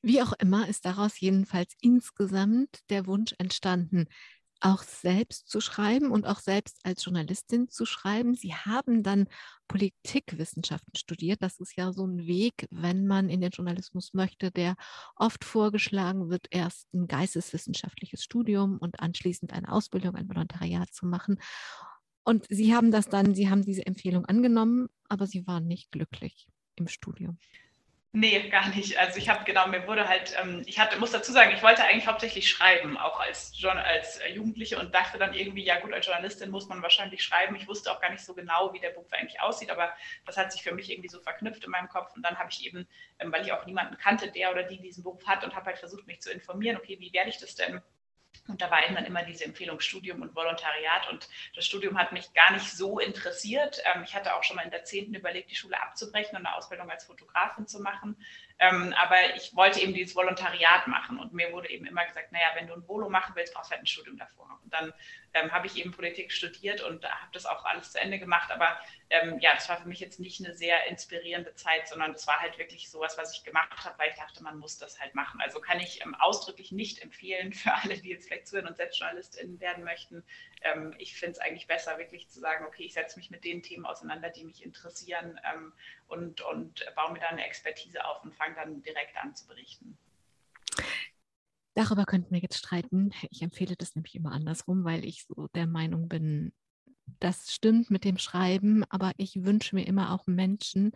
Wie 0.01 0.23
auch 0.23 0.33
immer 0.35 0.69
ist 0.69 0.85
daraus 0.85 1.19
jedenfalls 1.19 1.75
insgesamt 1.81 2.89
der 2.91 3.07
Wunsch 3.07 3.35
entstanden, 3.39 4.07
auch 4.61 4.83
selbst 4.83 5.49
zu 5.49 5.61
schreiben 5.61 6.11
und 6.11 6.27
auch 6.27 6.41
selbst 6.41 6.79
als 6.85 7.05
Journalistin 7.05 7.69
zu 7.69 7.85
schreiben. 7.85 8.35
Sie 8.35 8.55
haben 8.55 9.03
dann 9.03 9.29
Politikwissenschaften 9.69 10.95
studiert. 10.97 11.43
Das 11.43 11.61
ist 11.61 11.77
ja 11.77 11.93
so 11.93 12.07
ein 12.07 12.27
Weg, 12.27 12.67
wenn 12.71 13.07
man 13.07 13.29
in 13.29 13.41
den 13.41 13.51
Journalismus 13.51 14.15
möchte, 14.15 14.51
der 14.51 14.77
oft 15.17 15.45
vorgeschlagen 15.45 16.31
wird, 16.31 16.47
erst 16.51 16.93
ein 16.95 17.07
geisteswissenschaftliches 17.07 18.23
Studium 18.23 18.79
und 18.79 19.01
anschließend 19.01 19.53
eine 19.53 19.71
Ausbildung, 19.71 20.15
ein 20.15 20.29
Volontariat 20.29 20.93
zu 20.93 21.07
machen. 21.07 21.41
Und 22.25 22.47
Sie 22.49 22.75
haben 22.75 22.91
das 22.91 23.09
dann, 23.09 23.35
Sie 23.35 23.51
haben 23.51 23.63
diese 23.63 23.87
Empfehlung 23.87 24.25
angenommen, 24.25 24.89
aber 25.09 25.27
Sie 25.27 25.47
waren 25.47 25.67
nicht 25.67 25.93
glücklich 25.93 26.47
im 26.77 26.89
Studium. 26.89 27.39
Nee, 28.17 28.49
gar 28.49 28.69
nicht. 28.69 28.97
Also 28.97 29.19
ich 29.19 29.29
habe 29.29 29.43
genau, 29.45 29.67
mir 29.67 29.89
wurde 29.89 30.07
halt, 30.09 30.37
ähm, 30.41 30.63
ich 30.67 30.79
hatte, 30.79 31.01
muss 31.01 31.11
dazu 31.11 31.33
sagen, 31.33 31.51
ich 31.53 31.65
wollte 31.65 31.83
eigentlich 31.83 32.07
hauptsächlich 32.07 32.49
schreiben, 32.49 32.97
auch 32.97 33.19
als, 33.19 33.53
als 33.65 34.21
Jugendliche 34.33 34.79
und 34.79 34.95
dachte 34.95 35.19
dann 35.19 35.35
irgendwie, 35.35 35.65
ja 35.65 35.81
gut, 35.81 35.93
als 35.93 36.07
Journalistin 36.07 36.51
muss 36.51 36.69
man 36.69 36.81
wahrscheinlich 36.81 37.25
schreiben. 37.25 37.57
Ich 37.57 37.67
wusste 37.67 37.91
auch 37.91 38.01
gar 38.01 38.13
nicht 38.13 38.25
so 38.25 38.33
genau, 38.33 38.73
wie 38.73 38.79
der 38.79 38.91
Beruf 38.91 39.13
eigentlich 39.13 39.41
aussieht, 39.41 39.69
aber 39.69 39.93
das 40.27 40.37
hat 40.37 40.53
sich 40.53 40.63
für 40.63 40.73
mich 40.73 40.93
irgendwie 40.93 41.09
so 41.09 41.19
verknüpft 41.19 41.65
in 41.65 41.71
meinem 41.73 41.89
Kopf. 41.89 42.15
Und 42.15 42.23
dann 42.23 42.39
habe 42.39 42.51
ich 42.53 42.65
eben, 42.65 42.87
ähm, 43.19 43.33
weil 43.33 43.43
ich 43.45 43.53
auch 43.53 43.67
niemanden 43.67 43.99
kannte, 43.99 44.31
der 44.31 44.53
oder 44.53 44.63
die 44.63 44.81
diesen 44.81 45.03
Beruf 45.03 45.27
hat 45.27 45.43
und 45.43 45.57
habe 45.57 45.67
halt 45.67 45.79
versucht, 45.79 46.07
mich 46.07 46.21
zu 46.23 46.31
informieren, 46.31 46.77
okay, 46.77 47.01
wie 47.01 47.13
werde 47.13 47.31
ich 47.31 47.39
das 47.39 47.57
denn? 47.57 47.83
Und 48.47 48.61
da 48.61 48.71
war 48.71 48.85
eben 48.85 48.95
dann 48.95 49.07
immer 49.07 49.23
diese 49.23 49.45
Empfehlung 49.45 49.81
Studium 49.81 50.21
und 50.21 50.35
Volontariat. 50.35 51.09
Und 51.11 51.29
das 51.55 51.65
Studium 51.65 51.99
hat 51.99 52.13
mich 52.13 52.33
gar 52.35 52.53
nicht 52.53 52.71
so 52.71 52.99
interessiert. 52.99 53.81
Ähm, 53.85 54.03
ich 54.05 54.15
hatte 54.15 54.35
auch 54.35 54.43
schon 54.43 54.57
mal 54.57 54.63
in 54.63 54.71
der 54.71 54.85
zehnten 54.85 55.15
überlegt, 55.15 55.51
die 55.51 55.57
Schule 55.57 55.81
abzubrechen 55.81 56.37
und 56.37 56.47
eine 56.47 56.55
Ausbildung 56.55 56.91
als 56.91 57.05
Fotografin 57.05 57.67
zu 57.67 57.81
machen. 57.81 58.17
Ähm, 58.59 58.95
aber 58.99 59.17
ich 59.37 59.57
wollte 59.57 59.81
eben 59.81 59.95
dieses 59.95 60.15
Volontariat 60.15 60.87
machen 60.87 61.19
und 61.19 61.33
mir 61.33 61.53
wurde 61.53 61.71
eben 61.71 61.87
immer 61.87 62.05
gesagt, 62.05 62.33
naja, 62.33 62.47
wenn 62.55 62.67
du 62.67 62.75
ein 62.75 62.87
Volo 62.87 63.09
machen 63.09 63.35
willst, 63.35 63.55
brauchst 63.55 63.71
du 63.71 63.73
halt 63.73 63.83
ein 63.83 63.87
Studium 63.87 64.19
davor. 64.19 64.61
Und 64.63 64.73
dann 64.73 64.93
ähm, 65.35 65.53
habe 65.53 65.67
ich 65.67 65.77
eben 65.77 65.91
Politik 65.91 66.33
studiert 66.33 66.81
und 66.81 67.05
habe 67.05 67.33
das 67.33 67.45
auch 67.45 67.65
alles 67.65 67.93
zu 67.93 68.01
Ende 68.01 68.19
gemacht. 68.19 68.51
Aber 68.51 68.79
ähm, 69.11 69.39
ja, 69.41 69.53
das 69.55 69.69
war 69.69 69.77
für 69.77 69.89
mich 69.89 70.01
jetzt 70.01 70.21
nicht 70.21 70.45
eine 70.45 70.55
sehr 70.55 70.87
inspirierende 70.87 71.55
Zeit, 71.55 71.89
sondern 71.89 72.13
das 72.13 72.27
war 72.27 72.41
halt 72.41 72.57
wirklich 72.59 72.91
sowas, 72.91 73.19
was 73.19 73.37
ich 73.37 73.45
gemacht 73.45 73.85
habe, 73.85 73.99
weil 73.99 74.11
ich 74.11 74.17
dachte, 74.17 74.43
man 74.43 74.59
muss 74.59 74.79
das 74.79 75.01
halt 75.01 75.15
machen. 75.15 75.41
Also 75.41 75.61
kann 75.61 75.81
ich 75.81 76.01
ähm, 76.03 76.15
ausdrücklich 76.15 76.73
nicht 76.73 77.03
empfehlen 77.03 77.53
für 77.53 77.75
alle, 77.75 77.99
die 77.99 78.11
jetzt 78.11 78.29
vielleicht 78.29 78.47
zuhören 78.47 78.69
und 78.69 78.77
selbst 78.77 78.99
JournalistInnen 78.99 79.61
werden 79.61 79.85
möchten. 79.85 80.25
Ähm, 80.63 80.95
ich 80.99 81.17
finde 81.17 81.33
es 81.33 81.39
eigentlich 81.39 81.67
besser, 81.67 81.99
wirklich 81.99 82.29
zu 82.29 82.41
sagen, 82.41 82.65
okay, 82.65 82.85
ich 82.85 82.95
setze 82.95 83.19
mich 83.19 83.31
mit 83.31 83.45
den 83.45 83.63
Themen 83.63 83.85
auseinander, 83.85 84.31
die 84.31 84.45
mich 84.45 84.65
interessieren 84.65 85.41
ähm, 85.53 85.73
und, 86.07 86.41
und 86.43 86.87
baue 86.95 87.13
mir 87.13 87.21
dann 87.21 87.31
eine 87.31 87.47
Expertise 87.47 88.05
auf 88.05 88.23
und 88.23 88.35
fange 88.35 88.55
dann 88.55 88.83
direkt 88.83 89.17
an 89.17 89.35
zu 89.35 89.47
berichten. 89.47 89.99
Darüber 91.75 92.05
könnten 92.05 92.33
wir 92.33 92.41
jetzt 92.41 92.59
streiten. 92.59 93.11
Ich 93.31 93.43
empfehle 93.43 93.77
das 93.77 93.95
nämlich 93.95 94.15
immer 94.15 94.33
andersrum, 94.33 94.85
weil 94.85 95.05
ich 95.05 95.25
so 95.25 95.49
der 95.55 95.67
Meinung 95.67 96.09
bin, 96.09 96.53
das 97.21 97.53
stimmt 97.53 97.91
mit 97.91 98.05
dem 98.05 98.19
Schreiben, 98.19 98.85
aber 98.89 99.13
ich 99.17 99.45
wünsche 99.45 99.75
mir 99.75 99.87
immer 99.87 100.13
auch 100.13 100.27
Menschen, 100.27 100.93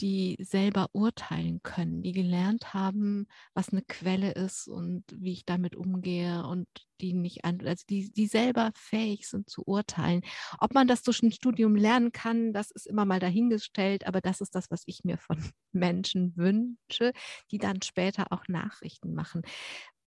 die 0.00 0.36
selber 0.40 0.88
urteilen 0.92 1.62
können, 1.62 2.02
die 2.02 2.12
gelernt 2.12 2.74
haben, 2.74 3.26
was 3.54 3.70
eine 3.70 3.82
Quelle 3.82 4.32
ist 4.32 4.68
und 4.68 5.04
wie 5.12 5.32
ich 5.32 5.44
damit 5.44 5.74
umgehe 5.74 6.44
und 6.46 6.68
die 7.00 7.14
nicht 7.14 7.44
also 7.44 7.84
die, 7.88 8.12
die 8.12 8.26
selber 8.26 8.70
fähig 8.74 9.28
sind 9.28 9.48
zu 9.48 9.62
urteilen. 9.66 10.22
Ob 10.58 10.74
man 10.74 10.86
das 10.86 11.02
durch 11.02 11.22
ein 11.22 11.32
Studium 11.32 11.74
lernen 11.76 12.12
kann, 12.12 12.52
das 12.52 12.70
ist 12.70 12.86
immer 12.86 13.04
mal 13.04 13.20
dahingestellt, 13.20 14.06
aber 14.06 14.20
das 14.20 14.40
ist 14.40 14.54
das, 14.54 14.70
was 14.70 14.82
ich 14.86 15.04
mir 15.04 15.18
von 15.18 15.38
Menschen 15.72 16.36
wünsche, 16.36 17.12
die 17.50 17.58
dann 17.58 17.82
später 17.82 18.26
auch 18.30 18.44
Nachrichten 18.48 19.14
machen. 19.14 19.42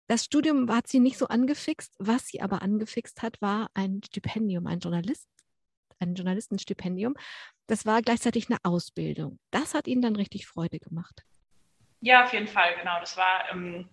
Das 0.09 0.25
Studium 0.25 0.71
hat 0.71 0.87
sie 0.87 1.01
nicht 1.01 1.19
so 1.19 1.27
angefixt. 1.27 1.95
Was 1.99 2.29
sie 2.29 2.40
aber 2.40 2.62
angefixt 2.62 3.23
hat, 3.23 3.40
war 3.42 3.71
ein 3.75 4.01
Stipendium, 4.05 4.66
ein 4.66 4.79
Journalist, 4.79 5.29
ein 5.99 6.14
Journalistenstipendium. 6.14 7.14
Das 7.66 7.87
war 7.87 8.03
gleichzeitig 8.03 8.49
eine 8.49 8.59
Ausbildung. 8.62 9.38
Das 9.51 9.75
hat 9.75 9.88
ihnen 9.88 10.03
dann 10.03 10.16
richtig 10.16 10.47
Freude 10.47 10.79
gemacht. 10.79 11.23
Ja, 12.01 12.25
auf 12.25 12.33
jeden 12.33 12.47
Fall, 12.47 12.77
genau. 12.79 13.01
Das 13.01 13.16
war 13.16 13.51
ähm, 13.51 13.88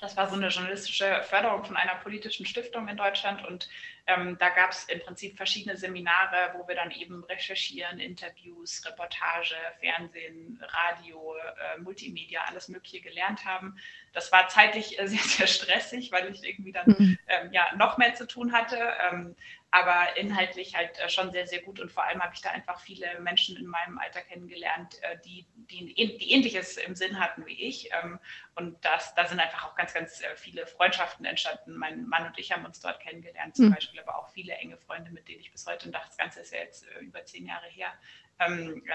das 0.00 0.16
war 0.16 0.28
so 0.28 0.34
eine 0.34 0.48
journalistische 0.48 1.22
Förderung 1.28 1.64
von 1.64 1.76
einer 1.76 1.94
politischen 1.96 2.46
Stiftung 2.46 2.88
in 2.88 2.96
Deutschland 2.96 3.46
und 3.46 3.68
ähm, 4.06 4.36
da 4.38 4.50
gab 4.50 4.70
es 4.70 4.84
im 4.84 5.00
Prinzip 5.00 5.36
verschiedene 5.36 5.78
Seminare, 5.78 6.54
wo 6.56 6.68
wir 6.68 6.74
dann 6.74 6.90
eben 6.90 7.24
recherchieren, 7.24 7.98
Interviews, 7.98 8.82
Reportage, 8.84 9.54
Fernsehen, 9.80 10.62
Radio, 10.62 11.34
äh, 11.36 11.80
Multimedia, 11.80 12.42
alles 12.46 12.68
Mögliche 12.68 13.00
gelernt 13.00 13.46
haben. 13.46 13.78
Das 14.12 14.30
war 14.30 14.48
zeitlich 14.48 14.98
äh, 14.98 15.08
sehr, 15.08 15.22
sehr 15.22 15.46
stressig, 15.46 16.12
weil 16.12 16.30
ich 16.30 16.44
irgendwie 16.44 16.72
dann 16.72 16.86
mhm. 16.86 17.18
ähm, 17.28 17.52
ja, 17.52 17.74
noch 17.76 17.96
mehr 17.96 18.14
zu 18.14 18.26
tun 18.26 18.52
hatte. 18.52 18.78
Ähm, 19.10 19.36
aber 19.74 20.16
inhaltlich 20.16 20.76
halt 20.76 21.00
äh, 21.00 21.08
schon 21.08 21.32
sehr, 21.32 21.48
sehr 21.48 21.60
gut. 21.60 21.80
Und 21.80 21.90
vor 21.90 22.04
allem 22.04 22.22
habe 22.22 22.32
ich 22.32 22.40
da 22.40 22.50
einfach 22.50 22.78
viele 22.78 23.18
Menschen 23.18 23.56
in 23.56 23.66
meinem 23.66 23.98
Alter 23.98 24.20
kennengelernt, 24.20 25.02
äh, 25.02 25.18
die, 25.24 25.46
die, 25.56 25.92
die 25.96 26.30
Ähnliches 26.30 26.76
im 26.76 26.94
Sinn 26.94 27.18
hatten 27.18 27.44
wie 27.44 27.60
ich. 27.60 27.90
Ähm, 27.92 28.20
und 28.54 28.84
das, 28.84 29.16
da 29.16 29.26
sind 29.26 29.40
einfach 29.40 29.64
auch 29.64 29.74
ganz, 29.74 29.92
ganz 29.92 30.22
äh, 30.22 30.36
viele 30.36 30.68
Freundschaften 30.68 31.26
entstanden. 31.26 31.76
Mein 31.76 32.06
Mann 32.06 32.24
und 32.24 32.38
ich 32.38 32.52
haben 32.52 32.64
uns 32.64 32.78
dort 32.78 33.00
kennengelernt, 33.00 33.56
zum 33.56 33.66
mhm. 33.66 33.74
Beispiel, 33.74 33.98
aber 33.98 34.16
auch 34.16 34.28
viele 34.28 34.54
enge 34.54 34.76
Freunde, 34.76 35.10
mit 35.10 35.26
denen 35.26 35.40
ich 35.40 35.50
bis 35.50 35.66
heute, 35.66 35.86
und 35.86 35.92
das 35.92 36.16
Ganze 36.16 36.42
ist 36.42 36.52
ja 36.52 36.60
jetzt 36.60 36.86
über 37.00 37.24
zehn 37.24 37.44
Jahre 37.44 37.66
her, 37.66 37.92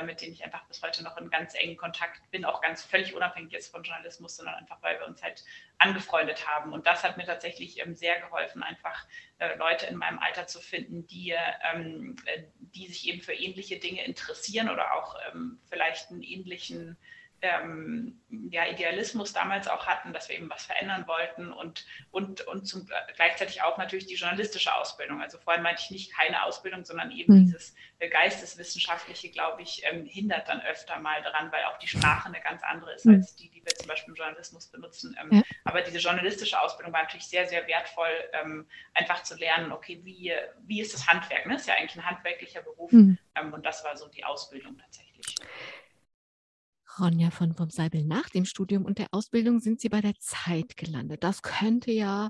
mit 0.05 0.21
denen 0.21 0.33
ich 0.33 0.43
einfach 0.43 0.65
bis 0.67 0.81
heute 0.81 1.03
noch 1.03 1.17
in 1.17 1.29
ganz 1.29 1.55
engen 1.55 1.77
Kontakt 1.77 2.29
bin, 2.31 2.45
auch 2.45 2.61
ganz 2.61 2.83
völlig 2.83 3.15
unabhängig 3.15 3.51
jetzt 3.51 3.71
von 3.71 3.83
Journalismus, 3.83 4.35
sondern 4.35 4.55
einfach, 4.55 4.81
weil 4.81 4.99
wir 4.99 5.07
uns 5.07 5.23
halt 5.23 5.43
angefreundet 5.77 6.47
haben. 6.47 6.73
Und 6.73 6.85
das 6.85 7.03
hat 7.03 7.17
mir 7.17 7.25
tatsächlich 7.25 7.79
ähm, 7.79 7.95
sehr 7.95 8.19
geholfen, 8.19 8.63
einfach 8.63 9.07
äh, 9.37 9.55
Leute 9.55 9.85
in 9.87 9.95
meinem 9.95 10.19
Alter 10.19 10.47
zu 10.47 10.59
finden, 10.59 11.07
die, 11.07 11.35
ähm, 11.73 12.15
äh, 12.25 12.43
die 12.59 12.87
sich 12.87 13.07
eben 13.07 13.21
für 13.21 13.33
ähnliche 13.33 13.77
Dinge 13.77 14.03
interessieren 14.05 14.69
oder 14.69 14.93
auch 14.95 15.15
ähm, 15.31 15.59
vielleicht 15.69 16.11
einen 16.11 16.21
ähnlichen 16.21 16.97
ähm, 17.41 18.19
ja, 18.51 18.67
Idealismus 18.67 19.33
damals 19.33 19.67
auch 19.67 19.87
hatten, 19.87 20.13
dass 20.13 20.29
wir 20.29 20.37
eben 20.37 20.49
was 20.49 20.65
verändern 20.65 21.07
wollten 21.07 21.51
und, 21.51 21.85
und, 22.11 22.41
und 22.41 22.65
zum, 22.65 22.87
gleichzeitig 23.15 23.61
auch 23.61 23.77
natürlich 23.77 24.07
die 24.07 24.15
journalistische 24.15 24.73
Ausbildung. 24.75 25.21
Also 25.21 25.37
vorhin 25.37 25.63
meinte 25.63 25.81
ich 25.83 25.91
nicht 25.91 26.13
keine 26.13 26.43
Ausbildung, 26.43 26.85
sondern 26.85 27.11
eben 27.11 27.33
mhm. 27.33 27.45
dieses 27.45 27.75
äh, 27.99 28.09
Geisteswissenschaftliche, 28.09 29.29
glaube 29.29 29.61
ich, 29.61 29.83
ähm, 29.89 30.05
hindert 30.05 30.47
dann 30.47 30.61
öfter 30.61 30.99
mal 30.99 31.21
daran, 31.21 31.51
weil 31.51 31.63
auch 31.65 31.77
die 31.79 31.87
Sprache 31.87 32.27
eine 32.27 32.41
ganz 32.41 32.61
andere 32.63 32.93
ist 32.93 33.05
mhm. 33.05 33.15
als 33.15 33.35
die, 33.35 33.49
die 33.49 33.63
wir 33.63 33.73
zum 33.75 33.87
Beispiel 33.87 34.13
im 34.13 34.17
Journalismus 34.17 34.67
benutzen. 34.67 35.17
Ähm, 35.21 35.37
ja. 35.37 35.41
Aber 35.63 35.81
diese 35.81 35.99
journalistische 35.99 36.59
Ausbildung 36.59 36.93
war 36.93 37.03
natürlich 37.03 37.27
sehr, 37.27 37.47
sehr 37.47 37.65
wertvoll, 37.67 38.11
ähm, 38.33 38.67
einfach 38.93 39.23
zu 39.23 39.35
lernen, 39.35 39.71
okay, 39.71 40.01
wie, 40.03 40.33
wie 40.65 40.81
ist 40.81 40.93
das 40.93 41.07
Handwerk? 41.07 41.45
Ne? 41.45 41.53
Das 41.53 41.61
ist 41.61 41.67
ja 41.67 41.75
eigentlich 41.75 41.95
ein 41.95 42.05
handwerklicher 42.05 42.61
Beruf 42.61 42.91
mhm. 42.91 43.17
Und 43.53 43.65
das 43.65 43.83
war 43.83 43.95
so 43.95 44.07
die 44.07 44.23
Ausbildung 44.23 44.77
tatsächlich. 44.77 45.35
Ronja 46.99 47.31
von 47.31 47.53
vom 47.53 47.69
Seibel, 47.69 48.03
nach 48.03 48.29
dem 48.29 48.45
Studium 48.45 48.85
und 48.85 48.97
der 48.97 49.07
Ausbildung 49.11 49.59
sind 49.59 49.79
Sie 49.79 49.89
bei 49.89 50.01
der 50.01 50.15
Zeit 50.19 50.77
gelandet. 50.77 51.23
Das 51.23 51.41
könnte 51.41 51.91
ja 51.91 52.29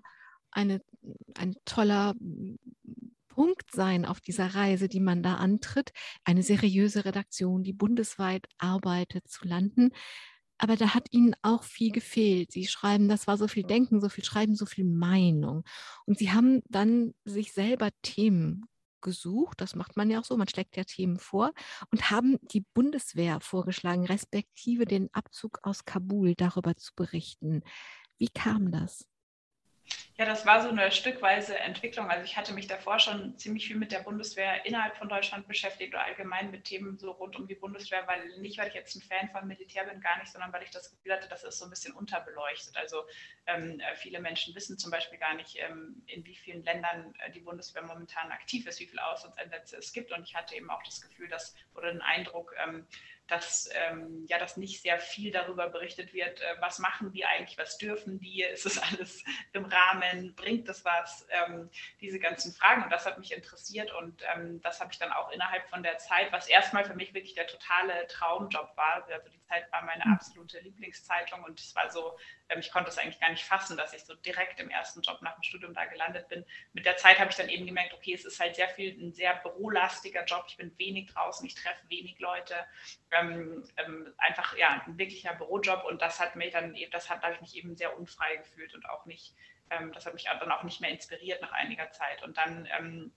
eine, 0.52 0.82
ein 1.38 1.56
toller 1.66 2.16
Punkt 3.28 3.72
sein 3.72 4.06
auf 4.06 4.20
dieser 4.20 4.54
Reise, 4.56 4.90
die 4.90 5.00
man 5.00 5.24
da 5.24 5.36
antritt, 5.36 5.92
eine 6.26 6.44
seriöse 6.44 7.06
Redaktion, 7.06 7.64
die 7.64 7.74
bundesweit 7.74 8.48
arbeitet, 8.58 9.28
zu 9.28 9.48
landen. 9.48 9.92
Aber 10.58 10.76
da 10.76 10.94
hat 10.94 11.08
Ihnen 11.12 11.36
auch 11.42 11.64
viel 11.64 11.92
gefehlt. 11.92 12.52
Sie 12.52 12.68
schreiben, 12.68 13.08
das 13.08 13.28
war 13.28 13.38
so 13.38 13.48
viel 13.48 13.64
Denken, 13.64 14.02
so 14.02 14.10
viel 14.10 14.26
Schreiben, 14.26 14.56
so 14.56 14.66
viel 14.66 14.84
Meinung. 14.84 15.64
Und 16.06 16.18
Sie 16.18 16.32
haben 16.32 16.62
dann 16.68 17.14
sich 17.24 17.54
selber 17.54 17.90
Themen 18.02 18.66
gesucht, 19.02 19.62
das 19.62 19.76
macht 19.76 19.98
man 19.98 20.10
ja 20.10 20.20
auch 20.20 20.26
so, 20.26 20.38
man 20.38 20.48
schlägt 20.48 20.78
ja 20.78 20.84
Themen 20.84 21.18
vor, 21.20 21.52
und 21.92 22.12
haben 22.12 22.38
die 22.42 22.66
Bundeswehr 22.74 23.40
vorgeschlagen, 23.42 24.06
respektive 24.06 24.86
den 24.86 25.10
Abzug 25.14 25.60
aus 25.64 25.86
Kabul 25.86 26.36
darüber 26.36 26.76
zu 26.76 26.94
berichten. 26.96 27.62
Wie 28.18 28.30
kam 28.30 28.72
das? 28.72 29.06
Ja, 30.20 30.26
das 30.26 30.46
war 30.46 30.62
so 30.62 30.68
eine 30.68 30.92
stückweise 30.92 31.58
Entwicklung. 31.58 32.10
Also 32.12 32.26
ich 32.26 32.36
hatte 32.36 32.54
mich 32.54 32.68
davor 32.68 33.00
schon 33.00 33.38
ziemlich 33.38 33.68
viel 33.68 33.78
mit 33.78 33.94
der 33.94 34.00
Bundeswehr 34.00 34.66
innerhalb 34.66 34.98
von 34.98 35.08
Deutschland 35.08 35.48
beschäftigt 35.48 35.94
oder 35.94 36.04
allgemein 36.04 36.52
mit 36.52 36.66
Themen 36.66 36.98
so 36.98 37.12
rund 37.12 37.38
um 37.38 37.48
die 37.48 37.56
Bundeswehr, 37.56 38.06
weil 38.06 38.38
nicht, 38.40 38.58
weil 38.60 38.68
ich 38.68 38.74
jetzt 38.74 38.94
ein 38.98 39.02
Fan 39.02 39.30
von 39.30 39.48
Militär 39.48 39.86
bin, 39.86 40.02
gar 40.02 40.20
nicht, 40.20 40.30
sondern 40.30 40.52
weil 40.52 40.64
ich 40.64 40.72
das 40.72 40.92
Gefühl 40.92 41.14
hatte, 41.14 41.30
das 41.30 41.46
ist 41.46 41.58
so 41.58 41.64
ein 41.64 41.70
bisschen 41.70 41.94
unterbeleuchtet. 41.94 42.76
Also 42.76 43.04
ähm, 43.46 43.80
äh, 43.80 43.96
viele 43.96 44.20
Menschen 44.20 44.54
wissen 44.56 44.78
zum 44.78 44.92
Beispiel 44.92 45.20
gar 45.20 45.36
nicht, 45.36 45.56
ähm, 45.58 46.04
in 46.08 46.26
wie 46.26 46.36
vielen 46.36 46.66
Ländern 46.66 47.14
äh, 47.20 47.32
die 47.32 47.40
Bundeswehr 47.40 47.84
momentan 47.84 48.30
aktiv 48.34 48.68
ist, 48.68 48.82
wie 48.82 48.88
viele 48.88 49.06
Auslandseinsätze 49.06 49.78
es 49.78 49.94
gibt. 49.94 50.12
Und 50.12 50.24
ich 50.24 50.36
hatte 50.36 50.54
eben 50.54 50.70
auch 50.70 50.84
das 50.84 51.00
Gefühl, 51.00 51.30
dass 51.30 51.56
oder 51.76 51.94
den 51.94 52.02
Eindruck, 52.02 52.54
ähm, 52.62 52.86
dass 53.30 53.70
ähm, 53.74 54.26
ja, 54.28 54.38
dass 54.38 54.58
nicht 54.58 54.82
sehr 54.82 55.00
viel 55.00 55.32
darüber 55.32 55.70
berichtet 55.70 56.14
wird, 56.14 56.42
äh, 56.42 56.56
was 56.60 56.80
machen 56.80 57.12
die 57.12 57.26
eigentlich, 57.26 57.58
was 57.58 57.78
dürfen 57.78 58.20
die, 58.20 58.44
ist 58.54 58.66
es 58.66 58.78
alles 58.78 59.24
im 59.54 59.66
Rahmen, 59.66 60.36
bringt 60.36 60.68
es 60.70 60.84
was, 60.84 61.28
ähm, 61.30 61.70
diese 62.02 62.20
ganzen 62.20 62.54
Fragen. 62.54 62.84
Und 62.84 62.92
das 62.92 63.06
hat 63.06 63.18
mich 63.20 63.32
interessiert 63.32 63.92
und 63.94 64.24
ähm, 64.34 64.62
das 64.62 64.80
habe 64.80 64.92
ich 64.92 65.00
dann 65.00 65.12
auch 65.12 65.32
innerhalb 65.32 65.68
von 65.70 65.84
der 65.84 65.98
Zeit, 65.98 66.32
was 66.32 66.48
erstmal 66.48 66.86
für 66.86 66.96
mich 66.96 67.14
wirklich 67.14 67.36
der 67.36 67.48
totale 67.48 68.08
Traumjob 68.08 68.76
war. 68.76 69.06
Also 69.08 69.30
die 69.30 69.42
Zeit 69.44 69.72
war 69.72 69.84
meine 69.84 70.04
hm. 70.04 70.14
absolute 70.14 70.60
Lieblingszeitung 70.60 71.44
und 71.44 71.60
es 71.60 71.76
war 71.76 71.90
so, 71.90 72.18
ähm, 72.50 72.60
ich 72.60 72.72
konnte 72.72 72.90
es 72.90 72.98
eigentlich 72.98 73.20
gar 73.20 73.30
nicht 73.30 73.44
fassen, 73.44 73.78
dass 73.78 73.94
ich 73.94 74.04
so 74.04 74.16
direkt 74.16 74.60
im 74.60 74.70
ersten 74.70 75.02
Job 75.02 75.22
nach 75.22 75.36
dem 75.36 75.44
Studium 75.44 75.74
da 75.74 75.86
gelandet 75.86 76.28
bin. 76.28 76.46
Mit 76.74 76.86
der 76.86 76.98
Zeit 76.98 77.20
habe 77.20 77.30
ich 77.30 77.38
dann 77.38 77.50
eben 77.50 77.66
gemerkt, 77.66 77.94
okay, 77.94 78.14
es 78.14 78.26
ist 78.26 78.40
halt 78.40 78.56
sehr 78.56 78.70
viel 78.70 79.00
ein 79.00 79.14
sehr 79.14 79.36
bürolastiger 79.36 80.26
Job. 80.26 80.46
Ich 80.48 80.58
bin 80.58 80.78
wenig 80.78 81.14
draußen, 81.14 81.46
ich 81.46 81.56
treffe 81.56 81.90
wenig 81.90 82.20
Leute 82.20 82.56
ähm, 83.12 83.64
ähm, 83.78 84.14
einfach 84.18 84.58
ja 84.58 84.84
ein 84.86 84.98
wirklicher 84.98 85.34
Bürojob 85.34 85.86
und 85.86 86.02
das 86.02 86.20
hat 86.20 86.36
mich 86.36 86.52
dann 86.52 86.76
eben, 86.76 86.92
das 86.92 87.10
hat, 87.10 87.24
da 87.24 87.32
ich 87.32 87.42
mich 87.42 87.56
eben 87.56 87.76
sehr 87.76 87.98
unfrei 87.98 88.38
gefühlt 88.38 88.74
und 88.76 88.88
auch 88.90 89.06
nicht, 89.06 89.34
ähm, 89.70 89.92
das 89.94 90.06
hat 90.06 90.14
mich 90.14 90.26
dann 90.26 90.52
auch 90.52 90.64
nicht 90.64 90.82
mehr 90.82 90.90
inspiriert 90.90 91.42
nach 91.42 91.52
einiger 91.52 91.92
Zeit. 91.92 92.24
Und 92.24 92.38
dann 92.38 92.68
ähm, 92.78 93.12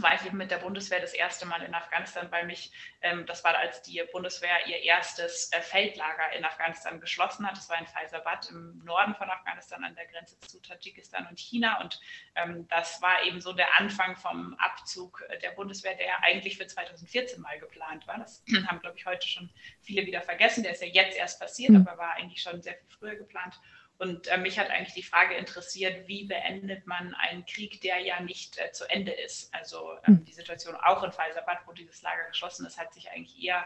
war 0.00 0.14
ich 0.14 0.24
eben 0.24 0.36
mit 0.36 0.50
der 0.50 0.58
Bundeswehr 0.58 1.00
das 1.00 1.12
erste 1.12 1.46
Mal 1.46 1.62
in 1.62 1.74
Afghanistan, 1.74 2.30
weil 2.30 2.46
mich, 2.46 2.72
ähm, 3.00 3.26
das 3.26 3.42
war 3.44 3.56
als 3.56 3.82
die 3.82 4.02
Bundeswehr 4.12 4.66
ihr 4.66 4.78
erstes 4.78 5.50
äh, 5.52 5.60
Feldlager 5.60 6.32
in 6.36 6.44
Afghanistan 6.44 7.00
geschlossen 7.00 7.46
hat. 7.46 7.56
Das 7.56 7.68
war 7.68 7.78
in 7.78 7.86
Faisabad 7.86 8.48
im 8.50 8.82
Norden 8.84 9.14
von 9.14 9.28
Afghanistan 9.28 9.84
an 9.84 9.94
der 9.94 10.06
Grenze 10.06 10.38
zu 10.40 10.62
Tadschikistan 10.62 11.26
und 11.26 11.38
China. 11.38 11.80
Und 11.80 12.00
ähm, 12.36 12.68
das 12.68 13.02
war 13.02 13.22
eben 13.24 13.40
so 13.40 13.52
der 13.52 13.78
Anfang 13.78 14.16
vom 14.16 14.54
Abzug 14.54 15.24
der 15.42 15.50
Bundeswehr, 15.50 15.96
der 15.96 16.22
eigentlich 16.22 16.56
für 16.56 16.66
2014 16.66 17.40
mal 17.40 17.58
geplant 17.58 18.06
war. 18.06 18.18
Das 18.18 18.44
haben, 18.68 18.80
glaube 18.80 18.96
ich, 18.96 19.06
heute 19.06 19.26
schon 19.26 19.50
viele 19.80 20.06
wieder 20.06 20.22
vergessen. 20.22 20.62
Der 20.62 20.72
ist 20.72 20.82
ja 20.82 20.88
jetzt 20.88 21.16
erst 21.16 21.40
passiert, 21.40 21.70
mhm. 21.70 21.86
aber 21.86 21.98
war 21.98 22.14
eigentlich 22.14 22.40
schon 22.40 22.62
sehr 22.62 22.74
viel 22.74 22.88
früher 22.88 23.16
geplant. 23.16 23.58
Und 24.02 24.26
äh, 24.26 24.36
mich 24.36 24.58
hat 24.58 24.68
eigentlich 24.68 24.94
die 24.94 25.04
Frage 25.04 25.36
interessiert, 25.36 26.08
wie 26.08 26.24
beendet 26.24 26.88
man 26.88 27.14
einen 27.14 27.46
Krieg, 27.46 27.80
der 27.82 28.00
ja 28.00 28.18
nicht 28.18 28.58
äh, 28.58 28.72
zu 28.72 28.84
Ende 28.90 29.12
ist. 29.12 29.54
Also 29.54 29.92
ähm, 30.08 30.16
hm. 30.16 30.24
die 30.24 30.32
Situation 30.32 30.74
auch 30.74 31.04
in 31.04 31.12
Faisabad, 31.12 31.58
wo 31.66 31.72
dieses 31.72 32.02
Lager 32.02 32.26
geschlossen 32.26 32.66
ist, 32.66 32.80
hat 32.80 32.92
sich 32.92 33.12
eigentlich 33.12 33.40
eher 33.40 33.64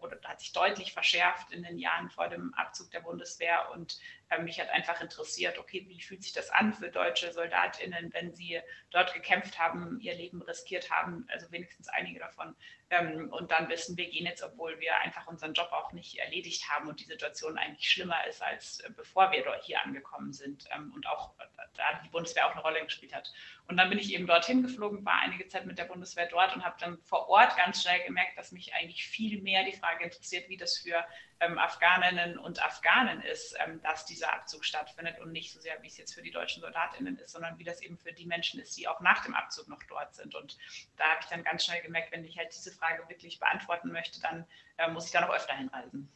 oder 0.00 0.18
hat 0.24 0.40
sich 0.40 0.52
deutlich 0.52 0.92
verschärft 0.92 1.52
in 1.52 1.62
den 1.62 1.78
Jahren 1.78 2.10
vor 2.10 2.28
dem 2.28 2.54
Abzug 2.54 2.90
der 2.90 3.00
Bundeswehr. 3.00 3.70
Und 3.72 3.98
äh, 4.30 4.40
mich 4.42 4.60
hat 4.60 4.70
einfach 4.70 5.00
interessiert, 5.00 5.58
okay, 5.58 5.84
wie 5.88 6.00
fühlt 6.00 6.22
sich 6.22 6.32
das 6.32 6.50
an 6.50 6.72
für 6.72 6.88
deutsche 6.88 7.32
Soldatinnen, 7.32 8.12
wenn 8.12 8.34
sie 8.34 8.60
dort 8.90 9.12
gekämpft 9.14 9.58
haben, 9.58 10.00
ihr 10.00 10.14
Leben 10.14 10.42
riskiert 10.42 10.90
haben, 10.90 11.26
also 11.30 11.50
wenigstens 11.50 11.88
einige 11.88 12.20
davon, 12.20 12.54
ähm, 12.92 13.30
und 13.32 13.50
dann 13.50 13.70
wissen, 13.70 13.96
wir 13.96 14.10
gehen 14.10 14.26
jetzt, 14.26 14.42
obwohl 14.42 14.78
wir 14.78 14.94
einfach 14.98 15.26
unseren 15.26 15.54
Job 15.54 15.72
auch 15.72 15.92
nicht 15.92 16.18
erledigt 16.18 16.68
haben 16.68 16.88
und 16.88 17.00
die 17.00 17.04
Situation 17.04 17.56
eigentlich 17.56 17.90
schlimmer 17.90 18.26
ist, 18.26 18.42
als 18.42 18.80
äh, 18.80 18.90
bevor 18.94 19.32
wir 19.32 19.42
hier 19.62 19.82
angekommen 19.82 20.34
sind 20.34 20.66
ähm, 20.74 20.92
und 20.94 21.06
auch 21.06 21.30
äh, 21.38 21.44
da 21.74 21.84
die 22.04 22.10
Bundeswehr 22.10 22.46
auch 22.46 22.52
eine 22.52 22.60
Rolle 22.60 22.84
gespielt 22.84 23.14
hat. 23.14 23.32
Und 23.66 23.78
dann 23.78 23.88
bin 23.88 23.98
ich 23.98 24.12
eben 24.12 24.26
dorthin 24.26 24.62
geflogen, 24.62 25.06
war 25.06 25.20
einige 25.20 25.48
Zeit 25.48 25.64
mit 25.64 25.78
der 25.78 25.86
Bundeswehr 25.86 26.26
dort 26.26 26.54
und 26.54 26.64
habe 26.64 26.76
dann 26.80 26.98
vor 26.98 27.30
Ort 27.30 27.56
ganz 27.56 27.82
schnell 27.82 28.04
gemerkt, 28.04 28.36
dass 28.36 28.52
mich 28.52 28.74
eigentlich 28.74 29.06
viel 29.06 29.40
mehr 29.40 29.64
die 29.64 29.71
Frage 29.76 30.04
interessiert, 30.04 30.48
wie 30.48 30.56
das 30.56 30.78
für 30.78 31.04
ähm, 31.40 31.58
Afghaninnen 31.58 32.38
und 32.38 32.62
Afghanen 32.62 33.20
ist, 33.22 33.54
ähm, 33.64 33.80
dass 33.82 34.06
dieser 34.06 34.32
Abzug 34.32 34.64
stattfindet 34.64 35.18
und 35.20 35.32
nicht 35.32 35.52
so 35.52 35.60
sehr, 35.60 35.82
wie 35.82 35.88
es 35.88 35.96
jetzt 35.96 36.14
für 36.14 36.22
die 36.22 36.30
deutschen 36.30 36.62
Soldatinnen 36.62 37.18
ist, 37.18 37.32
sondern 37.32 37.58
wie 37.58 37.64
das 37.64 37.82
eben 37.82 37.98
für 37.98 38.12
die 38.12 38.26
Menschen 38.26 38.60
ist, 38.60 38.76
die 38.76 38.88
auch 38.88 39.00
nach 39.00 39.24
dem 39.24 39.34
Abzug 39.34 39.68
noch 39.68 39.82
dort 39.88 40.14
sind. 40.14 40.34
Und 40.34 40.58
da 40.96 41.04
habe 41.04 41.20
ich 41.20 41.26
dann 41.26 41.44
ganz 41.44 41.64
schnell 41.64 41.82
gemerkt, 41.82 42.12
wenn 42.12 42.24
ich 42.24 42.38
halt 42.38 42.54
diese 42.54 42.72
Frage 42.72 43.08
wirklich 43.08 43.38
beantworten 43.38 43.90
möchte, 43.90 44.20
dann 44.20 44.46
äh, 44.78 44.88
muss 44.90 45.06
ich 45.06 45.12
da 45.12 45.20
noch 45.20 45.34
öfter 45.34 45.54
hinreisen. 45.54 46.10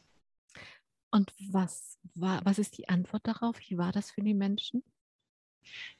Und 1.11 1.33
was 1.51 1.97
war, 2.15 2.43
was 2.45 2.59
ist 2.59 2.77
die 2.77 2.89
Antwort 2.89 3.25
darauf? 3.25 3.57
Wie 3.67 3.77
war 3.77 3.91
das 3.91 4.11
für 4.11 4.21
die 4.21 4.33
Menschen? 4.33 4.83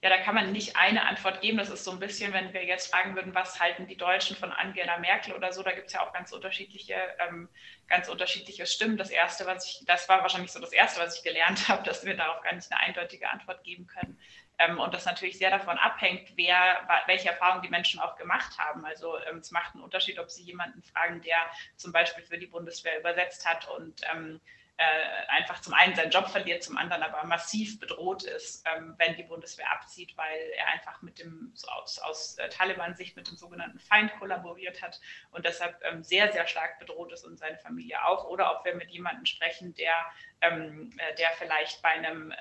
Ja, 0.01 0.09
da 0.09 0.17
kann 0.17 0.35
man 0.35 0.51
nicht 0.51 0.75
eine 0.75 1.05
Antwort 1.05 1.41
geben. 1.41 1.57
Das 1.57 1.69
ist 1.69 1.83
so 1.83 1.91
ein 1.91 1.99
bisschen, 1.99 2.31
wenn 2.33 2.53
wir 2.53 2.63
jetzt 2.65 2.91
fragen 2.93 3.15
würden, 3.15 3.33
was 3.33 3.59
halten 3.59 3.87
die 3.87 3.97
Deutschen 3.97 4.35
von 4.35 4.51
Angela 4.51 4.99
Merkel 4.99 5.33
oder 5.33 5.51
so, 5.51 5.63
da 5.63 5.71
gibt 5.71 5.87
es 5.87 5.93
ja 5.93 6.01
auch 6.01 6.13
ganz 6.13 6.31
unterschiedliche, 6.31 6.95
ähm, 7.27 7.49
ganz 7.87 8.07
unterschiedliche 8.07 8.67
Stimmen. 8.67 8.97
Das 8.97 9.09
erste, 9.09 9.45
was 9.45 9.65
ich, 9.65 9.85
das 9.85 10.07
war 10.07 10.21
wahrscheinlich 10.21 10.51
so 10.51 10.59
das 10.59 10.71
erste, 10.71 11.01
was 11.01 11.17
ich 11.17 11.23
gelernt 11.23 11.67
habe, 11.67 11.83
dass 11.83 12.05
wir 12.05 12.15
darauf 12.15 12.41
gar 12.43 12.53
nicht 12.53 12.71
eine 12.71 12.81
eindeutige 12.81 13.29
Antwort 13.29 13.63
geben 13.63 13.87
können. 13.87 14.19
Ähm, 14.59 14.79
und 14.79 14.93
das 14.93 15.05
natürlich 15.05 15.37
sehr 15.37 15.51
davon 15.51 15.77
abhängt, 15.77 16.31
wer, 16.35 16.87
welche 17.05 17.29
Erfahrungen 17.29 17.61
die 17.61 17.69
Menschen 17.69 17.99
auch 17.99 18.15
gemacht 18.15 18.57
haben. 18.57 18.85
Also 18.85 19.17
ähm, 19.29 19.39
es 19.39 19.51
macht 19.51 19.73
einen 19.73 19.83
Unterschied, 19.83 20.19
ob 20.19 20.31
sie 20.31 20.43
jemanden 20.43 20.81
fragen, 20.83 21.21
der 21.21 21.37
zum 21.75 21.91
Beispiel 21.91 22.23
für 22.23 22.37
die 22.37 22.47
Bundeswehr 22.47 22.99
übersetzt 22.99 23.45
hat 23.45 23.67
und 23.67 24.01
ähm, 24.11 24.41
äh, 24.77 25.27
einfach 25.29 25.59
zum 25.61 25.73
einen 25.73 25.95
seinen 25.95 26.11
Job 26.11 26.29
verliert, 26.29 26.63
zum 26.63 26.77
anderen 26.77 27.01
aber 27.01 27.23
massiv 27.25 27.79
bedroht 27.79 28.23
ist, 28.23 28.63
ähm, 28.67 28.93
wenn 28.97 29.15
die 29.15 29.23
Bundeswehr 29.23 29.71
abzieht, 29.71 30.15
weil 30.15 30.39
er 30.55 30.67
einfach 30.67 31.01
mit 31.01 31.17
dem, 31.19 31.51
so 31.55 31.67
aus, 31.67 31.97
aus 31.99 32.37
äh, 32.37 32.47
Taliban-Sicht 32.49 33.15
mit 33.15 33.27
dem 33.27 33.37
sogenannten 33.37 33.79
Feind 33.79 34.13
kollaboriert 34.19 34.83
hat 34.83 35.01
und 35.31 35.45
deshalb 35.45 35.81
ähm, 35.83 36.03
sehr, 36.03 36.31
sehr 36.31 36.47
stark 36.47 36.77
bedroht 36.77 37.11
ist 37.11 37.25
und 37.25 37.37
seine 37.37 37.57
Familie 37.57 38.05
auch. 38.05 38.25
Oder 38.25 38.55
ob 38.55 38.65
wir 38.65 38.75
mit 38.75 38.91
jemandem 38.91 39.25
sprechen, 39.25 39.73
der, 39.73 39.95
ähm, 40.41 40.91
äh, 40.97 41.15
der 41.15 41.31
vielleicht 41.31 41.81
bei 41.81 41.89
einem 41.89 42.31
äh, 42.31 42.35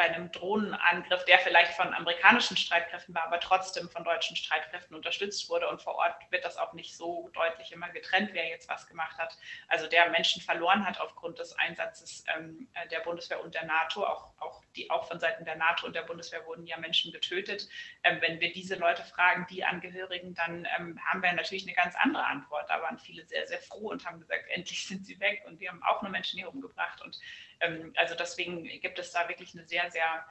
bei 0.00 0.06
einem 0.06 0.32
Drohnenangriff, 0.32 1.26
der 1.26 1.38
vielleicht 1.40 1.74
von 1.74 1.92
amerikanischen 1.92 2.56
Streitkräften 2.56 3.14
war, 3.14 3.24
aber 3.24 3.38
trotzdem 3.38 3.90
von 3.90 4.02
deutschen 4.02 4.34
Streitkräften 4.34 4.96
unterstützt 4.96 5.50
wurde. 5.50 5.68
Und 5.68 5.82
vor 5.82 5.96
Ort 5.96 6.14
wird 6.30 6.42
das 6.42 6.56
auch 6.56 6.72
nicht 6.72 6.96
so 6.96 7.28
deutlich 7.34 7.70
immer 7.70 7.90
getrennt, 7.90 8.30
wer 8.32 8.48
jetzt 8.48 8.66
was 8.70 8.86
gemacht 8.86 9.18
hat. 9.18 9.36
Also 9.68 9.86
der 9.86 10.08
Menschen 10.08 10.40
verloren 10.40 10.86
hat 10.86 10.98
aufgrund 11.02 11.38
des 11.38 11.52
Einsatzes 11.58 12.24
ähm, 12.34 12.66
der 12.90 13.00
Bundeswehr 13.00 13.44
und 13.44 13.54
der 13.54 13.66
NATO. 13.66 14.06
Auch, 14.06 14.30
auch, 14.38 14.64
die, 14.74 14.90
auch 14.90 15.06
von 15.06 15.20
Seiten 15.20 15.44
der 15.44 15.56
NATO 15.56 15.86
und 15.86 15.94
der 15.94 16.04
Bundeswehr 16.04 16.46
wurden 16.46 16.66
ja 16.66 16.78
Menschen 16.78 17.12
getötet. 17.12 17.68
Ähm, 18.02 18.22
wenn 18.22 18.40
wir 18.40 18.54
diese 18.54 18.76
Leute 18.76 19.02
fragen, 19.02 19.46
die 19.50 19.66
Angehörigen, 19.66 20.34
dann 20.34 20.66
ähm, 20.78 20.98
haben 21.04 21.22
wir 21.22 21.30
natürlich 21.34 21.64
eine 21.66 21.74
ganz 21.74 21.94
andere 21.96 22.24
Antwort. 22.24 22.70
Da 22.70 22.80
waren 22.80 22.98
viele 22.98 23.26
sehr, 23.26 23.46
sehr 23.46 23.60
froh 23.60 23.90
und 23.90 24.06
haben 24.06 24.18
gesagt, 24.18 24.46
endlich 24.48 24.86
sind 24.86 25.04
sie 25.04 25.20
weg. 25.20 25.42
Und 25.46 25.60
wir 25.60 25.68
haben 25.68 25.82
auch 25.82 26.00
nur 26.00 26.10
Menschen 26.10 26.38
hier 26.38 26.48
umgebracht. 26.48 27.02
Und 27.02 27.18
also 27.96 28.14
deswegen 28.14 28.64
gibt 28.64 28.98
es 28.98 29.12
da 29.12 29.28
wirklich 29.28 29.54
eine 29.54 29.66
sehr, 29.66 29.90
sehr 29.90 30.24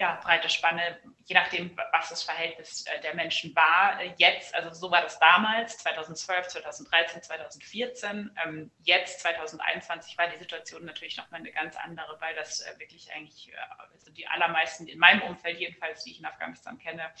ja, 0.00 0.18
breite 0.20 0.48
Spanne, 0.48 0.98
je 1.26 1.34
nachdem, 1.34 1.76
was 1.92 2.08
das 2.08 2.24
Verhältnis 2.24 2.84
äh, 2.86 3.00
der 3.02 3.14
Menschen 3.14 3.54
war. 3.54 4.00
Äh, 4.00 4.12
jetzt, 4.16 4.54
also 4.54 4.72
so 4.72 4.90
war 4.90 5.02
das 5.02 5.18
damals, 5.20 5.78
2012, 5.78 6.48
2013, 6.48 7.22
2014. 7.22 8.70
Jetzt, 8.82 9.20
2021, 9.20 10.18
war 10.18 10.28
die 10.28 10.38
Situation 10.38 10.84
natürlich 10.84 11.16
nochmal 11.16 11.40
eine 11.40 11.52
ganz 11.52 11.76
andere, 11.76 12.20
weil 12.20 12.34
das 12.34 12.60
äh, 12.60 12.78
wirklich 12.78 13.12
eigentlich 13.12 13.52
also 13.78 14.10
die 14.10 14.26
allermeisten, 14.26 14.88
in 14.88 14.98
meinem 14.98 15.22
Umfeld 15.22 15.60
jedenfalls, 15.60 16.02
die 16.02 16.10
ich 16.10 16.18
in 16.18 16.26
Afghanistan 16.26 16.78
kenne, 16.78 17.12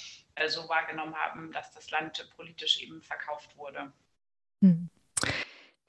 so 0.46 0.68
wahrgenommen 0.68 1.14
haben, 1.14 1.52
dass 1.52 1.70
das 1.70 1.90
Land 1.90 2.28
politisch 2.34 2.80
eben 2.80 3.00
verkauft 3.02 3.56
wurde. 3.56 3.92
Hm. 4.60 4.90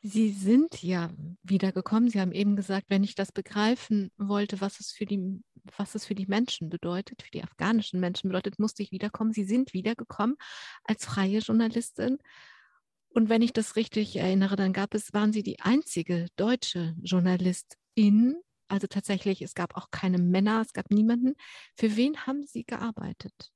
Sie 0.06 0.32
sind 0.32 0.84
ja 0.84 1.12
wiedergekommen. 1.44 2.10
Sie 2.10 2.20
haben 2.20 2.34
eben 2.34 2.58
gesagt, 2.58 2.88
wenn 2.90 3.06
ich 3.06 3.16
das 3.16 3.32
begreifen 3.32 4.12
wollte, 4.18 4.60
was 4.60 4.82
es 4.82 4.92
für 4.92 5.06
die, 5.06 5.42
was 5.78 5.96
es 5.96 6.06
für 6.06 6.14
die 6.14 6.26
Menschen 6.26 6.70
bedeutet, 6.70 7.22
für 7.22 7.32
die 7.32 7.42
afghanischen 7.42 8.02
Menschen 8.02 8.30
bedeutet, 8.30 8.60
musste 8.60 8.84
ich 8.84 8.92
wiederkommen. 8.92 9.32
Sie 9.32 9.46
sind 9.46 9.74
wiedergekommen 9.74 10.36
als 10.84 11.06
freie 11.06 11.40
Journalistin. 11.40 12.18
Und 13.12 13.30
wenn 13.30 13.42
ich 13.42 13.54
das 13.54 13.78
richtig 13.78 14.18
erinnere, 14.18 14.58
dann 14.58 14.74
gab 14.74 14.94
es, 14.94 15.14
waren 15.14 15.32
Sie 15.32 15.42
die 15.42 15.62
einzige 15.62 16.28
deutsche 16.36 16.96
Journalistin. 17.02 18.36
Also 18.68 18.88
tatsächlich, 18.88 19.42
es 19.42 19.54
gab 19.54 19.78
auch 19.78 19.90
keine 19.90 20.18
Männer, 20.18 20.60
es 20.60 20.74
gab 20.74 20.92
niemanden. 20.92 21.36
Für 21.78 21.96
wen 21.96 22.28
haben 22.28 22.44
Sie 22.46 22.66
gearbeitet? 22.66 23.54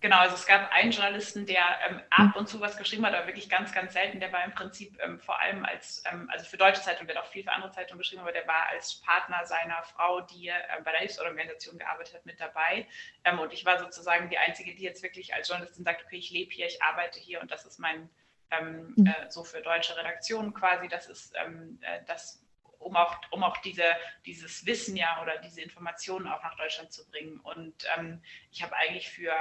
Genau, 0.00 0.18
also 0.18 0.36
es 0.36 0.46
gab 0.46 0.70
einen 0.72 0.92
Journalisten, 0.92 1.44
der 1.44 1.64
ähm, 1.88 2.00
ab 2.10 2.36
und 2.36 2.48
zu 2.48 2.60
was 2.60 2.76
geschrieben 2.76 3.04
hat, 3.04 3.14
aber 3.14 3.26
wirklich 3.26 3.50
ganz, 3.50 3.72
ganz 3.72 3.94
selten. 3.94 4.20
Der 4.20 4.32
war 4.32 4.44
im 4.44 4.52
Prinzip 4.52 4.96
ähm, 5.02 5.18
vor 5.18 5.40
allem 5.40 5.64
als, 5.64 6.04
ähm, 6.10 6.30
also 6.32 6.44
für 6.44 6.56
deutsche 6.56 6.82
Zeitung, 6.82 7.08
der 7.08 7.16
hat 7.16 7.24
auch 7.24 7.30
viel 7.30 7.42
für 7.42 7.50
andere 7.50 7.72
Zeitungen 7.72 7.98
geschrieben, 7.98 8.22
aber 8.22 8.30
der 8.30 8.46
war 8.46 8.66
als 8.68 9.00
Partner 9.00 9.44
seiner 9.44 9.82
Frau, 9.82 10.20
die 10.20 10.48
äh, 10.48 10.54
bei 10.84 10.92
der 10.92 11.00
Hilfsorganisation 11.00 11.78
gearbeitet 11.78 12.14
hat, 12.14 12.26
mit 12.26 12.38
dabei. 12.38 12.86
Ähm, 13.24 13.40
und 13.40 13.52
ich 13.52 13.64
war 13.64 13.80
sozusagen 13.80 14.30
die 14.30 14.38
Einzige, 14.38 14.72
die 14.72 14.84
jetzt 14.84 15.02
wirklich 15.02 15.34
als 15.34 15.48
Journalistin 15.48 15.84
sagt, 15.84 16.04
okay, 16.04 16.16
ich 16.16 16.30
lebe 16.30 16.52
hier, 16.52 16.66
ich 16.66 16.80
arbeite 16.80 17.18
hier 17.18 17.40
und 17.40 17.50
das 17.50 17.64
ist 17.64 17.80
mein, 17.80 18.08
ähm, 18.52 18.94
mhm. 18.94 19.06
äh, 19.06 19.30
so 19.30 19.42
für 19.42 19.62
deutsche 19.62 19.96
Redaktionen 19.96 20.54
quasi, 20.54 20.86
das 20.86 21.08
ist 21.08 21.34
ähm, 21.44 21.80
äh, 21.82 22.00
das 22.06 22.40
um 22.78 22.96
auch, 22.96 23.16
um 23.30 23.42
auch 23.42 23.56
diese, 23.58 23.84
dieses 24.24 24.64
Wissen 24.66 24.96
ja 24.96 25.20
oder 25.22 25.38
diese 25.38 25.60
Informationen 25.60 26.26
auch 26.26 26.42
nach 26.42 26.56
Deutschland 26.56 26.92
zu 26.92 27.08
bringen. 27.10 27.40
Und 27.40 27.74
ähm, 27.96 28.22
ich 28.50 28.62
habe 28.62 28.76
eigentlich 28.76 29.10
für, 29.10 29.34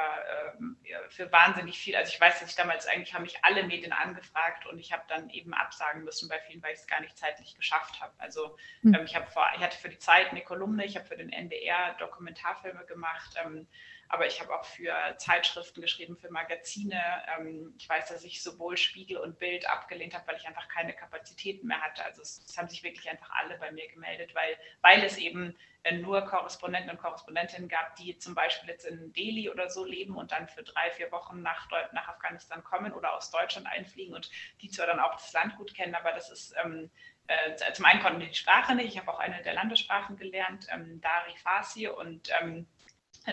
ähm, 0.57 0.77
für 1.09 1.31
wahnsinnig 1.31 1.77
viel, 1.77 1.95
also 1.95 2.11
ich 2.11 2.19
weiß, 2.19 2.39
dass 2.39 2.49
ich 2.49 2.55
damals 2.55 2.88
eigentlich 2.88 3.13
haben 3.13 3.23
mich 3.23 3.43
alle 3.43 3.63
Medien 3.63 3.91
angefragt 3.91 4.65
und 4.65 4.79
ich 4.79 4.91
habe 4.91 5.03
dann 5.07 5.29
eben 5.29 5.53
absagen 5.53 6.03
müssen 6.03 6.29
bei 6.29 6.39
vielen, 6.41 6.61
weil 6.63 6.73
ich 6.73 6.79
es 6.79 6.88
gar 6.88 7.01
nicht 7.01 7.17
zeitlich 7.17 7.55
geschafft 7.55 8.01
habe. 8.01 8.13
Also 8.17 8.57
mhm. 8.81 8.95
ähm, 8.95 9.05
ich, 9.05 9.15
hab 9.15 9.31
vor, 9.31 9.47
ich 9.55 9.61
hatte 9.61 9.77
für 9.77 9.89
die 9.89 9.99
Zeit 9.99 10.29
eine 10.29 10.41
Kolumne, 10.41 10.85
ich 10.85 10.95
habe 10.95 11.05
für 11.05 11.17
den 11.17 11.31
NDR 11.31 11.93
Dokumentarfilme 11.99 12.85
gemacht. 12.85 13.35
Ähm, 13.43 13.67
aber 14.10 14.26
ich 14.26 14.39
habe 14.39 14.53
auch 14.58 14.66
für 14.66 14.93
Zeitschriften 15.18 15.82
geschrieben, 15.82 16.18
für 16.18 16.32
Magazine. 16.32 17.01
Ähm, 17.38 17.74
ich 17.78 17.88
weiß, 17.88 18.08
dass 18.10 18.24
ich 18.24 18.41
sowohl 18.41 18.78
Spiegel 18.78 19.18
und 19.18 19.39
Bild 19.39 19.70
abgelehnt 19.70 20.14
habe, 20.14 20.28
weil 20.28 20.38
ich 20.38 20.47
einfach 20.47 20.68
keine 20.70 20.93
Kapazitäten 20.93 21.68
mehr 21.68 21.82
hatte. 21.82 22.03
Also 22.03 22.22
es, 22.22 22.43
es 22.47 22.58
haben 22.58 22.70
sich 22.70 22.84
wirklich 22.84 23.10
einfach 23.10 23.30
alle 23.32 23.58
bei 23.58 23.72
mir 23.72 23.88
gemeldet, 23.89 24.34
weil, 24.34 24.58
weil 24.82 25.03
es 25.03 25.18
eben 25.18 25.58
äh, 25.84 25.97
nur 25.97 26.22
Korrespondenten 26.22 26.91
und 26.91 26.99
Korrespondentinnen 26.99 27.70
gab, 27.70 27.95
die 27.97 28.18
zum 28.18 28.36
Beispiel 28.36 28.70
jetzt 28.70 28.86
in 28.86 29.14
Delhi 29.14 29.49
oder 29.49 29.70
so 29.70 29.86
leben 29.86 30.16
und 30.16 30.32
dann 30.32 30.47
für 30.47 30.64
drei, 30.64 30.91
vier 30.91 31.12
Wochen 31.12 31.41
nach, 31.41 31.70
nach 31.91 32.08
Afghanistan 32.08 32.64
kommen 32.64 32.93
oder 32.93 33.14
aus 33.14 33.32
Deutschland 33.32 33.68
einfliegen 33.68 34.16
und 34.16 34.30
die 34.62 34.70
zwar 34.70 34.88
dann 34.88 34.99
auch 34.99 35.14
das 35.14 35.34
Land 35.34 35.58
gut 35.58 35.74
kennen, 35.74 35.95
aber 35.95 36.12
das 36.14 36.30
ist 36.30 36.55
ähm, 36.64 36.89
äh, 37.28 37.74
zum 37.74 37.86
einen 37.86 38.01
konnten 38.01 38.22
die 38.22 38.34
Sprache 38.34 38.74
nicht. 38.74 38.88
Ich 38.88 38.97
habe 38.97 39.12
auch 39.12 39.20
eine 39.20 39.41
der 39.43 39.53
Landessprachen 39.53 40.16
gelernt, 40.16 40.68
ähm, 40.72 41.01
Dari 41.01 41.36
Farsi 41.36 41.88
und 41.88 42.30
ähm, 42.41 42.68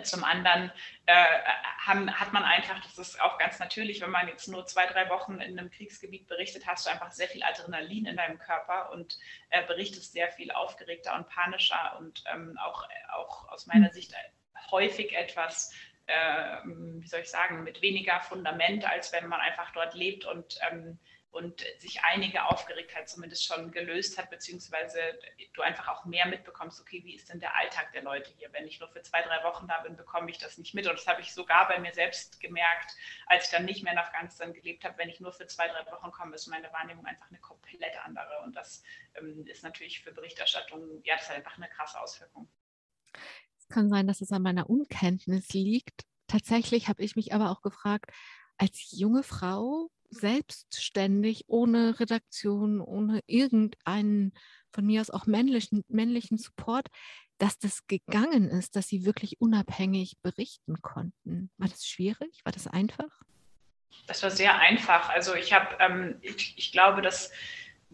zum 0.02 0.24
anderen 0.24 0.72
äh, 1.06 1.24
haben, 1.86 2.12
hat 2.12 2.32
man 2.32 2.42
einfach, 2.42 2.80
das 2.82 2.98
ist 2.98 3.20
auch 3.20 3.38
ganz 3.38 3.58
natürlich, 3.58 4.00
wenn 4.00 4.10
man 4.10 4.28
jetzt 4.28 4.48
nur 4.48 4.66
zwei, 4.66 4.86
drei 4.86 5.08
Wochen 5.08 5.40
in 5.40 5.58
einem 5.58 5.70
Kriegsgebiet 5.70 6.26
berichtet, 6.26 6.66
hast 6.66 6.86
du 6.86 6.90
einfach 6.90 7.12
sehr 7.12 7.28
viel 7.28 7.42
Adrenalin 7.42 8.06
in 8.06 8.16
deinem 8.16 8.38
Körper 8.38 8.90
und 8.90 9.18
äh, 9.50 9.64
berichtest 9.66 10.12
sehr 10.12 10.30
viel 10.32 10.50
aufgeregter 10.50 11.14
und 11.14 11.28
panischer 11.28 11.96
und 11.98 12.24
ähm, 12.32 12.58
auch, 12.62 12.88
auch 13.12 13.48
aus 13.48 13.66
meiner 13.66 13.90
Sicht 13.90 14.14
häufig 14.70 15.14
etwas, 15.14 15.72
äh, 16.06 16.58
wie 16.64 17.06
soll 17.06 17.20
ich 17.20 17.30
sagen, 17.30 17.62
mit 17.62 17.82
weniger 17.82 18.20
Fundament, 18.20 18.84
als 18.84 19.12
wenn 19.12 19.28
man 19.28 19.40
einfach 19.40 19.70
dort 19.72 19.94
lebt 19.94 20.24
und 20.24 20.58
ähm, 20.70 20.98
und 21.34 21.64
sich 21.78 22.04
einige 22.04 22.44
Aufgeregtheit 22.46 23.08
zumindest 23.08 23.44
schon 23.44 23.72
gelöst 23.72 24.16
hat, 24.18 24.30
beziehungsweise 24.30 25.00
du 25.52 25.62
einfach 25.62 25.88
auch 25.88 26.04
mehr 26.04 26.26
mitbekommst, 26.26 26.80
okay, 26.80 27.02
wie 27.04 27.16
ist 27.16 27.28
denn 27.28 27.40
der 27.40 27.56
Alltag 27.56 27.92
der 27.92 28.04
Leute 28.04 28.30
hier? 28.38 28.52
Wenn 28.52 28.68
ich 28.68 28.78
nur 28.78 28.88
für 28.88 29.02
zwei, 29.02 29.20
drei 29.20 29.42
Wochen 29.42 29.66
da 29.66 29.80
bin, 29.80 29.96
bekomme 29.96 30.30
ich 30.30 30.38
das 30.38 30.58
nicht 30.58 30.74
mit. 30.74 30.86
Und 30.86 30.96
das 30.96 31.08
habe 31.08 31.22
ich 31.22 31.34
sogar 31.34 31.66
bei 31.66 31.80
mir 31.80 31.92
selbst 31.92 32.38
gemerkt, 32.38 32.92
als 33.26 33.46
ich 33.46 33.50
dann 33.50 33.64
nicht 33.64 33.82
mehr 33.82 33.94
in 33.94 33.98
Afghanistan 33.98 34.52
gelebt 34.52 34.84
habe. 34.84 34.96
Wenn 34.96 35.08
ich 35.08 35.18
nur 35.18 35.32
für 35.32 35.48
zwei, 35.48 35.66
drei 35.66 35.84
Wochen 35.90 36.12
komme, 36.12 36.36
ist 36.36 36.46
meine 36.46 36.72
Wahrnehmung 36.72 37.04
einfach 37.04 37.28
eine 37.28 37.40
komplett 37.40 37.96
andere. 38.04 38.40
Und 38.44 38.54
das 38.54 38.84
ähm, 39.16 39.44
ist 39.48 39.64
natürlich 39.64 40.02
für 40.02 40.12
Berichterstattung, 40.12 41.02
ja, 41.02 41.16
das 41.16 41.28
hat 41.28 41.36
einfach 41.36 41.56
eine 41.56 41.68
krasse 41.68 42.00
Auswirkung. 42.00 42.48
Es 43.58 43.66
kann 43.66 43.88
sein, 43.88 44.06
dass 44.06 44.20
es 44.20 44.30
an 44.30 44.42
meiner 44.42 44.70
Unkenntnis 44.70 45.48
liegt. 45.48 46.02
Tatsächlich 46.28 46.88
habe 46.88 47.02
ich 47.02 47.16
mich 47.16 47.34
aber 47.34 47.50
auch 47.50 47.60
gefragt, 47.60 48.12
als 48.56 48.92
junge 48.92 49.24
Frau 49.24 49.90
selbstständig, 50.14 51.44
ohne 51.48 52.00
Redaktion, 52.00 52.80
ohne 52.80 53.20
irgendeinen 53.26 54.32
von 54.72 54.86
mir 54.86 55.00
aus 55.00 55.10
auch 55.10 55.26
männlichen, 55.26 55.84
männlichen 55.88 56.38
Support, 56.38 56.88
dass 57.38 57.58
das 57.58 57.86
gegangen 57.86 58.48
ist, 58.48 58.76
dass 58.76 58.88
sie 58.88 59.04
wirklich 59.04 59.40
unabhängig 59.40 60.16
berichten 60.22 60.80
konnten. 60.82 61.50
War 61.58 61.68
das 61.68 61.86
schwierig? 61.86 62.40
War 62.44 62.52
das 62.52 62.66
einfach? 62.66 63.10
Das 64.06 64.22
war 64.22 64.30
sehr 64.30 64.56
einfach. 64.58 65.08
Also 65.10 65.34
ich 65.34 65.52
habe, 65.52 65.76
ähm, 65.80 66.18
ich, 66.22 66.54
ich 66.56 66.72
glaube, 66.72 67.02
dass 67.02 67.30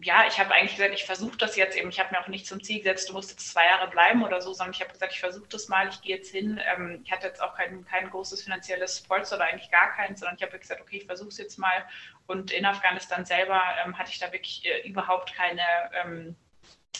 ja, 0.03 0.25
ich 0.27 0.39
habe 0.39 0.53
eigentlich 0.53 0.75
gesagt, 0.75 0.93
ich 0.93 1.05
versuche 1.05 1.37
das 1.37 1.55
jetzt 1.55 1.77
eben. 1.77 1.89
Ich 1.89 1.99
habe 1.99 2.13
mir 2.13 2.21
auch 2.21 2.27
nicht 2.27 2.47
zum 2.47 2.63
Ziel 2.63 2.77
gesetzt, 2.77 3.09
du 3.09 3.13
musst 3.13 3.29
jetzt 3.29 3.51
zwei 3.51 3.65
Jahre 3.65 3.89
bleiben 3.89 4.23
oder 4.23 4.41
so, 4.41 4.53
sondern 4.53 4.73
ich 4.73 4.81
habe 4.81 4.91
gesagt, 4.91 5.13
ich 5.13 5.19
versuche 5.19 5.47
das 5.49 5.67
mal, 5.67 5.89
ich 5.89 6.01
gehe 6.01 6.15
jetzt 6.15 6.31
hin. 6.31 6.59
Ähm, 6.73 7.01
ich 7.03 7.11
hatte 7.11 7.27
jetzt 7.27 7.41
auch 7.41 7.55
kein, 7.55 7.85
kein 7.85 8.09
großes 8.09 8.43
finanzielles 8.43 8.99
Sponsor 8.99 9.37
oder 9.37 9.47
eigentlich 9.47 9.69
gar 9.69 9.93
keins, 9.93 10.19
sondern 10.19 10.35
ich 10.37 10.43
habe 10.43 10.57
gesagt, 10.57 10.81
okay, 10.81 10.97
ich 10.97 11.05
versuche 11.05 11.29
es 11.29 11.37
jetzt 11.37 11.57
mal. 11.57 11.85
Und 12.25 12.51
in 12.51 12.65
Afghanistan 12.65 13.25
selber 13.25 13.61
ähm, 13.85 13.97
hatte 13.97 14.11
ich 14.11 14.19
da 14.19 14.31
wirklich 14.31 14.65
äh, 14.65 14.87
überhaupt 14.87 15.35
keine. 15.35 15.63
Ähm, 15.93 16.35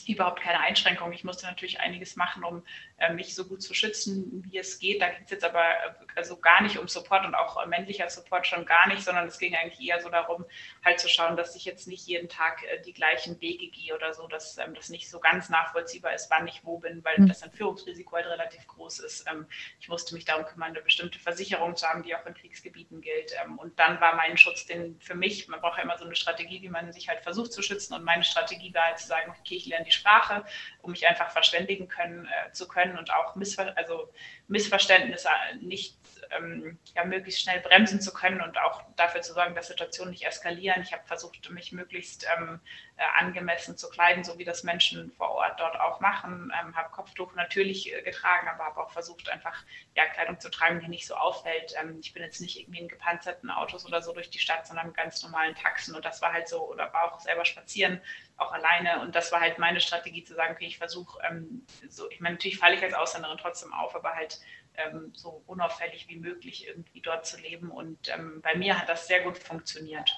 überhaupt 0.07 0.41
keine 0.41 0.59
Einschränkungen. 0.61 1.13
Ich 1.13 1.23
musste 1.23 1.45
natürlich 1.45 1.79
einiges 1.79 2.15
machen, 2.15 2.43
um 2.43 2.63
mich 3.09 3.35
so 3.35 3.45
gut 3.45 3.61
zu 3.61 3.73
schützen, 3.73 4.43
wie 4.45 4.57
es 4.57 4.79
geht. 4.79 5.01
Da 5.01 5.09
geht 5.09 5.25
es 5.25 5.31
jetzt 5.31 5.43
aber 5.43 5.63
äh, 5.63 5.93
also 6.15 6.37
gar 6.37 6.61
nicht 6.61 6.77
um 6.77 6.87
Support 6.87 7.25
und 7.25 7.35
auch 7.35 7.61
äh, 7.61 7.67
männlicher 7.67 8.09
Support 8.09 8.47
schon 8.47 8.65
gar 8.65 8.87
nicht, 8.87 9.03
sondern 9.03 9.27
es 9.27 9.39
ging 9.39 9.55
eigentlich 9.55 9.87
eher 9.87 10.01
so 10.01 10.09
darum, 10.09 10.45
halt 10.83 10.99
zu 10.99 11.09
schauen, 11.09 11.37
dass 11.37 11.55
ich 11.55 11.65
jetzt 11.65 11.87
nicht 11.87 12.07
jeden 12.07 12.29
Tag 12.29 12.63
äh, 12.63 12.81
die 12.81 12.93
gleichen 12.93 13.39
Wege 13.41 13.67
gehe 13.67 13.95
oder 13.95 14.13
so, 14.13 14.27
dass 14.27 14.57
ähm, 14.57 14.73
das 14.75 14.89
nicht 14.89 15.09
so 15.09 15.19
ganz 15.19 15.49
nachvollziehbar 15.49 16.13
ist, 16.13 16.29
wann 16.29 16.47
ich 16.47 16.61
wo 16.63 16.77
bin, 16.77 17.03
weil 17.03 17.19
mhm. 17.19 17.27
das 17.27 17.41
Entführungsrisiko 17.41 18.15
halt 18.15 18.27
relativ 18.27 18.65
groß 18.67 18.99
ist. 18.99 19.25
Ähm, 19.29 19.47
ich 19.79 19.89
musste 19.89 20.13
mich 20.13 20.25
darum 20.25 20.45
kümmern, 20.45 20.69
eine 20.69 20.81
bestimmte 20.81 21.19
Versicherung 21.19 21.75
zu 21.75 21.87
haben, 21.87 22.03
die 22.03 22.15
auch 22.15 22.25
in 22.25 22.33
Kriegsgebieten 22.33 23.01
gilt. 23.01 23.33
Ähm, 23.43 23.57
und 23.57 23.77
dann 23.79 23.99
war 24.01 24.15
mein 24.15 24.37
Schutz 24.37 24.65
den 24.65 24.99
für 24.99 25.15
mich, 25.15 25.47
man 25.47 25.61
braucht 25.61 25.77
ja 25.77 25.83
immer 25.83 25.97
so 25.97 26.05
eine 26.05 26.15
Strategie, 26.15 26.61
wie 26.61 26.69
man 26.69 26.91
sich 26.93 27.09
halt 27.09 27.21
versucht 27.21 27.53
zu 27.53 27.61
schützen. 27.61 27.93
Und 27.93 28.03
meine 28.03 28.23
Strategie 28.23 28.73
war 28.73 28.85
halt 28.85 28.99
zu 28.99 29.07
sagen, 29.07 29.33
okay, 29.39 29.55
ich 29.55 29.65
lerne 29.65 29.85
die 29.85 29.91
Sprache, 29.91 30.43
um 30.81 30.91
mich 30.91 31.07
einfach 31.07 31.31
verständigen 31.31 31.87
können, 31.87 32.25
äh, 32.25 32.51
zu 32.51 32.67
können 32.67 32.97
und 32.97 33.13
auch 33.13 33.35
Missver 33.35 33.73
also 33.77 34.09
Missverständnisse 34.47 35.29
nicht 35.61 35.95
ähm, 36.37 36.77
ja, 36.95 37.03
möglichst 37.03 37.41
schnell 37.41 37.59
bremsen 37.59 38.01
zu 38.01 38.13
können 38.13 38.41
und 38.41 38.57
auch 38.59 38.83
dafür 38.95 39.21
zu 39.21 39.33
sorgen, 39.33 39.55
dass 39.55 39.67
Situationen 39.67 40.11
nicht 40.11 40.25
eskalieren. 40.25 40.81
Ich 40.81 40.93
habe 40.93 41.03
versucht, 41.05 41.49
mich 41.49 41.71
möglichst 41.71 42.27
ähm, 42.37 42.59
äh, 42.97 43.03
angemessen 43.19 43.77
zu 43.77 43.89
kleiden, 43.89 44.23
so 44.23 44.37
wie 44.37 44.45
das 44.45 44.63
Menschen 44.63 45.11
vor 45.11 45.29
Ort 45.31 45.59
dort 45.59 45.79
auch 45.79 45.99
machen. 45.99 46.51
Ähm, 46.59 46.75
habe 46.75 46.91
Kopftuch 46.91 47.33
natürlich 47.35 47.93
äh, 47.93 48.01
getragen, 48.01 48.47
aber 48.47 48.65
habe 48.65 48.83
auch 48.83 48.91
versucht, 48.91 49.29
einfach 49.29 49.63
ja, 49.95 50.05
Kleidung 50.07 50.39
zu 50.39 50.49
tragen, 50.49 50.79
die 50.79 50.87
nicht 50.87 51.07
so 51.07 51.15
auffällt. 51.15 51.73
Ähm, 51.79 51.99
ich 52.01 52.13
bin 52.13 52.23
jetzt 52.23 52.41
nicht 52.41 52.59
irgendwie 52.59 52.79
in 52.79 52.87
gepanzerten 52.87 53.49
Autos 53.49 53.85
oder 53.85 54.01
so 54.01 54.13
durch 54.13 54.29
die 54.29 54.39
Stadt, 54.39 54.67
sondern 54.67 54.87
in 54.87 54.93
ganz 54.93 55.21
normalen 55.23 55.55
Taxen 55.55 55.95
und 55.95 56.05
das 56.05 56.21
war 56.21 56.33
halt 56.33 56.47
so, 56.47 56.67
oder 56.69 56.91
war 56.93 57.13
auch 57.13 57.19
selber 57.19 57.45
spazieren, 57.45 58.01
auch 58.37 58.51
alleine 58.51 59.01
und 59.01 59.15
das 59.15 59.31
war 59.31 59.39
halt 59.39 59.59
meine 59.59 59.81
Strategie 59.81 60.23
zu 60.23 60.35
sagen, 60.35 60.53
okay, 60.55 60.65
ich 60.65 60.77
versuche, 60.77 61.19
ähm, 61.27 61.65
so, 61.89 62.09
ich 62.09 62.19
meine, 62.19 62.35
natürlich 62.35 62.57
falle 62.57 62.75
ich 62.75 62.83
als 62.83 62.93
Ausländerin 62.93 63.37
trotzdem 63.37 63.73
auf, 63.73 63.95
aber 63.95 64.13
halt 64.13 64.39
ähm, 64.75 65.11
so 65.13 65.43
unauffällig 65.45 66.07
wie 66.09 66.19
möglich 66.19 66.67
irgendwie 66.67 67.01
dort 67.01 67.25
zu 67.25 67.39
leben. 67.39 67.69
Und 67.71 68.09
ähm, 68.09 68.41
bei 68.41 68.55
mir 68.55 68.79
hat 68.79 68.89
das 68.89 69.07
sehr 69.07 69.23
gut 69.23 69.37
funktioniert. 69.37 70.09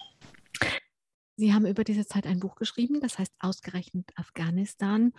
Sie 1.36 1.54
haben 1.54 1.66
über 1.66 1.84
diese 1.84 2.06
Zeit 2.06 2.28
ein 2.28 2.40
Buch 2.40 2.56
geschrieben, 2.56 3.00
das 3.02 3.18
heißt 3.18 3.34
ausgerechnet 3.40 4.12
Afghanistan. 4.16 5.14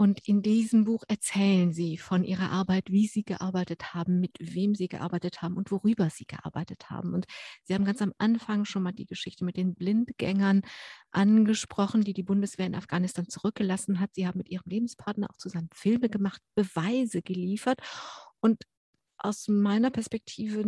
Und 0.00 0.28
in 0.28 0.42
diesem 0.42 0.84
Buch 0.84 1.02
erzählen 1.08 1.72
Sie 1.72 1.98
von 1.98 2.22
Ihrer 2.22 2.52
Arbeit, 2.52 2.84
wie 2.88 3.08
Sie 3.08 3.24
gearbeitet 3.24 3.94
haben, 3.94 4.20
mit 4.20 4.30
wem 4.38 4.76
Sie 4.76 4.86
gearbeitet 4.86 5.42
haben 5.42 5.56
und 5.56 5.72
worüber 5.72 6.08
Sie 6.08 6.24
gearbeitet 6.24 6.88
haben. 6.88 7.14
Und 7.14 7.26
Sie 7.64 7.74
haben 7.74 7.84
ganz 7.84 8.00
am 8.00 8.12
Anfang 8.16 8.64
schon 8.64 8.84
mal 8.84 8.92
die 8.92 9.06
Geschichte 9.06 9.44
mit 9.44 9.56
den 9.56 9.74
Blindgängern 9.74 10.62
angesprochen, 11.10 12.04
die 12.04 12.12
die 12.12 12.22
Bundeswehr 12.22 12.66
in 12.66 12.76
Afghanistan 12.76 13.28
zurückgelassen 13.28 13.98
hat. 13.98 14.10
Sie 14.14 14.28
haben 14.28 14.38
mit 14.38 14.48
Ihrem 14.48 14.66
Lebenspartner 14.66 15.30
auch 15.30 15.36
zusammen 15.36 15.68
Filme 15.74 16.08
gemacht, 16.08 16.40
Beweise 16.54 17.20
geliefert. 17.20 17.80
Und 18.38 18.62
aus 19.18 19.48
meiner 19.48 19.90
Perspektive 19.90 20.64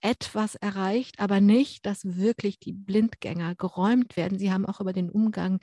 etwas 0.00 0.56
erreicht, 0.56 1.20
aber 1.20 1.40
nicht, 1.40 1.86
dass 1.86 2.16
wirklich 2.16 2.58
die 2.58 2.72
Blindgänger 2.72 3.54
geräumt 3.54 4.16
werden. 4.16 4.38
Sie 4.38 4.52
haben 4.52 4.66
auch 4.66 4.80
über 4.80 4.92
den 4.92 5.10
Umgang 5.10 5.60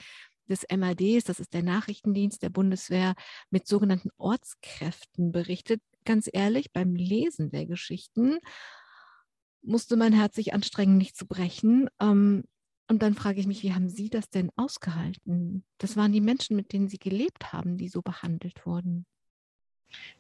des 0.47 0.65
MADs, 0.69 1.25
das 1.25 1.39
ist 1.39 1.53
der 1.53 1.63
Nachrichtendienst 1.63 2.41
der 2.41 2.49
Bundeswehr, 2.49 3.13
mit 3.49 3.67
sogenannten 3.67 4.09
Ortskräften 4.17 5.31
berichtet. 5.31 5.81
Ganz 6.05 6.29
ehrlich, 6.31 6.71
beim 6.71 6.95
Lesen 6.95 7.51
der 7.51 7.65
Geschichten 7.65 8.39
musste 9.61 9.97
mein 9.97 10.13
Herz 10.13 10.35
sich 10.35 10.53
anstrengen, 10.53 10.97
nicht 10.97 11.15
zu 11.15 11.27
brechen. 11.27 11.89
Ähm, 11.99 12.45
und 12.87 13.03
dann 13.03 13.13
frage 13.13 13.39
ich 13.39 13.45
mich, 13.45 13.61
wie 13.61 13.73
haben 13.73 13.89
Sie 13.89 14.09
das 14.09 14.29
denn 14.29 14.49
ausgehalten? 14.55 15.63
Das 15.77 15.95
waren 15.95 16.11
die 16.11 16.21
Menschen, 16.21 16.55
mit 16.55 16.73
denen 16.73 16.87
Sie 16.87 16.97
gelebt 16.97 17.53
haben, 17.53 17.77
die 17.77 17.89
so 17.89 18.01
behandelt 18.01 18.65
wurden. 18.65 19.05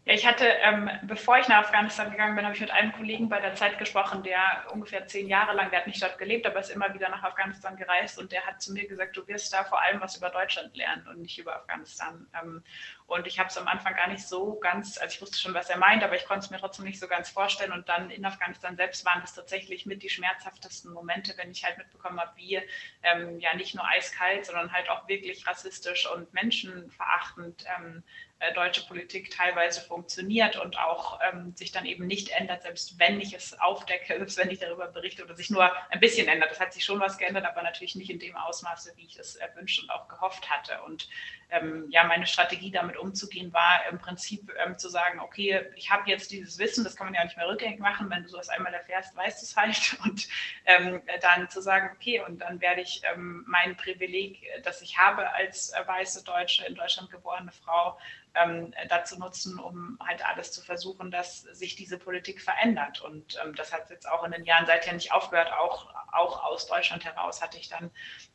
Ja, 0.09 0.15
ich 0.15 0.25
hatte, 0.25 0.47
ähm, 0.63 0.89
bevor 1.03 1.37
ich 1.37 1.47
nach 1.49 1.59
Afghanistan 1.59 2.09
gegangen 2.09 2.35
bin, 2.35 2.43
habe 2.43 2.55
ich 2.55 2.61
mit 2.61 2.71
einem 2.71 2.91
Kollegen 2.93 3.29
bei 3.29 3.39
der 3.39 3.53
Zeit 3.53 3.77
gesprochen, 3.77 4.23
der 4.23 4.65
ungefähr 4.71 5.05
zehn 5.05 5.27
Jahre 5.27 5.53
lang, 5.55 5.69
der 5.69 5.81
hat 5.81 5.87
nicht 5.87 6.01
dort 6.01 6.17
gelebt, 6.17 6.47
aber 6.47 6.59
ist 6.59 6.71
immer 6.71 6.91
wieder 6.95 7.09
nach 7.09 7.21
Afghanistan 7.21 7.77
gereist 7.77 8.17
und 8.17 8.31
der 8.31 8.43
hat 8.47 8.59
zu 8.59 8.73
mir 8.73 8.87
gesagt, 8.87 9.15
du 9.17 9.27
wirst 9.27 9.53
da 9.53 9.63
vor 9.65 9.79
allem 9.83 10.01
was 10.01 10.17
über 10.17 10.31
Deutschland 10.31 10.75
lernen 10.75 11.07
und 11.07 11.21
nicht 11.21 11.37
über 11.37 11.55
Afghanistan. 11.57 12.27
Ähm, 12.41 12.63
Und 13.05 13.27
ich 13.27 13.39
habe 13.39 13.49
es 13.49 13.57
am 13.57 13.67
Anfang 13.67 13.95
gar 13.95 14.07
nicht 14.07 14.27
so 14.27 14.55
ganz, 14.59 14.97
also 14.97 15.13
ich 15.13 15.21
wusste 15.21 15.37
schon, 15.39 15.53
was 15.53 15.69
er 15.69 15.77
meint, 15.77 16.03
aber 16.03 16.15
ich 16.15 16.25
konnte 16.25 16.45
es 16.45 16.51
mir 16.51 16.59
trotzdem 16.59 16.85
nicht 16.85 16.99
so 16.99 17.07
ganz 17.07 17.29
vorstellen. 17.29 17.71
Und 17.71 17.89
dann 17.89 18.09
in 18.11 18.25
Afghanistan 18.25 18.75
selbst 18.77 19.05
waren 19.05 19.21
das 19.21 19.33
tatsächlich 19.35 19.85
mit 19.87 20.03
die 20.03 20.09
schmerzhaftesten 20.09 20.91
Momente, 20.93 21.33
wenn 21.37 21.51
ich 21.51 21.63
halt 21.63 21.77
mitbekommen 21.77 22.19
habe, 22.19 22.31
wie 22.35 22.61
ähm, 23.03 23.39
ja 23.39 23.55
nicht 23.55 23.75
nur 23.75 23.85
eiskalt, 23.87 24.45
sondern 24.45 24.71
halt 24.71 24.89
auch 24.89 25.07
wirklich 25.07 25.45
rassistisch 25.47 26.07
und 26.11 26.33
menschenverachtend 26.33 27.65
ähm, 27.77 28.03
äh, 28.39 28.53
deutsche 28.53 28.85
Politik 28.85 29.31
teilweise 29.31 29.81
funktioniert 29.81 29.98
und 30.01 30.77
auch 30.77 31.19
ähm, 31.31 31.55
sich 31.55 31.71
dann 31.71 31.85
eben 31.85 32.07
nicht 32.07 32.29
ändert, 32.29 32.63
selbst 32.63 32.99
wenn 32.99 33.19
ich 33.19 33.33
es 33.33 33.59
aufdecke, 33.59 34.13
selbst 34.17 34.37
wenn 34.37 34.49
ich 34.49 34.59
darüber 34.59 34.87
berichte 34.87 35.23
oder 35.23 35.35
sich 35.35 35.49
nur 35.49 35.71
ein 35.91 35.99
bisschen 35.99 36.27
ändert. 36.27 36.51
Das 36.51 36.59
hat 36.59 36.73
sich 36.73 36.83
schon 36.83 36.99
was 36.99 37.17
geändert, 37.17 37.45
aber 37.45 37.61
natürlich 37.61 37.95
nicht 37.95 38.09
in 38.09 38.19
dem 38.19 38.35
Ausmaße, 38.35 38.93
wie 38.95 39.05
ich 39.05 39.17
es 39.17 39.35
erwünscht 39.35 39.83
und 39.83 39.89
auch 39.89 40.07
gehofft 40.07 40.49
hatte. 40.49 40.81
Und 40.83 41.07
ähm, 41.49 41.87
ja, 41.89 42.03
meine 42.03 42.27
Strategie 42.27 42.71
damit 42.71 42.97
umzugehen 42.97 43.51
war 43.53 43.85
im 43.89 43.97
Prinzip 43.97 44.51
ähm, 44.63 44.77
zu 44.77 44.89
sagen, 44.89 45.19
okay, 45.19 45.65
ich 45.75 45.89
habe 45.89 46.09
jetzt 46.09 46.31
dieses 46.31 46.59
Wissen, 46.59 46.83
das 46.83 46.95
kann 46.95 47.07
man 47.07 47.15
ja 47.15 47.23
nicht 47.23 47.37
mehr 47.37 47.47
rückgängig 47.47 47.79
machen, 47.79 48.09
wenn 48.09 48.23
du 48.23 48.29
sowas 48.29 48.49
einmal 48.49 48.73
erfährst, 48.73 49.15
weißt 49.15 49.41
du 49.41 49.45
es 49.45 49.55
halt. 49.55 49.97
Und 50.03 50.27
ähm, 50.65 51.01
dann 51.21 51.49
zu 51.49 51.61
sagen, 51.61 51.89
okay, 51.95 52.21
und 52.21 52.39
dann 52.39 52.61
werde 52.61 52.81
ich 52.81 53.01
ähm, 53.11 53.43
mein 53.47 53.75
Privileg, 53.75 54.41
das 54.63 54.81
ich 54.81 54.97
habe 54.97 55.29
als 55.33 55.71
äh, 55.71 55.85
weiße 55.85 56.23
Deutsche 56.23 56.65
in 56.65 56.75
Deutschland 56.75 57.09
geborene 57.11 57.51
Frau, 57.51 57.97
ähm, 58.35 58.73
dazu 58.87 59.17
nutzen, 59.17 59.59
um 59.59 59.97
halt 60.05 60.25
alles 60.25 60.51
zu 60.51 60.61
versuchen, 60.61 61.11
dass 61.11 61.41
sich 61.41 61.75
diese 61.75 61.97
Politik 61.97 62.41
verändert. 62.41 63.01
Und 63.01 63.37
ähm, 63.43 63.55
das 63.55 63.73
hat 63.73 63.89
jetzt 63.89 64.07
auch 64.07 64.23
in 64.23 64.31
den 64.31 64.45
Jahren 64.45 64.65
seither 64.65 64.93
nicht 64.93 65.11
aufgehört. 65.11 65.51
Auch, 65.53 65.87
auch 66.11 66.43
aus 66.43 66.67
Deutschland 66.67 67.05
heraus 67.05 67.41
hatte 67.41 67.57
ich 67.57 67.69
dann 67.69 67.91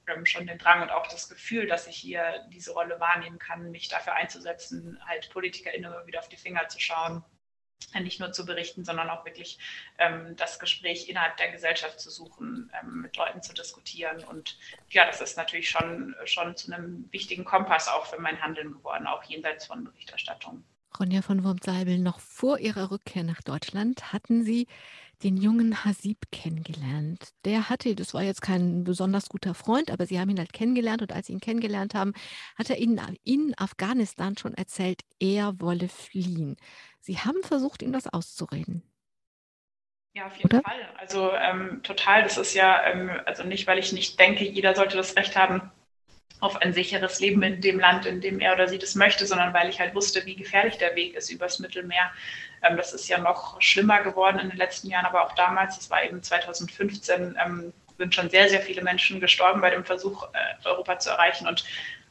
ähm, 0.06 0.26
schon 0.26 0.46
den 0.46 0.58
Drang 0.58 0.82
und 0.82 0.90
auch 0.90 1.06
das 1.06 1.28
Gefühl, 1.28 1.66
dass 1.66 1.86
ich 1.86 1.96
hier 1.96 2.46
diese 2.52 2.72
Rolle 2.72 2.98
wahrnehmen 3.00 3.38
kann, 3.38 3.70
mich 3.70 3.88
dafür 3.88 4.14
einzusetzen, 4.14 5.00
halt 5.06 5.30
PolitikerInnen 5.30 5.92
immer 5.92 6.06
wieder 6.06 6.20
auf 6.20 6.28
die 6.28 6.36
Finger 6.36 6.68
zu 6.68 6.80
schauen 6.80 7.24
nicht 8.00 8.20
nur 8.20 8.32
zu 8.32 8.44
berichten, 8.44 8.84
sondern 8.84 9.10
auch 9.10 9.24
wirklich 9.24 9.58
ähm, 9.98 10.34
das 10.36 10.58
Gespräch 10.58 11.08
innerhalb 11.08 11.36
der 11.36 11.52
Gesellschaft 11.52 12.00
zu 12.00 12.10
suchen, 12.10 12.70
ähm, 12.80 13.02
mit 13.02 13.16
Leuten 13.16 13.42
zu 13.42 13.54
diskutieren. 13.54 14.24
Und 14.24 14.58
ja, 14.90 15.06
das 15.06 15.20
ist 15.20 15.36
natürlich 15.36 15.70
schon, 15.70 16.14
schon 16.24 16.56
zu 16.56 16.72
einem 16.72 17.08
wichtigen 17.12 17.44
Kompass 17.44 17.88
auch 17.88 18.06
für 18.06 18.20
mein 18.20 18.40
Handeln 18.42 18.72
geworden, 18.72 19.06
auch 19.06 19.22
jenseits 19.24 19.66
von 19.66 19.84
Berichterstattung. 19.84 20.64
Ronja 20.98 21.22
von 21.22 21.42
Wurmseibel, 21.42 21.98
noch 21.98 22.20
vor 22.20 22.58
Ihrer 22.58 22.92
Rückkehr 22.92 23.24
nach 23.24 23.42
Deutschland 23.42 24.12
hatten 24.12 24.44
Sie 24.44 24.68
den 25.22 25.36
jungen 25.36 25.84
Hasib 25.84 26.18
kennengelernt. 26.30 27.30
Der 27.44 27.68
hatte, 27.68 27.94
das 27.94 28.14
war 28.14 28.22
jetzt 28.22 28.42
kein 28.42 28.84
besonders 28.84 29.28
guter 29.28 29.54
Freund, 29.54 29.90
aber 29.90 30.06
Sie 30.06 30.20
haben 30.20 30.30
ihn 30.30 30.38
halt 30.38 30.52
kennengelernt 30.52 31.02
und 31.02 31.12
als 31.12 31.26
Sie 31.26 31.32
ihn 31.32 31.40
kennengelernt 31.40 31.94
haben, 31.94 32.12
hat 32.56 32.70
er 32.70 32.78
Ihnen 32.78 33.00
in 33.24 33.54
Afghanistan 33.56 34.36
schon 34.36 34.54
erzählt, 34.54 35.00
er 35.18 35.60
wolle 35.60 35.88
fliehen. 35.88 36.56
Sie 37.04 37.18
haben 37.18 37.42
versucht, 37.42 37.82
ihm 37.82 37.92
das 37.92 38.06
auszureden. 38.06 38.82
Ja, 40.14 40.26
auf 40.26 40.36
jeden 40.36 40.46
Oder? 40.46 40.62
Fall. 40.62 40.88
Also 40.96 41.32
ähm, 41.32 41.82
total. 41.82 42.22
Das 42.22 42.38
ist 42.38 42.54
ja, 42.54 42.82
ähm, 42.86 43.10
also 43.26 43.44
nicht, 43.44 43.66
weil 43.66 43.78
ich 43.78 43.92
nicht 43.92 44.18
denke, 44.18 44.44
jeder 44.44 44.74
sollte 44.74 44.96
das 44.96 45.14
Recht 45.14 45.36
haben 45.36 45.70
auf 46.40 46.56
ein 46.62 46.72
sicheres 46.72 47.20
Leben 47.20 47.42
in 47.42 47.60
dem 47.60 47.78
Land, 47.78 48.06
in 48.06 48.22
dem 48.22 48.40
er 48.40 48.54
oder 48.54 48.68
sie 48.68 48.78
das 48.78 48.94
möchte, 48.94 49.26
sondern 49.26 49.52
weil 49.52 49.68
ich 49.68 49.80
halt 49.80 49.94
wusste, 49.94 50.24
wie 50.24 50.34
gefährlich 50.34 50.78
der 50.78 50.96
Weg 50.96 51.14
ist 51.14 51.30
übers 51.30 51.58
Mittelmeer. 51.58 52.10
Ähm, 52.62 52.78
das 52.78 52.94
ist 52.94 53.06
ja 53.08 53.18
noch 53.18 53.60
schlimmer 53.60 54.02
geworden 54.02 54.38
in 54.38 54.48
den 54.48 54.58
letzten 54.58 54.88
Jahren, 54.88 55.04
aber 55.04 55.26
auch 55.26 55.34
damals, 55.34 55.76
das 55.76 55.90
war 55.90 56.02
eben 56.04 56.22
2015, 56.22 57.36
ähm, 57.44 57.74
sind 57.98 58.14
schon 58.14 58.30
sehr, 58.30 58.48
sehr 58.48 58.62
viele 58.62 58.82
Menschen 58.82 59.20
gestorben 59.20 59.60
bei 59.60 59.70
dem 59.70 59.84
Versuch, 59.84 60.26
äh, 60.32 60.66
Europa 60.66 60.98
zu 60.98 61.10
erreichen. 61.10 61.46
Und 61.46 61.64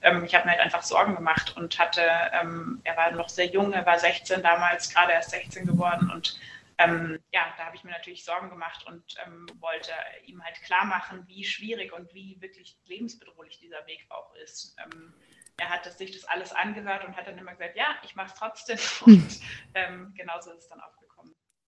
ähm, 0.03 0.23
ich 0.23 0.35
habe 0.35 0.45
mir 0.45 0.51
halt 0.51 0.61
einfach 0.61 0.83
Sorgen 0.83 1.15
gemacht 1.15 1.55
und 1.57 1.77
hatte, 1.79 2.01
ähm, 2.33 2.81
er 2.83 2.95
war 2.95 3.11
noch 3.11 3.29
sehr 3.29 3.47
jung, 3.47 3.73
er 3.73 3.85
war 3.85 3.97
16 3.97 4.43
damals, 4.43 4.93
gerade 4.93 5.13
erst 5.13 5.31
16 5.31 5.65
geworden 5.65 6.11
und 6.11 6.39
ähm, 6.77 7.19
ja, 7.31 7.53
da 7.57 7.65
habe 7.65 7.75
ich 7.75 7.83
mir 7.83 7.91
natürlich 7.91 8.23
Sorgen 8.23 8.49
gemacht 8.49 8.85
und 8.87 9.03
ähm, 9.25 9.45
wollte 9.59 9.91
ihm 10.25 10.43
halt 10.43 10.55
klar 10.63 10.85
machen, 10.85 11.23
wie 11.27 11.43
schwierig 11.43 11.93
und 11.93 12.13
wie 12.13 12.37
wirklich 12.41 12.77
lebensbedrohlich 12.85 13.59
dieser 13.59 13.85
Weg 13.85 14.05
auch 14.09 14.33
ist. 14.35 14.75
Ähm, 14.83 15.13
er 15.57 15.69
hat 15.69 15.85
sich 15.85 16.11
das 16.11 16.25
alles 16.25 16.51
angehört 16.51 17.05
und 17.05 17.15
hat 17.15 17.27
dann 17.27 17.37
immer 17.37 17.51
gesagt, 17.51 17.75
ja, 17.75 17.95
ich 18.03 18.15
mache 18.15 18.27
es 18.27 18.33
trotzdem. 18.33 18.79
Und 19.05 19.39
ähm, 19.75 20.11
genauso 20.17 20.51
ist 20.51 20.63
es 20.63 20.69
dann 20.69 20.81
auch 20.81 20.97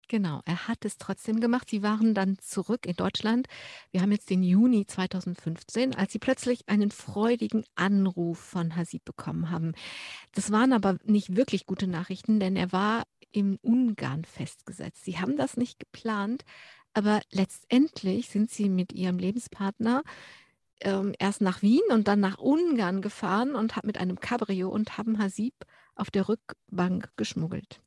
Genau, 0.07 0.41
er 0.45 0.67
hat 0.67 0.85
es 0.85 0.97
trotzdem 0.97 1.39
gemacht. 1.39 1.69
Sie 1.69 1.81
waren 1.81 2.13
dann 2.13 2.37
zurück 2.39 2.85
in 2.85 2.95
Deutschland. 2.95 3.47
Wir 3.91 4.01
haben 4.01 4.11
jetzt 4.11 4.29
den 4.29 4.43
Juni 4.43 4.85
2015, 4.85 5.95
als 5.95 6.13
Sie 6.13 6.19
plötzlich 6.19 6.67
einen 6.67 6.91
freudigen 6.91 7.65
Anruf 7.75 8.37
von 8.37 8.75
Hasib 8.75 9.03
bekommen 9.03 9.49
haben. 9.49 9.73
Das 10.33 10.51
waren 10.51 10.73
aber 10.73 10.97
nicht 11.05 11.35
wirklich 11.35 11.65
gute 11.65 11.87
Nachrichten, 11.87 12.39
denn 12.39 12.55
er 12.55 12.71
war 12.71 13.03
in 13.31 13.57
Ungarn 13.63 14.25
festgesetzt. 14.25 15.03
Sie 15.03 15.19
haben 15.19 15.37
das 15.37 15.57
nicht 15.57 15.79
geplant, 15.79 16.45
aber 16.93 17.21
letztendlich 17.31 18.29
sind 18.29 18.51
Sie 18.51 18.69
mit 18.69 18.93
Ihrem 18.93 19.17
Lebenspartner 19.17 20.03
ähm, 20.81 21.13
erst 21.17 21.41
nach 21.41 21.61
Wien 21.63 21.81
und 21.89 22.07
dann 22.07 22.19
nach 22.19 22.37
Ungarn 22.37 23.01
gefahren 23.01 23.55
und 23.55 23.83
mit 23.83 23.97
einem 23.97 24.19
Cabrio 24.19 24.69
und 24.69 24.97
haben 24.97 25.19
Hasib 25.19 25.55
auf 25.95 26.11
der 26.11 26.29
Rückbank 26.29 27.09
geschmuggelt. 27.17 27.81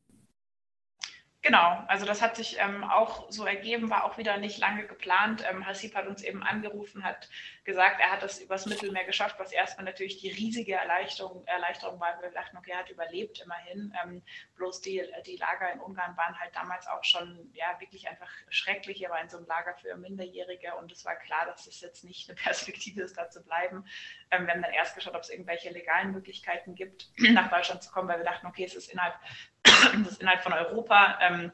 Genau, 1.43 1.85
also 1.87 2.05
das 2.05 2.21
hat 2.21 2.35
sich 2.35 2.59
ähm, 2.59 2.83
auch 2.83 3.31
so 3.31 3.47
ergeben, 3.47 3.91
war 3.91 4.05
auch 4.05 4.19
wieder 4.19 4.39
nicht 4.39 4.59
lange 4.59 4.87
geplant. 4.89 5.45
Ähm, 5.49 5.65
Hasib 5.65 5.95
hat 5.95 6.09
uns 6.09 6.23
eben 6.25 6.43
angerufen, 6.43 7.05
hat 7.05 7.29
gesagt, 7.63 8.01
er 8.01 8.11
hat 8.11 8.23
das 8.23 8.41
übers 8.41 8.67
Mittelmeer 8.67 9.05
geschafft, 9.05 9.37
was 9.39 9.53
erstmal 9.53 9.85
natürlich 9.85 10.19
die 10.21 10.31
riesige 10.31 10.75
Erleichterung, 10.75 11.47
Erleichterung 11.47 12.01
war. 12.01 12.21
Wir 12.21 12.31
dachten, 12.33 12.57
okay, 12.57 12.73
er 12.73 12.81
hat 12.81 12.91
überlebt 12.91 13.41
immerhin. 13.41 13.95
Ähm, 14.03 14.23
bloß 14.59 14.83
die, 14.83 15.03
die 15.25 15.37
Lager 15.37 15.73
in 15.73 15.81
Ungarn 15.81 16.17
waren 16.17 16.39
halt 16.39 16.55
damals 16.55 16.87
auch 16.87 17.03
schon 17.05 17.51
ja 17.55 17.81
wirklich 17.81 18.09
einfach 18.09 18.31
schrecklich. 18.51 19.03
Er 19.03 19.11
war 19.11 19.21
in 19.21 19.29
so 19.29 19.39
einem 19.39 19.47
Lager 19.47 19.75
für 19.75 19.97
Minderjährige 19.97 20.75
und 20.75 20.93
es 20.93 21.05
war 21.05 21.17
klar, 21.17 21.47
dass 21.47 21.67
es 21.67 21.81
jetzt 21.81 22.05
nicht 22.05 22.29
eine 22.29 22.37
Perspektive 22.43 23.03
ist, 23.03 23.17
da 23.17 23.31
zu 23.31 23.43
bleiben. 23.43 23.85
Ähm, 24.31 24.47
wir 24.47 24.55
haben 24.55 24.63
dann 24.63 24.73
erst 24.73 24.95
geschaut, 24.95 25.15
ob 25.15 25.23
es 25.23 25.31
irgendwelche 25.31 25.71
legalen 25.71 26.13
Möglichkeiten 26.13 26.75
gibt, 26.75 27.09
nach 27.19 27.51
Deutschland 27.51 27.83
zu 27.83 27.91
kommen, 27.91 28.09
weil 28.09 28.19
wir 28.19 28.25
dachten, 28.25 28.47
okay, 28.47 28.65
es 28.65 28.75
ist 28.75 28.93
innerhalb 28.93 29.15
das 29.63 30.13
ist 30.13 30.21
innerhalb 30.21 30.43
von 30.43 30.53
Europa. 30.53 31.19
Ähm, 31.23 31.53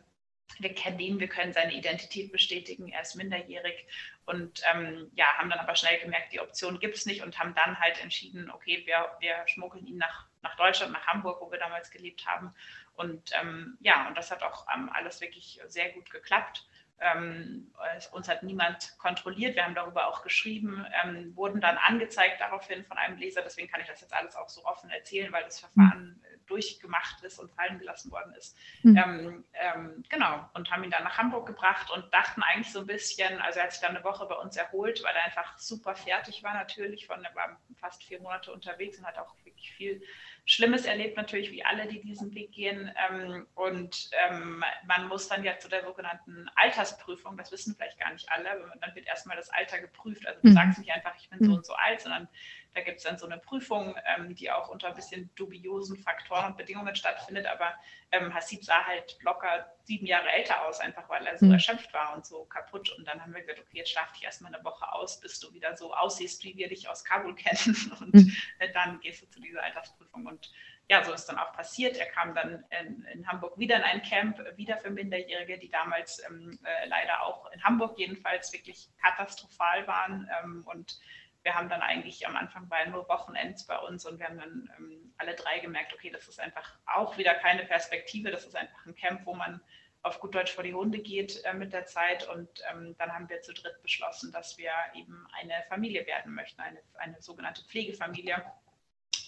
wir 0.58 0.74
kennen 0.74 0.98
ihn, 1.00 1.20
wir 1.20 1.28
können 1.28 1.52
seine 1.52 1.74
Identität 1.74 2.30
bestätigen, 2.30 2.88
er 2.88 3.02
ist 3.02 3.16
minderjährig 3.16 3.86
und 4.24 4.62
ähm, 4.72 5.10
ja, 5.14 5.26
haben 5.36 5.50
dann 5.50 5.58
aber 5.58 5.74
schnell 5.74 5.98
gemerkt, 6.00 6.32
die 6.32 6.40
Option 6.40 6.78
gibt 6.78 6.96
es 6.96 7.06
nicht 7.06 7.22
und 7.22 7.38
haben 7.38 7.54
dann 7.54 7.80
halt 7.80 8.00
entschieden, 8.02 8.50
okay, 8.50 8.82
wir, 8.86 9.10
wir 9.20 9.42
schmuggeln 9.46 9.86
ihn 9.86 9.96
nach, 9.96 10.26
nach 10.42 10.56
Deutschland, 10.56 10.92
nach 10.92 11.06
Hamburg, 11.06 11.40
wo 11.40 11.50
wir 11.50 11.58
damals 11.58 11.90
gelebt 11.90 12.24
haben. 12.26 12.54
Und 12.94 13.30
ähm, 13.40 13.76
ja, 13.80 14.08
und 14.08 14.16
das 14.16 14.30
hat 14.30 14.42
auch 14.42 14.66
ähm, 14.74 14.90
alles 14.92 15.20
wirklich 15.20 15.60
sehr 15.66 15.90
gut 15.92 16.10
geklappt. 16.10 16.66
Ähm, 17.00 17.72
uns 18.12 18.28
hat 18.28 18.44
niemand 18.44 18.96
kontrolliert, 18.98 19.56
wir 19.56 19.64
haben 19.64 19.74
darüber 19.74 20.06
auch 20.06 20.22
geschrieben, 20.22 20.86
ähm, 21.02 21.34
wurden 21.34 21.60
dann 21.60 21.76
angezeigt 21.76 22.40
daraufhin 22.40 22.84
von 22.84 22.96
einem 22.96 23.18
Leser, 23.18 23.42
deswegen 23.42 23.68
kann 23.68 23.80
ich 23.80 23.88
das 23.88 24.00
jetzt 24.00 24.14
alles 24.14 24.36
auch 24.36 24.48
so 24.48 24.64
offen 24.64 24.90
erzählen, 24.90 25.32
weil 25.32 25.42
das 25.42 25.58
Verfahren 25.58 26.22
durchgemacht 26.46 27.22
ist 27.22 27.38
und 27.38 27.50
fallen 27.52 27.78
gelassen 27.78 28.10
worden 28.10 28.34
ist. 28.34 28.56
Mhm. 28.82 29.44
Ähm, 29.54 30.04
genau, 30.08 30.48
und 30.54 30.70
haben 30.70 30.84
ihn 30.84 30.90
dann 30.90 31.04
nach 31.04 31.18
Hamburg 31.18 31.46
gebracht 31.46 31.90
und 31.90 32.12
dachten 32.12 32.42
eigentlich 32.42 32.72
so 32.72 32.80
ein 32.80 32.86
bisschen, 32.86 33.40
also 33.40 33.58
er 33.58 33.64
hat 33.64 33.72
sich 33.72 33.80
dann 33.80 33.96
eine 33.96 34.04
Woche 34.04 34.26
bei 34.26 34.34
uns 34.36 34.56
erholt, 34.56 35.02
weil 35.02 35.14
er 35.14 35.24
einfach 35.24 35.58
super 35.58 35.94
fertig 35.94 36.42
war 36.42 36.54
natürlich, 36.54 37.06
von, 37.06 37.24
er 37.24 37.34
war 37.34 37.60
fast 37.76 38.04
vier 38.04 38.20
Monate 38.20 38.52
unterwegs 38.52 38.98
und 38.98 39.06
hat 39.06 39.18
auch 39.18 39.34
wirklich 39.44 39.72
viel 39.72 40.02
Schlimmes 40.46 40.84
erlebt, 40.84 41.16
natürlich 41.16 41.50
wie 41.50 41.64
alle, 41.64 41.86
die 41.86 42.02
diesen 42.02 42.34
Weg 42.34 42.52
gehen. 42.52 42.90
Ähm, 43.10 43.46
und 43.54 44.10
ähm, 44.28 44.62
man 44.86 45.08
muss 45.08 45.28
dann 45.28 45.42
ja 45.42 45.58
zu 45.58 45.68
der 45.68 45.84
sogenannten 45.84 46.48
Altersprüfung, 46.54 47.36
das 47.36 47.50
wissen 47.50 47.74
vielleicht 47.74 47.98
gar 47.98 48.12
nicht 48.12 48.30
alle, 48.30 48.70
dann 48.80 48.94
wird 48.94 49.06
erstmal 49.06 49.36
das 49.36 49.48
Alter 49.50 49.80
geprüft. 49.80 50.26
Also 50.26 50.40
du 50.42 50.48
mhm. 50.48 50.52
sagst 50.52 50.78
nicht 50.78 50.92
einfach, 50.92 51.14
ich 51.18 51.30
bin 51.30 51.42
so 51.44 51.54
und 51.54 51.64
so 51.64 51.72
alt, 51.74 52.00
sondern 52.00 52.28
da 52.74 52.80
gibt 52.82 52.98
es 52.98 53.04
dann 53.04 53.18
so 53.18 53.26
eine 53.26 53.38
Prüfung, 53.38 53.94
ähm, 54.16 54.34
die 54.34 54.50
auch 54.50 54.68
unter 54.68 54.88
ein 54.88 54.94
bisschen 54.94 55.30
dubiosen 55.36 55.96
Faktoren 55.96 56.46
und 56.46 56.56
Bedingungen 56.56 56.94
stattfindet. 56.96 57.46
Aber 57.46 57.72
ähm, 58.10 58.34
Hasib 58.34 58.64
sah 58.64 58.84
halt 58.84 59.16
locker 59.22 59.72
sieben 59.84 60.06
Jahre 60.06 60.28
älter 60.30 60.66
aus, 60.66 60.80
einfach 60.80 61.08
weil 61.08 61.24
er 61.26 61.38
so 61.38 61.46
mhm. 61.46 61.52
erschöpft 61.52 61.92
war 61.94 62.14
und 62.14 62.26
so 62.26 62.44
kaputt. 62.46 62.90
Und 62.98 63.06
dann 63.06 63.22
haben 63.22 63.32
wir 63.32 63.42
gesagt, 63.42 63.60
okay, 63.60 63.78
jetzt 63.78 63.90
schlaf 63.90 64.12
dich 64.12 64.24
erstmal 64.24 64.52
eine 64.52 64.64
Woche 64.64 64.92
aus, 64.92 65.20
bis 65.20 65.38
du 65.38 65.52
wieder 65.52 65.76
so 65.76 65.94
aussiehst, 65.94 66.42
wie 66.42 66.56
wir 66.56 66.68
dich 66.68 66.88
aus 66.88 67.04
Kabul 67.04 67.34
kennen. 67.36 67.92
Und 68.00 68.14
mhm. 68.14 68.36
dann 68.72 68.98
gehst 69.00 69.22
du 69.22 69.30
zu 69.30 69.40
dieser 69.40 69.62
Altersprüfung. 69.62 70.26
Und 70.26 70.50
ja, 70.88 71.02
so 71.02 71.12
ist 71.12 71.26
dann 71.26 71.38
auch 71.38 71.52
passiert. 71.52 71.96
Er 71.96 72.06
kam 72.06 72.34
dann 72.34 72.64
in, 72.80 73.04
in, 73.12 73.26
Hamburg 73.26 73.56
wieder 73.56 73.76
in 73.76 73.82
ein 73.82 74.02
Camp, 74.02 74.38
wieder 74.56 74.76
für 74.78 74.90
Minderjährige, 74.90 75.58
die 75.58 75.70
damals 75.70 76.22
ähm, 76.28 76.58
äh, 76.62 76.88
leider 76.88 77.22
auch 77.22 77.50
in 77.52 77.62
Hamburg 77.62 77.98
jedenfalls 77.98 78.52
wirklich 78.52 78.90
katastrophal 79.02 79.86
waren. 79.86 80.28
Ähm, 80.42 80.62
und 80.66 80.98
wir 81.44 81.54
haben 81.54 81.68
dann 81.68 81.82
eigentlich 81.82 82.26
am 82.26 82.36
Anfang 82.36 82.68
bei 82.68 82.84
nur 82.86 83.08
Wochenends 83.08 83.66
bei 83.66 83.78
uns 83.78 84.04
und 84.06 84.18
wir 84.18 84.26
haben 84.26 84.38
dann 84.38 84.70
ähm, 84.78 85.14
alle 85.18 85.34
drei 85.34 85.60
gemerkt, 85.60 85.92
okay, 85.92 86.10
das 86.10 86.26
ist 86.26 86.40
einfach 86.40 86.68
auch 86.86 87.16
wieder 87.18 87.34
keine 87.34 87.64
Perspektive, 87.64 88.30
das 88.30 88.44
ist 88.44 88.56
einfach 88.56 88.84
ein 88.86 88.96
Camp, 88.96 89.24
wo 89.26 89.34
man 89.34 89.60
auf 90.02 90.20
gut 90.20 90.34
Deutsch 90.34 90.52
vor 90.52 90.64
die 90.64 90.74
Hunde 90.74 90.98
geht 90.98 91.42
äh, 91.44 91.54
mit 91.54 91.72
der 91.72 91.86
Zeit. 91.86 92.28
Und 92.28 92.48
ähm, 92.70 92.94
dann 92.98 93.12
haben 93.12 93.28
wir 93.28 93.40
zu 93.42 93.52
dritt 93.52 93.82
beschlossen, 93.82 94.32
dass 94.32 94.58
wir 94.58 94.72
eben 94.94 95.26
eine 95.32 95.54
Familie 95.68 96.06
werden 96.06 96.34
möchten, 96.34 96.60
eine, 96.60 96.80
eine 96.94 97.20
sogenannte 97.20 97.62
Pflegefamilie. 97.64 98.44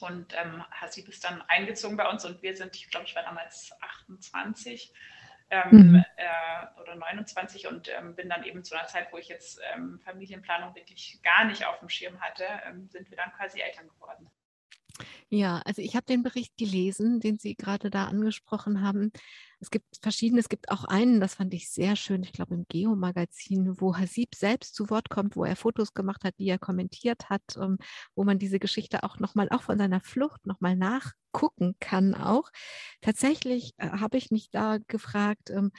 Und 0.01 0.35
ähm, 0.35 0.65
Hasib 0.71 1.09
ist 1.09 1.25
dann 1.25 1.43
eingezogen 1.49 1.97
bei 1.97 2.09
uns 2.09 2.25
und 2.25 2.43
wir 2.43 2.55
sind, 2.55 2.77
ich 2.77 2.91
glaube, 2.91 3.07
ich 3.07 3.15
war 3.15 3.23
damals 3.23 3.73
28 3.81 4.93
ähm, 5.51 5.93
mhm. 5.93 6.05
äh, 6.17 6.81
oder 6.81 6.97
29 6.97 7.69
und 7.69 7.89
ähm, 7.89 8.15
bin 8.15 8.29
dann 8.29 8.43
eben 8.43 8.65
zu 8.65 8.75
einer 8.77 8.87
Zeit, 8.87 9.13
wo 9.13 9.19
ich 9.19 9.29
jetzt 9.29 9.61
ähm, 9.75 10.01
Familienplanung 10.05 10.75
wirklich 10.75 11.21
gar 11.23 11.45
nicht 11.45 11.67
auf 11.67 11.79
dem 11.79 11.89
Schirm 11.89 12.21
hatte, 12.21 12.45
ähm, 12.67 12.89
sind 12.89 13.11
wir 13.11 13.17
dann 13.17 13.33
quasi 13.33 13.61
Eltern 13.61 13.89
geworden. 13.89 14.29
Ja, 15.29 15.61
also 15.65 15.83
ich 15.83 15.95
habe 15.95 16.07
den 16.07 16.23
Bericht 16.23 16.57
gelesen, 16.57 17.21
den 17.21 17.39
Sie 17.39 17.55
gerade 17.55 17.91
da 17.91 18.07
angesprochen 18.07 18.83
haben. 18.83 19.13
Es 19.61 19.71
gibt 19.71 19.87
verschiedene, 20.03 20.41
es 20.41 20.49
gibt 20.49 20.71
auch 20.71 20.85
einen, 20.85 21.21
das 21.21 21.35
fand 21.35 21.55
ich 21.55 21.71
sehr 21.71 21.97
schön, 21.97 22.23
ich 22.23 22.33
glaube 22.33 22.55
im 22.55 22.67
Geo-Magazin, 22.69 23.81
wo 23.81 23.97
Hasib 23.97 24.35
selbst 24.35 24.75
zu 24.75 24.91
Wort 24.91 25.09
kommt, 25.09 25.35
wo 25.35 25.45
er 25.45 25.57
Fotos 25.57 25.95
gemacht 25.95 26.25
hat, 26.25 26.35
die 26.39 26.49
er 26.49 26.59
kommentiert 26.59 27.31
hat, 27.31 27.57
um, 27.57 27.79
wo 28.15 28.25
man 28.25 28.39
diese 28.39 28.59
Geschichte 28.59 29.03
auch 29.03 29.19
nochmal, 29.19 29.49
auch 29.51 29.63
von 29.63 29.79
seiner 29.79 30.01
Flucht 30.01 30.47
nochmal 30.47 30.77
nachgucken 30.77 31.75
kann 31.81 32.15
auch. 32.15 32.51
Tatsächlich 33.01 33.73
äh, 33.79 33.89
habe 33.89 34.19
ich 34.19 34.31
mich 34.31 34.51
da 34.51 34.79
gefragt, 34.89 35.51
ähm, 35.51 35.73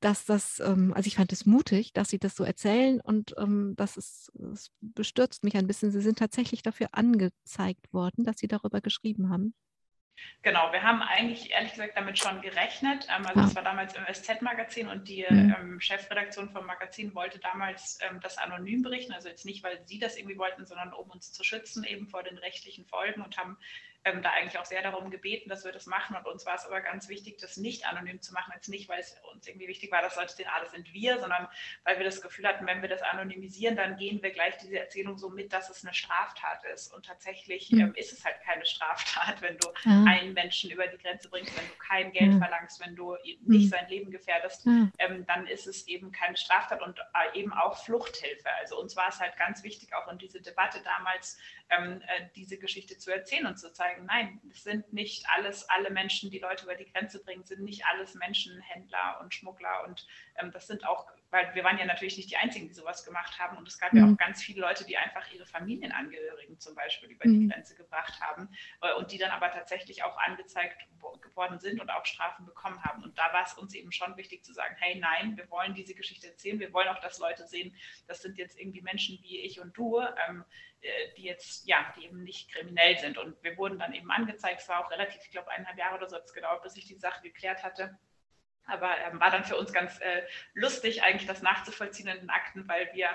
dass 0.00 0.24
das, 0.24 0.60
ähm, 0.60 0.92
also 0.94 1.06
ich 1.06 1.16
fand 1.16 1.32
es 1.32 1.46
mutig, 1.46 1.92
dass 1.92 2.08
sie 2.08 2.18
das 2.18 2.34
so 2.34 2.44
erzählen 2.44 3.00
und 3.00 3.34
ähm, 3.38 3.74
das 3.76 3.96
ist, 3.96 4.32
es 4.52 4.70
bestürzt 4.80 5.44
mich 5.44 5.56
ein 5.56 5.66
bisschen. 5.66 5.90
Sie 5.90 6.00
sind 6.00 6.18
tatsächlich 6.18 6.62
dafür 6.62 6.88
angezeigt 6.92 7.92
worden, 7.92 8.24
dass 8.24 8.38
sie 8.38 8.48
darüber 8.48 8.80
geschrieben 8.80 9.30
haben. 9.30 9.54
Genau, 10.42 10.72
wir 10.72 10.82
haben 10.82 11.02
eigentlich 11.02 11.50
ehrlich 11.50 11.72
gesagt 11.72 11.96
damit 11.96 12.18
schon 12.18 12.40
gerechnet. 12.42 13.06
Ähm, 13.14 13.26
also 13.26 13.40
es 13.40 13.56
war 13.56 13.62
damals 13.62 13.94
im 13.94 14.04
SZ-Magazin 14.04 14.88
und 14.88 15.08
die 15.08 15.24
mhm. 15.28 15.54
ähm, 15.58 15.80
Chefredaktion 15.80 16.50
vom 16.50 16.66
Magazin 16.66 17.14
wollte 17.14 17.38
damals 17.38 17.98
ähm, 18.02 18.20
das 18.20 18.38
anonym 18.38 18.82
berichten. 18.82 19.12
Also 19.12 19.28
jetzt 19.28 19.44
nicht, 19.44 19.62
weil 19.64 19.80
sie 19.86 19.98
das 19.98 20.16
irgendwie 20.16 20.38
wollten, 20.38 20.66
sondern 20.66 20.92
um 20.92 21.10
uns 21.10 21.32
zu 21.32 21.42
schützen 21.44 21.84
eben 21.84 22.08
vor 22.08 22.22
den 22.22 22.38
rechtlichen 22.38 22.84
Folgen 22.84 23.22
und 23.22 23.36
haben 23.38 23.56
ähm, 24.04 24.22
da 24.22 24.30
eigentlich 24.30 24.58
auch 24.58 24.64
sehr 24.66 24.82
darum 24.82 25.10
gebeten, 25.10 25.48
dass 25.48 25.64
wir 25.64 25.72
das 25.72 25.86
machen. 25.86 26.14
Und 26.16 26.26
uns 26.26 26.44
war 26.44 26.54
es 26.54 26.66
aber 26.66 26.80
ganz 26.82 27.08
wichtig, 27.08 27.38
das 27.38 27.56
nicht 27.56 27.86
anonym 27.86 28.20
zu 28.20 28.34
machen. 28.34 28.52
Jetzt 28.54 28.68
nicht, 28.68 28.88
weil 28.88 29.00
es 29.00 29.16
uns 29.32 29.46
irgendwie 29.46 29.66
wichtig 29.66 29.90
war, 29.90 30.02
dass 30.02 30.16
Leute 30.16 30.34
sehen, 30.34 30.48
ah, 30.54 30.60
das 30.60 30.72
sind 30.72 30.92
wir, 30.92 31.18
sondern 31.18 31.48
weil 31.84 31.96
wir 31.96 32.04
das 32.04 32.20
Gefühl 32.20 32.46
hatten, 32.46 32.66
wenn 32.66 32.82
wir 32.82 32.88
das 32.88 33.00
anonymisieren, 33.02 33.76
dann 33.76 33.96
gehen 33.96 34.22
wir 34.22 34.30
gleich 34.30 34.58
diese 34.58 34.78
Erzählung 34.78 35.16
so 35.16 35.30
mit, 35.30 35.52
dass 35.52 35.70
es 35.70 35.84
eine 35.84 35.94
Straftat 35.94 36.64
ist. 36.74 36.92
Und 36.92 37.06
tatsächlich 37.06 37.70
mhm. 37.70 37.80
ähm, 37.80 37.94
ist 37.94 38.12
es 38.12 38.24
halt 38.24 38.40
keine 38.42 38.66
Straftat, 38.74 39.40
wenn 39.40 39.56
du 39.56 39.68
ja. 39.84 40.04
einen 40.06 40.34
Menschen 40.34 40.70
über 40.70 40.86
die 40.86 40.98
Grenze 40.98 41.30
bringst, 41.30 41.56
wenn 41.56 41.66
du 41.66 41.74
kein 41.78 42.12
Geld 42.12 42.32
ja. 42.32 42.38
verlangst, 42.38 42.80
wenn 42.84 42.94
du 42.94 43.16
nicht 43.24 43.46
mhm. 43.46 43.68
sein 43.68 43.88
Leben 43.88 44.10
gefährdest, 44.10 44.66
ja. 44.66 44.88
ähm, 44.98 45.24
dann 45.26 45.46
ist 45.46 45.66
es 45.66 45.88
eben 45.88 46.12
keine 46.12 46.36
Straftat 46.36 46.82
und 46.82 46.98
äh, 46.98 47.38
eben 47.38 47.54
auch 47.54 47.82
Fluchthilfe. 47.82 48.50
Also 48.60 48.78
uns 48.78 48.96
war 48.96 49.08
es 49.08 49.18
halt 49.18 49.36
ganz 49.38 49.62
wichtig, 49.62 49.94
auch 49.94 50.10
in 50.12 50.18
diese 50.18 50.42
Debatte 50.42 50.80
damals 50.84 51.38
ähm, 51.70 52.02
äh, 52.02 52.28
diese 52.36 52.58
Geschichte 52.58 52.98
zu 52.98 53.12
erzählen 53.12 53.46
und 53.46 53.58
zu 53.58 53.72
zeigen, 53.72 54.06
nein, 54.06 54.40
es 54.50 54.62
sind 54.62 54.92
nicht 54.92 55.26
alles, 55.28 55.68
alle 55.68 55.90
Menschen, 55.90 56.30
die 56.30 56.38
Leute 56.38 56.64
über 56.64 56.74
die 56.74 56.90
Grenze 56.90 57.22
bringen, 57.22 57.44
sind 57.44 57.62
nicht 57.62 57.84
alles 57.86 58.14
Menschenhändler 58.14 59.20
und 59.22 59.34
Schmuggler 59.34 59.84
und 59.86 60.06
ähm, 60.36 60.50
das 60.52 60.66
sind 60.66 60.86
auch, 60.86 61.06
weil 61.34 61.52
wir 61.52 61.64
waren 61.64 61.78
ja 61.78 61.84
natürlich 61.84 62.16
nicht 62.16 62.30
die 62.30 62.36
Einzigen, 62.36 62.68
die 62.68 62.74
sowas 62.74 63.04
gemacht 63.04 63.40
haben 63.40 63.56
und 63.56 63.66
es 63.66 63.76
gab 63.76 63.92
mhm. 63.92 63.98
ja 63.98 64.06
auch 64.06 64.16
ganz 64.16 64.40
viele 64.40 64.60
Leute, 64.60 64.86
die 64.86 64.96
einfach 64.96 65.28
ihre 65.32 65.44
Familienangehörigen 65.46 66.60
zum 66.60 66.76
Beispiel 66.76 67.10
über 67.10 67.26
mhm. 67.26 67.40
die 67.40 67.48
Grenze 67.48 67.74
gebracht 67.74 68.20
haben 68.20 68.48
äh, 68.82 68.94
und 68.94 69.10
die 69.10 69.18
dann 69.18 69.32
aber 69.32 69.50
tatsächlich 69.50 70.04
auch 70.04 70.16
angezeigt 70.16 70.86
geworden 71.20 71.58
sind 71.58 71.80
und 71.80 71.90
auch 71.90 72.06
Strafen 72.06 72.46
bekommen 72.46 72.80
haben. 72.84 73.02
Und 73.02 73.18
da 73.18 73.32
war 73.32 73.44
es 73.44 73.54
uns 73.54 73.74
eben 73.74 73.90
schon 73.90 74.16
wichtig 74.16 74.44
zu 74.44 74.52
sagen, 74.52 74.76
hey, 74.78 74.94
nein, 74.94 75.36
wir 75.36 75.50
wollen 75.50 75.74
diese 75.74 75.94
Geschichte 75.94 76.28
erzählen, 76.28 76.60
wir 76.60 76.72
wollen 76.72 76.86
auch, 76.86 77.00
dass 77.00 77.18
Leute 77.18 77.48
sehen, 77.48 77.74
das 78.06 78.22
sind 78.22 78.38
jetzt 78.38 78.56
irgendwie 78.56 78.82
Menschen 78.82 79.18
wie 79.22 79.40
ich 79.40 79.60
und 79.60 79.76
du, 79.76 80.00
ähm, 80.00 80.44
äh, 80.82 80.88
die 81.16 81.24
jetzt, 81.24 81.66
ja, 81.66 81.92
die 81.96 82.04
eben 82.04 82.22
nicht 82.22 82.52
kriminell 82.52 82.96
sind. 82.98 83.18
Und 83.18 83.42
wir 83.42 83.56
wurden 83.56 83.80
dann 83.80 83.92
eben 83.92 84.10
angezeigt. 84.12 84.60
Es 84.60 84.68
war 84.68 84.86
auch 84.86 84.90
relativ, 84.92 85.20
ich 85.24 85.32
glaube, 85.32 85.50
eineinhalb 85.50 85.78
Jahre 85.78 85.96
oder 85.96 86.08
so 86.08 86.14
hat 86.14 86.26
es 86.26 86.32
gedauert, 86.32 86.62
bis 86.62 86.76
ich 86.76 86.86
die 86.86 86.94
Sache 86.94 87.22
geklärt 87.22 87.64
hatte. 87.64 87.98
Aber 88.66 88.90
ähm, 89.06 89.20
war 89.20 89.30
dann 89.30 89.44
für 89.44 89.56
uns 89.56 89.72
ganz 89.72 90.00
äh, 90.00 90.22
lustig, 90.54 91.02
eigentlich 91.02 91.26
das 91.26 91.42
nachzuvollziehen 91.42 92.08
in 92.08 92.20
den 92.20 92.30
Akten, 92.30 92.66
weil 92.68 92.90
wir 92.94 93.08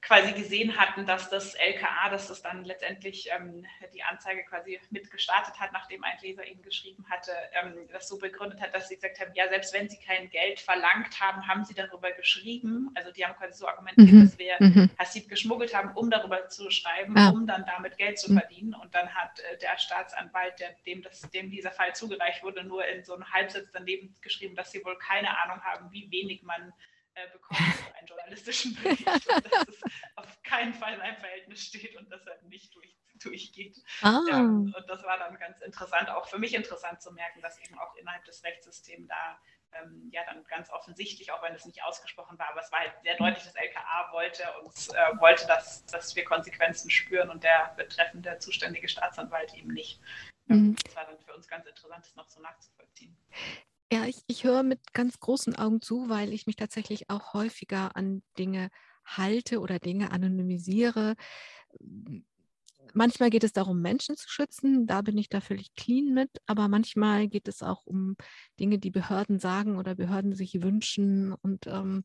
quasi 0.00 0.32
gesehen 0.32 0.76
hatten, 0.76 1.06
dass 1.06 1.28
das 1.28 1.54
LKA, 1.54 2.08
dass 2.10 2.28
das 2.28 2.40
dann 2.40 2.64
letztendlich 2.64 3.28
ähm, 3.36 3.66
die 3.92 4.02
Anzeige 4.02 4.44
quasi 4.44 4.80
mitgestartet 4.90 5.58
hat, 5.58 5.72
nachdem 5.72 6.04
ein 6.04 6.16
Leser 6.22 6.46
ihnen 6.46 6.62
geschrieben 6.62 7.04
hatte, 7.10 7.32
ähm, 7.60 7.74
das 7.92 8.08
so 8.08 8.18
begründet 8.18 8.60
hat, 8.60 8.74
dass 8.74 8.88
sie 8.88 8.94
gesagt 8.94 9.18
haben, 9.18 9.32
ja, 9.34 9.48
selbst 9.48 9.74
wenn 9.74 9.88
sie 9.88 9.98
kein 9.98 10.30
Geld 10.30 10.60
verlangt 10.60 11.20
haben, 11.20 11.46
haben 11.48 11.64
sie 11.64 11.74
darüber 11.74 12.12
geschrieben. 12.12 12.90
Also 12.94 13.10
die 13.10 13.24
haben 13.26 13.36
quasi 13.36 13.58
so 13.58 13.66
argumentiert, 13.66 14.12
mhm. 14.12 14.24
dass 14.24 14.38
wir 14.38 14.56
mhm. 14.60 14.90
Hasib 14.98 15.28
geschmuggelt 15.28 15.74
haben, 15.74 15.90
um 15.96 16.10
darüber 16.10 16.48
zu 16.48 16.70
schreiben, 16.70 17.16
ja. 17.16 17.30
um 17.30 17.46
dann 17.46 17.64
damit 17.66 17.98
Geld 17.98 18.18
zu 18.18 18.32
mhm. 18.32 18.38
verdienen. 18.38 18.74
Und 18.74 18.94
dann 18.94 19.12
hat 19.14 19.40
äh, 19.40 19.58
der 19.58 19.78
Staatsanwalt, 19.78 20.60
der, 20.60 20.76
dem, 20.86 21.02
das, 21.02 21.22
dem 21.22 21.50
dieser 21.50 21.72
Fall 21.72 21.94
zugereicht 21.94 22.44
wurde, 22.44 22.62
nur 22.62 22.86
in 22.86 23.02
so 23.02 23.14
einem 23.14 23.30
Halbsatz 23.32 23.66
daneben 23.72 24.14
geschrieben, 24.22 24.54
dass 24.54 24.70
sie 24.70 24.84
wohl 24.84 24.96
keine 24.98 25.42
Ahnung 25.42 25.60
haben, 25.64 25.90
wie 25.90 26.08
wenig 26.10 26.44
man 26.44 26.72
äh, 27.18 27.30
bekommen 27.32 27.72
für 27.72 27.94
einen 27.96 28.06
journalistischen 28.06 28.74
Bericht 28.82 29.06
und 29.06 29.52
dass 29.52 29.68
es 29.68 29.82
auf 30.16 30.42
keinen 30.42 30.74
Fall 30.74 30.94
in 30.94 31.00
einem 31.00 31.16
Verhältnis 31.16 31.60
steht 31.64 31.96
und 31.96 32.10
deshalb 32.10 32.42
nicht 32.44 32.74
durch, 32.74 32.96
durchgeht. 33.22 33.76
Ah. 34.02 34.20
Ja, 34.28 34.40
und 34.40 34.84
das 34.86 35.02
war 35.02 35.18
dann 35.18 35.36
ganz 35.38 35.60
interessant, 35.60 36.10
auch 36.10 36.28
für 36.28 36.38
mich 36.38 36.54
interessant 36.54 37.02
zu 37.02 37.12
merken, 37.12 37.40
dass 37.40 37.58
eben 37.60 37.78
auch 37.78 37.94
innerhalb 37.96 38.24
des 38.24 38.44
Rechtssystems 38.44 39.08
da 39.08 39.40
ähm, 39.72 40.08
ja 40.12 40.22
dann 40.24 40.44
ganz 40.44 40.70
offensichtlich, 40.70 41.30
auch 41.32 41.42
wenn 41.42 41.54
es 41.54 41.66
nicht 41.66 41.82
ausgesprochen 41.82 42.38
war, 42.38 42.50
aber 42.50 42.60
es 42.60 42.72
war 42.72 42.80
halt 42.80 42.92
sehr 43.02 43.16
deutlich, 43.16 43.44
dass 43.44 43.54
LKA 43.54 44.12
wollte 44.12 44.42
und 44.62 44.74
äh, 44.94 45.20
wollte, 45.20 45.46
dass, 45.46 45.84
dass 45.86 46.14
wir 46.16 46.24
Konsequenzen 46.24 46.90
spüren 46.90 47.30
und 47.30 47.42
der 47.42 47.74
betreffende 47.76 48.38
zuständige 48.38 48.88
Staatsanwalt 48.88 49.54
eben 49.54 49.72
nicht. 49.72 50.00
Mhm. 50.46 50.76
Das 50.84 50.96
war 50.96 51.04
dann 51.04 51.18
für 51.18 51.34
uns 51.34 51.48
ganz 51.48 51.66
interessant, 51.66 52.04
das 52.04 52.14
noch 52.16 52.28
so 52.28 52.40
nachzuvollziehen. 52.40 53.16
Ja, 53.90 54.04
ich, 54.04 54.22
ich 54.26 54.44
höre 54.44 54.62
mit 54.62 54.92
ganz 54.92 55.18
großen 55.18 55.56
Augen 55.56 55.80
zu, 55.80 56.10
weil 56.10 56.34
ich 56.34 56.46
mich 56.46 56.56
tatsächlich 56.56 57.08
auch 57.08 57.32
häufiger 57.32 57.96
an 57.96 58.22
Dinge 58.38 58.68
halte 59.04 59.60
oder 59.60 59.78
Dinge 59.78 60.12
anonymisiere. 60.12 61.14
Manchmal 62.92 63.30
geht 63.30 63.44
es 63.44 63.52
darum, 63.52 63.80
Menschen 63.80 64.16
zu 64.16 64.28
schützen, 64.28 64.86
da 64.86 65.00
bin 65.02 65.16
ich 65.16 65.28
da 65.30 65.40
völlig 65.40 65.74
clean 65.74 66.12
mit, 66.12 66.30
aber 66.46 66.68
manchmal 66.68 67.28
geht 67.28 67.48
es 67.48 67.62
auch 67.62 67.86
um 67.86 68.16
Dinge, 68.60 68.78
die 68.78 68.90
Behörden 68.90 69.38
sagen 69.38 69.78
oder 69.78 69.94
Behörden 69.94 70.34
sich 70.34 70.62
wünschen. 70.62 71.32
Und 71.32 71.66
ähm, 71.66 72.04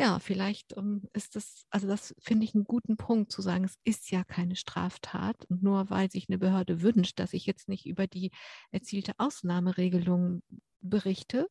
ja, 0.00 0.18
vielleicht 0.18 0.76
ähm, 0.76 1.02
ist 1.12 1.36
das, 1.36 1.64
also 1.70 1.86
das 1.86 2.14
finde 2.18 2.44
ich 2.44 2.54
einen 2.54 2.64
guten 2.64 2.96
Punkt 2.96 3.30
zu 3.30 3.42
sagen, 3.42 3.64
es 3.64 3.78
ist 3.84 4.10
ja 4.10 4.24
keine 4.24 4.56
Straftat. 4.56 5.44
Und 5.46 5.62
nur 5.62 5.90
weil 5.90 6.10
sich 6.10 6.28
eine 6.28 6.38
Behörde 6.38 6.80
wünscht, 6.82 7.18
dass 7.18 7.34
ich 7.34 7.46
jetzt 7.46 7.68
nicht 7.68 7.86
über 7.86 8.06
die 8.06 8.30
erzielte 8.70 9.12
Ausnahmeregelung 9.18 10.42
berichte, 10.80 11.48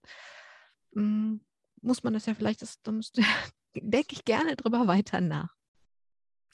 hm, 0.94 1.42
muss 1.82 2.04
man 2.04 2.14
das 2.14 2.26
ja 2.26 2.34
vielleicht, 2.34 2.62
das, 2.62 2.82
da 2.82 2.92
denke 3.76 4.14
ich 4.14 4.26
gerne 4.26 4.56
drüber 4.56 4.88
weiter 4.88 5.22
nach. 5.22 5.59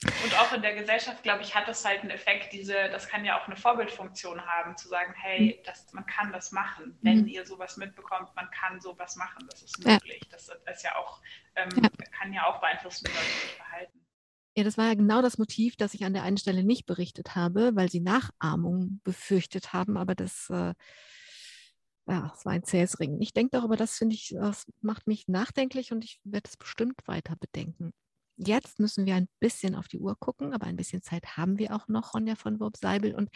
Und 0.04 0.38
auch 0.38 0.52
in 0.52 0.60
der 0.60 0.74
Gesellschaft, 0.74 1.22
glaube 1.22 1.42
ich, 1.42 1.54
hat 1.54 1.66
das 1.68 1.82
halt 1.82 2.02
einen 2.02 2.10
Effekt, 2.10 2.52
diese, 2.52 2.74
das 2.90 3.08
kann 3.08 3.24
ja 3.24 3.40
auch 3.40 3.46
eine 3.46 3.56
Vorbildfunktion 3.56 4.44
haben, 4.44 4.76
zu 4.76 4.88
sagen, 4.88 5.14
hey, 5.16 5.56
mhm. 5.58 5.64
das, 5.64 5.90
man 5.92 6.04
kann 6.04 6.32
das 6.32 6.52
machen. 6.52 6.98
Wenn 7.00 7.22
mhm. 7.22 7.28
ihr 7.28 7.46
sowas 7.46 7.78
mitbekommt, 7.78 8.28
man 8.36 8.50
kann 8.50 8.80
sowas 8.80 9.16
machen, 9.16 9.46
das 9.50 9.62
ist 9.62 9.78
möglich. 9.78 10.20
Ja. 10.24 10.28
Das 10.32 10.50
ist 10.74 10.84
ja 10.84 10.96
auch, 10.96 11.22
ähm, 11.54 11.70
ja. 11.82 11.88
kann 12.10 12.32
ja 12.32 12.46
auch 12.46 12.60
beeinflussen, 12.60 13.06
wie 13.06 13.12
Leute 13.12 13.24
sich 13.24 13.56
verhalten. 13.56 14.00
Ja, 14.54 14.64
das 14.64 14.76
war 14.76 14.86
ja 14.86 14.94
genau 14.94 15.22
das 15.22 15.38
Motiv, 15.38 15.76
das 15.76 15.94
ich 15.94 16.04
an 16.04 16.12
der 16.12 16.24
einen 16.24 16.38
Stelle 16.38 16.62
nicht 16.62 16.84
berichtet 16.84 17.34
habe, 17.34 17.74
weil 17.74 17.90
sie 17.90 18.00
Nachahmung 18.00 19.00
befürchtet 19.02 19.72
haben, 19.72 19.96
aber 19.96 20.14
das 20.14 20.50
äh, 20.50 20.74
ja, 22.08 22.32
es 22.34 22.44
war 22.44 22.52
ein 22.52 22.64
zähes 22.64 23.00
Ringen. 23.00 23.20
Ich 23.20 23.32
denke 23.32 23.50
darüber, 23.52 23.76
das 23.76 23.96
finde 23.98 24.14
ich, 24.14 24.34
das 24.38 24.66
macht 24.80 25.06
mich 25.06 25.26
nachdenklich 25.26 25.92
und 25.92 26.04
ich 26.04 26.20
werde 26.24 26.48
es 26.48 26.56
bestimmt 26.56 27.00
weiter 27.06 27.34
bedenken. 27.36 27.92
Jetzt 28.36 28.78
müssen 28.78 29.06
wir 29.06 29.14
ein 29.14 29.28
bisschen 29.40 29.74
auf 29.74 29.88
die 29.88 29.98
Uhr 29.98 30.14
gucken, 30.18 30.52
aber 30.52 30.66
ein 30.66 30.76
bisschen 30.76 31.00
Zeit 31.02 31.36
haben 31.38 31.58
wir 31.58 31.74
auch 31.74 31.88
noch, 31.88 32.12
Ronja 32.12 32.34
von 32.34 32.60
Wurb-Seibel. 32.60 33.14
Und 33.14 33.30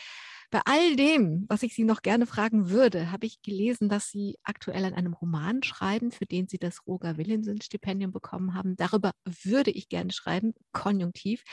bei 0.50 0.60
all 0.66 0.94
dem, 0.96 1.46
was 1.48 1.62
ich 1.62 1.74
Sie 1.74 1.84
noch 1.84 2.02
gerne 2.02 2.26
fragen 2.26 2.68
würde, 2.68 3.10
habe 3.10 3.26
ich 3.26 3.40
gelesen, 3.40 3.88
dass 3.88 4.10
Sie 4.10 4.36
aktuell 4.42 4.84
an 4.84 4.92
einem 4.92 5.14
Roman 5.14 5.62
schreiben, 5.62 6.12
für 6.12 6.26
den 6.26 6.48
Sie 6.48 6.58
das 6.58 6.86
Roger 6.86 7.16
Willemsen-Stipendium 7.16 8.12
bekommen 8.12 8.54
haben. 8.54 8.76
Darüber 8.76 9.12
würde 9.24 9.70
ich 9.70 9.88
gerne 9.88 10.12
schreiben, 10.12 10.52
konjunktiv. 10.72 11.44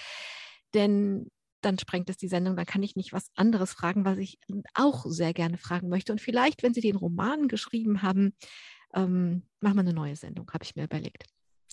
Denn 0.74 1.32
dann 1.62 1.80
sprengt 1.80 2.10
es 2.10 2.18
die 2.18 2.28
Sendung, 2.28 2.56
dann 2.56 2.66
kann 2.66 2.84
ich 2.84 2.96
nicht 2.96 3.14
was 3.14 3.30
anderes 3.36 3.74
fragen, 3.74 4.04
was 4.04 4.18
ich 4.18 4.40
auch 4.74 5.06
sehr 5.06 5.34
gerne 5.34 5.58
fragen 5.58 5.88
möchte. 5.90 6.12
Und 6.12 6.20
vielleicht, 6.20 6.64
wenn 6.64 6.74
Sie 6.74 6.82
den 6.82 6.98
Roman 6.98 7.48
geschrieben 7.48 8.02
haben, 8.02 8.36
ähm, 8.94 9.44
machen 9.62 9.76
wir 9.76 9.82
eine 9.82 9.94
neue 9.94 10.16
Sendung, 10.16 10.50
habe 10.52 10.64
ich 10.64 10.76
mir 10.76 10.84
überlegt. 10.84 11.26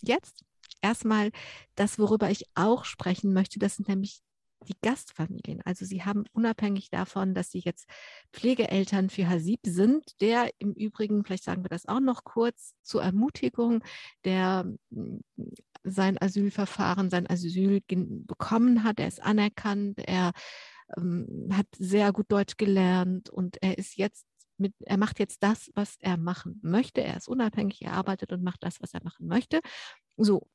Jetzt 0.02 0.44
erstmal 0.84 1.30
das, 1.74 1.98
worüber 1.98 2.30
ich 2.30 2.44
auch 2.54 2.84
sprechen 2.84 3.32
möchte, 3.32 3.58
das 3.58 3.76
sind 3.76 3.88
nämlich 3.88 4.20
die 4.68 4.76
Gastfamilien. 4.82 5.60
Also 5.64 5.84
sie 5.84 6.04
haben 6.04 6.24
unabhängig 6.32 6.90
davon, 6.90 7.34
dass 7.34 7.50
sie 7.50 7.60
jetzt 7.60 7.86
Pflegeeltern 8.32 9.10
für 9.10 9.28
Hasib 9.28 9.60
sind, 9.64 10.20
der 10.20 10.50
im 10.58 10.72
Übrigen, 10.72 11.24
vielleicht 11.24 11.44
sagen 11.44 11.64
wir 11.64 11.68
das 11.68 11.86
auch 11.86 12.00
noch 12.00 12.24
kurz, 12.24 12.74
zur 12.82 13.02
Ermutigung, 13.02 13.82
der 14.24 14.66
sein 15.82 16.20
Asylverfahren, 16.20 17.10
sein 17.10 17.28
Asyl 17.28 17.82
bekommen 17.86 18.84
hat. 18.84 19.00
Er 19.00 19.08
ist 19.08 19.22
anerkannt, 19.22 19.98
er 19.98 20.32
ähm, 20.96 21.48
hat 21.52 21.66
sehr 21.78 22.12
gut 22.12 22.26
Deutsch 22.30 22.56
gelernt 22.56 23.28
und 23.28 23.62
er 23.62 23.76
ist 23.78 23.96
jetzt 23.96 24.26
mit, 24.56 24.72
er 24.80 24.96
macht 24.96 25.18
jetzt 25.18 25.42
das, 25.42 25.70
was 25.74 25.96
er 26.00 26.16
machen 26.16 26.60
möchte. 26.62 27.02
Er 27.02 27.16
ist 27.16 27.28
unabhängig, 27.28 27.82
er 27.82 27.92
arbeitet 27.92 28.32
und 28.32 28.42
macht 28.42 28.62
das, 28.62 28.80
was 28.80 28.94
er 28.94 29.02
machen 29.02 29.26
möchte. 29.26 29.60
So, 30.16 30.46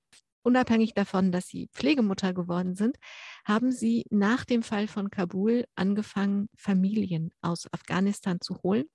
unabhängig 0.44 0.94
davon, 0.94 1.32
dass 1.32 1.48
sie 1.48 1.70
Pflegemutter 1.74 2.34
geworden 2.34 2.76
sind, 2.76 2.98
haben 3.46 3.72
sie 3.72 4.06
nach 4.10 4.46
dem 4.46 4.64
Fall 4.64 4.88
von 4.88 5.10
Kabul 5.10 5.66
angefangen, 5.76 6.50
Familien 6.56 7.32
aus 7.42 7.72
Afghanistan 7.74 8.40
zu 8.42 8.62
holen 8.64 8.86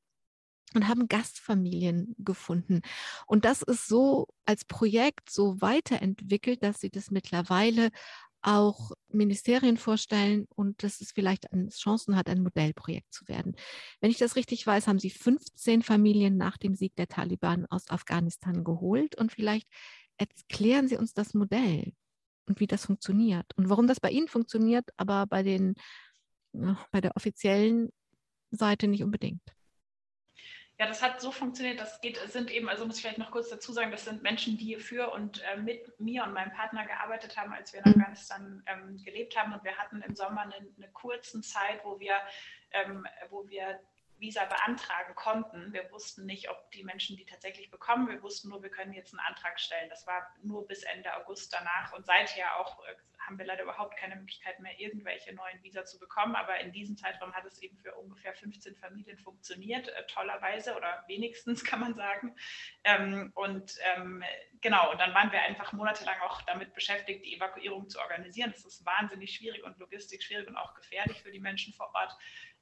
und 0.74 0.88
haben 0.88 1.09
Gastfamilien 1.09 2.14
gefunden. 2.18 2.80
Und 3.26 3.45
das 3.45 3.62
ist 3.62 3.86
so 3.86 4.26
als 4.45 4.64
Projekt 4.64 5.30
so 5.30 5.61
weiterentwickelt, 5.61 6.62
dass 6.62 6.80
sie 6.80 6.90
das 6.90 7.11
mittlerweile 7.11 7.90
auch 8.45 8.92
Ministerien 9.09 9.78
vorstellen 9.78 10.47
und 10.55 10.82
dass 10.82 11.01
es 11.01 11.12
vielleicht 11.12 11.49
Chancen 11.70 12.14
hat, 12.14 12.28
ein 12.28 12.42
Modellprojekt 12.42 13.12
zu 13.12 13.26
werden. 13.26 13.57
Wenn 14.01 14.11
ich 14.11 14.18
das 14.18 14.36
richtig 14.36 14.66
weiß, 14.66 14.86
haben 14.86 14.99
Sie 14.99 15.11
15 15.11 15.82
Familien 15.82 16.36
nach 16.36 16.59
dem 16.59 16.74
Sieg 16.74 16.95
der 16.97 17.09
Taliban 17.09 17.64
aus 17.70 17.88
Afghanistan 17.88 18.62
geholt 18.62 19.16
und 19.16 19.32
vielleicht 19.32 19.66
erklären 20.19 20.89
Sie 20.89 20.97
uns 20.97 21.15
das 21.15 21.35
Modell 21.35 21.93
und 22.47 22.61
wie 22.61 22.67
das 22.67 22.87
funktioniert 22.87 23.47
und 23.57 23.69
warum 23.69 23.87
das 23.87 24.01
bei 24.01 24.11
Ihnen 24.11 24.29
funktioniert, 24.29 24.89
aber 24.97 25.27
bei 25.27 25.43
den 25.43 25.75
bei 26.93 27.01
der 27.01 27.17
offiziellen 27.17 27.93
Seite 28.51 28.87
nicht 28.87 29.03
unbedingt. 29.03 29.43
Ja, 30.79 30.87
das 30.87 31.03
hat 31.03 31.21
so 31.21 31.31
funktioniert, 31.31 31.79
das 31.79 32.01
geht, 32.01 32.19
sind 32.31 32.51
eben, 32.51 32.69
also 32.69 32.85
muss 32.85 32.97
ich 32.97 33.03
vielleicht 33.03 33.19
noch 33.19 33.31
kurz 33.31 33.49
dazu 33.49 33.73
sagen, 33.73 33.93
das 33.93 34.05
sind 34.05 34.23
Menschen, 34.23 34.57
die 34.57 34.75
für 34.77 35.12
und 35.12 35.41
äh, 35.45 35.57
mit 35.57 36.01
mir 36.01 36.25
und 36.25 36.33
meinem 36.33 36.53
Partner 36.53 36.85
gearbeitet 36.85 37.37
haben, 37.37 37.53
als 37.53 37.73
wir 37.73 37.81
in 37.81 37.93
Afghanistan 37.93 38.62
ähm, 38.67 38.97
gelebt 39.05 39.37
haben. 39.37 39.53
Und 39.53 39.62
wir 39.62 39.77
hatten 39.77 40.03
im 40.03 40.17
Sommer 40.17 40.41
eine, 40.41 40.55
eine 40.55 40.91
kurze 40.93 41.41
Zeit, 41.43 41.85
wo 41.85 42.01
wir, 42.01 42.17
ähm, 42.73 43.07
wo 43.31 43.49
wir 43.49 43.79
Visa 44.25 44.47
beantragen 44.47 45.14
konnten. 45.14 45.75
Wir 45.75 45.91
wussten 45.91 46.25
nicht, 46.25 46.49
ob 46.49 46.70
die 46.70 46.83
Menschen 46.83 47.18
die 47.18 47.27
tatsächlich 47.27 47.70
bekommen. 47.70 48.09
Wir 48.09 48.22
wussten 48.22 48.49
nur, 48.49 48.62
wir 48.62 48.70
können 48.70 48.95
jetzt 48.95 49.12
einen 49.12 49.20
Antrag 49.20 49.61
stellen. 49.61 49.91
Das 49.91 50.07
war 50.07 50.27
nur 50.43 50.66
bis 50.66 50.83
Ende 50.83 51.14
August 51.14 51.53
danach. 51.53 51.93
Und 51.93 52.07
seither 52.07 52.59
auch 52.59 52.83
äh, 52.87 52.95
haben 53.18 53.39
wir 53.39 53.45
leider 53.45 53.64
überhaupt 53.64 53.99
keine 53.99 54.16
Möglichkeit 54.16 54.61
mehr, 54.61 54.81
irgendwelche 54.81 55.35
neuen 55.35 55.62
Visa 55.62 55.85
zu 55.85 55.99
bekommen. 55.99 56.37
Aber 56.37 56.59
in 56.61 56.72
diesem 56.72 56.97
Zeitraum 56.97 57.35
hat 57.35 57.45
es 57.45 57.61
eben 57.61 57.77
für 57.77 57.95
ungefähr 57.97 58.33
15 58.33 58.77
Familien 58.77 59.18
funktioniert, 59.18 59.89
äh, 59.89 60.07
tollerweise 60.07 60.75
oder 60.75 61.05
wenigstens 61.07 61.62
kann 61.64 61.81
man 61.81 61.95
sagen. 61.95 62.35
Ähm, 62.85 63.31
und 63.35 63.77
ähm, 63.95 64.25
genau, 64.62 64.91
und 64.91 64.99
dann 64.99 65.12
waren 65.12 65.33
wir 65.33 65.43
einfach 65.43 65.75
monatelang 65.75 66.18
auch 66.22 66.41
damit 66.43 66.72
beschäftigt, 66.72 67.27
die 67.27 67.37
Evakuierung 67.37 67.91
zu 67.91 68.01
organisieren. 68.01 68.53
Das 68.53 68.64
ist 68.64 68.87
wahnsinnig 68.87 69.35
schwierig 69.35 69.64
und 69.64 69.79
logistisch 69.79 70.25
schwierig 70.25 70.49
und 70.49 70.57
auch 70.57 70.75
gefährlich 70.75 71.20
für 71.20 71.31
die 71.31 71.41
Menschen 71.41 71.75
vor 71.75 71.91
Ort. 71.95 72.16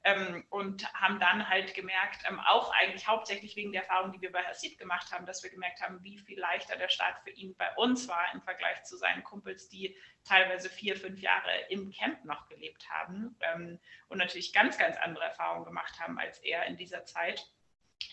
Ähm, 0.04 0.44
und 0.50 0.92
haben 0.94 1.20
dann 1.20 1.48
halt 1.48 1.74
gemerkt, 1.74 2.22
ähm, 2.28 2.40
auch 2.40 2.72
eigentlich 2.72 3.06
hauptsächlich 3.06 3.54
wegen 3.54 3.72
der 3.72 3.82
Erfahrung, 3.82 4.12
die 4.12 4.20
wir 4.20 4.32
bei 4.32 4.42
Hasid 4.42 4.78
gemacht 4.78 5.12
haben, 5.12 5.26
dass 5.26 5.44
wir 5.44 5.50
gemerkt 5.50 5.80
haben, 5.80 6.02
wie 6.02 6.18
viel 6.18 6.40
leichter 6.40 6.76
der 6.76 6.88
Start 6.88 7.20
für 7.22 7.30
ihn 7.30 7.54
bei 7.56 7.72
uns 7.76 8.08
war 8.08 8.26
im 8.34 8.42
Vergleich 8.42 8.82
zu 8.82 8.96
seinen 8.96 9.22
Kumpels, 9.22 9.68
die 9.68 9.96
teilweise 10.24 10.68
vier, 10.68 10.96
fünf 10.96 11.20
Jahre 11.20 11.50
im 11.68 11.92
Camp 11.92 12.24
noch 12.24 12.48
gelebt 12.48 12.88
haben 12.90 13.36
ähm, 13.40 13.78
und 14.08 14.18
natürlich 14.18 14.52
ganz, 14.52 14.76
ganz 14.76 14.96
andere 14.96 15.24
Erfahrungen 15.24 15.64
gemacht 15.64 16.00
haben 16.00 16.18
als 16.18 16.38
er 16.38 16.66
in 16.66 16.76
dieser 16.76 17.04
Zeit 17.04 17.46